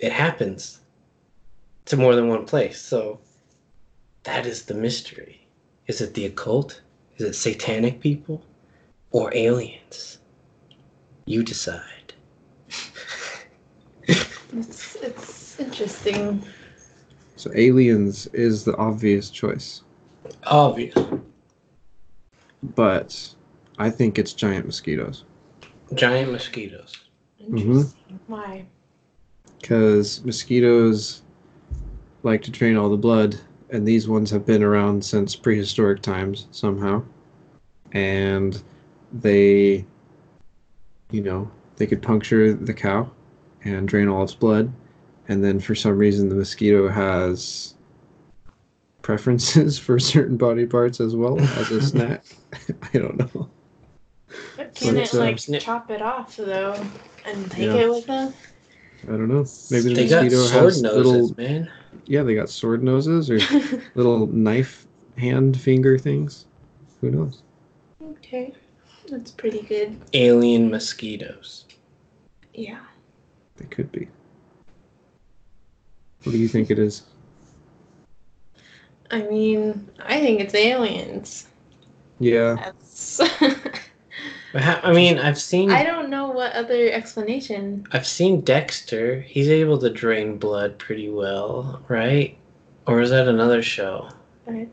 [0.00, 0.80] it happens
[1.84, 2.80] to more than one place.
[2.80, 3.20] So
[4.24, 5.41] that is the mystery.
[5.86, 6.80] Is it the occult?
[7.16, 8.42] Is it satanic people?
[9.10, 10.18] Or aliens?
[11.26, 12.14] You decide.
[14.54, 16.42] It's it's interesting.
[17.36, 19.82] So aliens is the obvious choice,
[20.44, 20.94] Obvious.
[22.62, 23.34] but
[23.78, 25.24] I think it's giant mosquitoes
[25.94, 26.92] Giant mosquitoes.
[27.40, 27.74] Interesting.
[28.08, 28.16] Mm-hmm.
[28.26, 28.66] Why?
[29.60, 31.22] because mosquitoes
[32.24, 33.36] like to drain all the blood,
[33.72, 37.02] and these ones have been around since prehistoric times somehow,
[37.92, 38.62] and
[39.12, 39.84] they,
[41.10, 43.10] you know, they could puncture the cow
[43.64, 44.70] and drain all its blood,
[45.28, 47.74] and then for some reason the mosquito has
[49.00, 52.24] preferences for certain body parts as well as a snack.
[52.94, 53.48] I don't know.
[54.56, 56.74] But can But, it uh, like snip- chop it off though
[57.24, 57.74] and take Yeah.
[57.76, 58.34] it with them?
[59.04, 59.44] I don't know.
[59.70, 61.70] Maybe the They got mosquito sword has noses, little man.
[62.06, 63.38] Yeah, they got sword noses or
[63.94, 64.86] little knife
[65.16, 66.46] hand finger things.
[67.00, 67.42] Who knows?
[68.02, 68.54] okay,
[69.10, 70.00] that's pretty good.
[70.14, 71.66] Alien mosquitoes.
[72.54, 72.80] Yeah.
[73.56, 74.08] They could be.
[76.22, 77.02] What do you think it is?
[79.10, 81.48] I mean, I think it's aliens.
[82.18, 83.20] Yeah, That's
[84.54, 87.86] I mean, I've seen I don't know what other explanation.
[87.92, 89.20] I've seen Dexter.
[89.20, 92.36] He's able to drain blood pretty well, right?
[92.88, 94.08] Or is that another show?
[94.48, 94.64] Uh,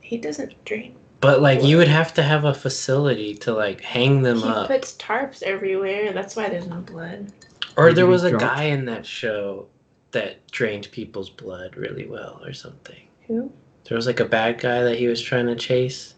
[0.00, 0.96] he doesn't drain.
[1.20, 4.70] But like you would have to have a facility to like hang them he up.
[4.70, 6.12] He puts tarps everywhere.
[6.14, 7.30] That's why there's no blood.
[7.76, 9.66] Or Maybe there was a dropped- guy in that show
[10.12, 13.06] that drained people's blood really well or something.
[13.26, 13.52] Who?
[13.84, 16.14] There was like a bad guy that he was trying to chase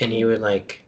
[0.00, 0.28] and he hmm.
[0.28, 0.84] would like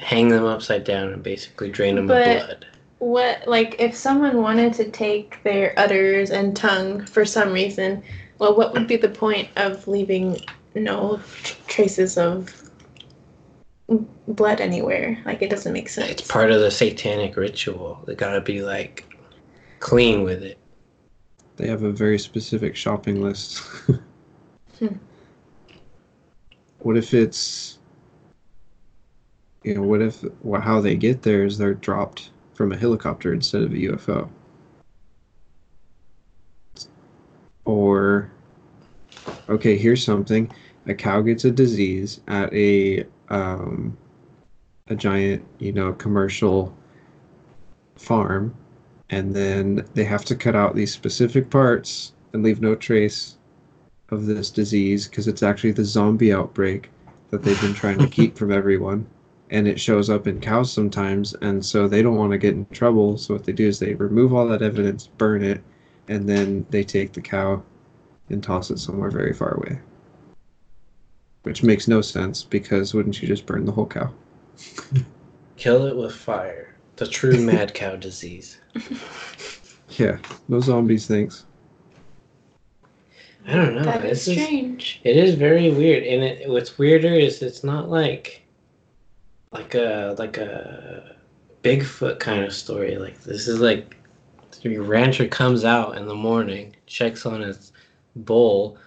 [0.00, 2.66] hang them upside down and basically drain them But- of blood.
[2.98, 8.02] What like if someone wanted to take their udders and tongue for some reason,
[8.38, 10.40] well, what would be the point of leaving
[10.74, 12.70] no tr- traces of
[14.28, 15.18] blood anywhere?
[15.26, 16.10] Like it doesn't make sense.
[16.10, 18.02] It's part of the satanic ritual.
[18.06, 19.04] They gotta be like
[19.80, 20.56] clean with it.
[21.56, 23.58] They have a very specific shopping list.
[24.78, 24.86] Hmm.
[26.80, 27.75] What if it's,
[29.66, 30.24] you know, what if
[30.62, 34.28] how they get there is they're dropped from a helicopter instead of a UFO?
[37.64, 38.30] Or,
[39.48, 40.50] okay, here's something:
[40.86, 43.98] a cow gets a disease at a um,
[44.86, 46.74] a giant, you know, commercial
[47.96, 48.54] farm
[49.10, 53.38] and then they have to cut out these specific parts and leave no trace
[54.10, 56.90] of this disease because it's actually the zombie outbreak
[57.30, 59.06] that they've been trying to keep from everyone
[59.50, 62.66] and it shows up in cows sometimes and so they don't want to get in
[62.66, 65.62] trouble so what they do is they remove all that evidence burn it
[66.08, 67.62] and then they take the cow
[68.28, 69.78] and toss it somewhere very far away
[71.42, 74.12] which makes no sense because wouldn't you just burn the whole cow
[75.56, 76.74] Kill it with fire.
[76.96, 78.58] The true mad cow disease.
[79.90, 80.18] yeah
[80.48, 81.44] no zombies thanks
[83.48, 83.84] I don't know.
[83.84, 85.00] That is This is strange.
[85.04, 88.42] It is very weird, and it, what's weirder is it's not like
[89.52, 91.16] like a like a
[91.62, 92.96] Bigfoot kind of story.
[92.96, 93.96] Like this is like
[94.62, 97.72] the rancher comes out in the morning, checks on his
[98.14, 98.78] bull,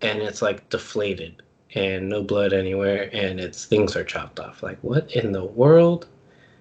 [0.00, 1.42] and it's like deflated
[1.74, 4.62] and no blood anywhere, and its things are chopped off.
[4.62, 6.06] Like what in the world?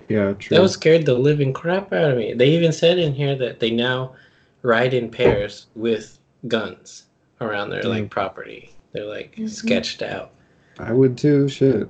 [0.09, 2.33] yeah true That was scared the living crap out of me.
[2.33, 4.13] They even said in here that they now
[4.61, 7.03] ride in pairs with guns
[7.39, 8.09] around their like Mm.
[8.09, 8.73] property.
[8.91, 9.49] They're like Mhm.
[9.49, 10.31] sketched out.
[10.79, 11.87] i would too shit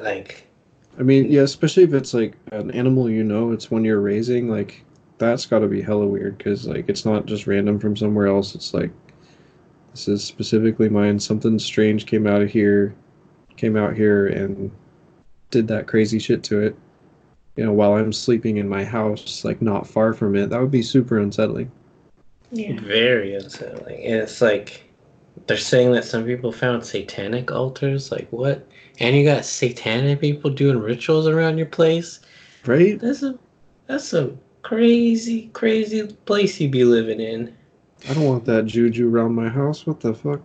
[0.00, 0.46] Like
[0.98, 4.48] I mean, yeah, especially if it's like an animal you know, it's one you're raising,
[4.48, 4.84] like
[5.18, 8.54] that's got to be hella weird because like it's not just random from somewhere else.
[8.54, 8.90] It's like
[9.92, 11.18] this is specifically mine.
[11.20, 12.94] Something strange came out of here,
[13.56, 14.70] came out here and
[15.50, 16.76] did that crazy shit to it.
[17.56, 20.70] You know, while I'm sleeping in my house, like not far from it, that would
[20.70, 21.70] be super unsettling.
[22.52, 22.80] Yeah.
[22.80, 24.02] very unsettling.
[24.04, 24.90] And it's like
[25.46, 28.10] they're saying that some people found satanic altars.
[28.10, 28.66] Like what?
[29.00, 32.20] And you got satanic people doing rituals around your place.
[32.66, 33.00] Right?
[33.00, 33.38] That's a
[33.86, 37.56] that's a crazy, crazy place you'd be living in.
[38.08, 39.86] I don't want that juju around my house.
[39.86, 40.40] What the fuck?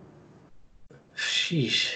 [1.16, 1.96] Sheesh.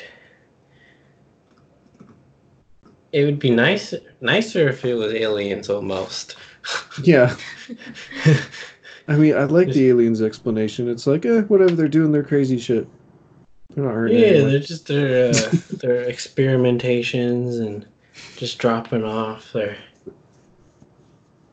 [3.11, 6.35] It would be nice, nicer if it was aliens almost.
[7.03, 7.35] Yeah.
[9.07, 10.87] I mean, I like the aliens' explanation.
[10.87, 12.87] It's like, eh, whatever they're doing, they're crazy shit.
[13.73, 14.49] They're not hurting yeah, anyone.
[14.51, 15.31] they're just their uh,
[15.77, 17.85] their experimentations and
[18.37, 19.51] just dropping off.
[19.53, 19.77] Their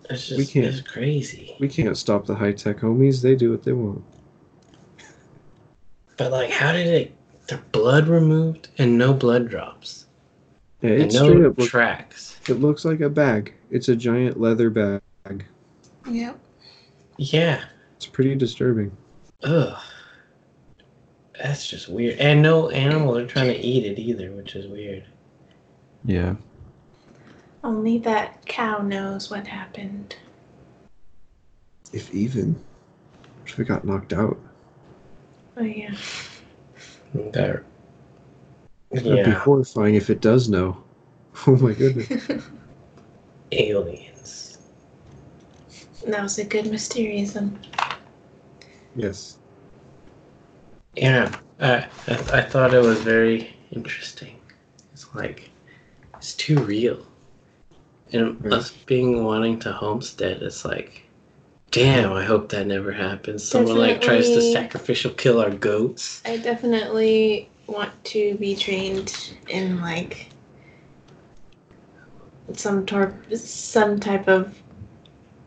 [0.09, 1.57] it's We just can't- it's crazy.
[1.61, 3.23] We can't stop the high tech homies.
[3.23, 4.03] They do what they want.
[6.17, 7.13] But like, how did it?
[7.49, 10.07] Their blood removed and no blood drops
[10.81, 11.59] Yeah, and it's no up.
[11.59, 12.41] Look, tracks.
[12.49, 13.55] it looks like a bag.
[13.71, 15.01] It's a giant leather bag.
[16.09, 16.39] Yep.
[17.19, 17.65] Yeah.
[17.97, 18.97] It's pretty disturbing.
[19.45, 19.79] Ugh.
[21.43, 22.19] That's just weird.
[22.19, 25.05] And no animal are trying to eat it either, which is weird.
[26.05, 26.37] Yeah.
[27.63, 30.17] Only that cow knows what happened.
[31.93, 32.55] If even.
[32.55, 34.39] What if it got knocked out?
[35.57, 35.95] Oh yeah.
[37.15, 37.65] That,
[38.93, 40.83] That'd be horrifying if it does know.
[41.47, 42.45] Oh my goodness.
[43.53, 44.59] aliens.
[46.07, 47.57] That was a good mysteriousism.
[48.95, 49.37] yes.
[50.97, 54.41] Yeah, I, I I thought it was very interesting.
[54.93, 55.51] It's like
[56.15, 57.07] it's too real,
[58.13, 58.55] and Right.
[58.55, 61.03] us being wanting to homestead, it's like,
[61.71, 62.13] damn.
[62.13, 63.45] I hope that never happens.
[63.47, 64.53] Someone like tries to Definitely.
[64.53, 66.23] sacrificial kill our goats.
[66.25, 70.29] I definitely want to be trained in like
[72.55, 74.59] some tor- some type of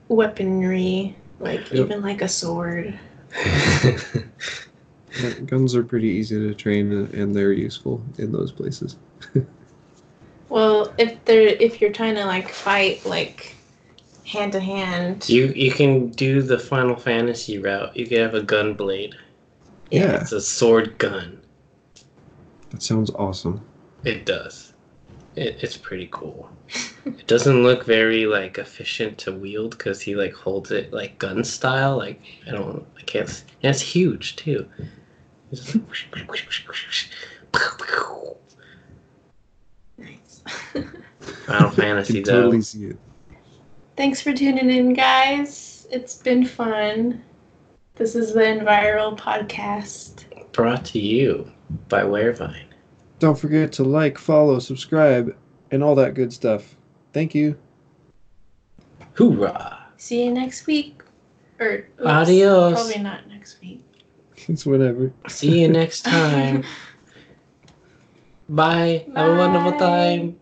[0.10, 1.86] weaponry, like Yep.
[1.86, 3.00] even like a sword.
[5.22, 8.96] Yeah, Guns are pretty easy to train uh, and they're useful in those places.
[10.50, 13.56] Well, if they're if you're trying to like fight like
[14.26, 15.30] hand to hand.
[15.30, 17.96] You you can do the Final Fantasy route.
[17.96, 19.16] You can have a gun blade.
[19.91, 21.40] Yeah, It's a sword gun.
[22.72, 23.62] that sounds awesome.
[24.04, 24.74] It does.
[25.36, 26.50] It, it's pretty cool.
[27.06, 31.44] it doesn't look very like efficient to wield because he like holds it like gun
[31.44, 31.96] style.
[31.98, 33.30] Like I don't, I can't.
[33.30, 34.68] s- And it's huge too.
[35.52, 35.76] It's
[39.98, 40.44] Nice.
[41.46, 42.42] Final Fantasy can though.
[42.42, 42.98] totally see it.
[43.98, 45.88] Thanks for tuning in, guys.
[45.92, 47.24] It's been fun.
[47.96, 50.24] This is the Enviral podcast.
[50.54, 51.52] Brought to you
[51.90, 52.66] by Warevine.
[53.18, 55.36] Don't forget to like, follow, subscribe,
[55.72, 56.76] and all that good stuff.
[57.12, 57.58] Thank you.
[59.14, 59.80] Hoorah!
[59.98, 61.02] See you next week.
[61.60, 62.74] Or oops, Adios.
[62.74, 63.84] Probably not next week.
[64.50, 65.14] It's whatever.
[65.28, 66.64] See you next time.
[68.50, 69.06] Bye.
[69.16, 70.39] Have a wonderful time.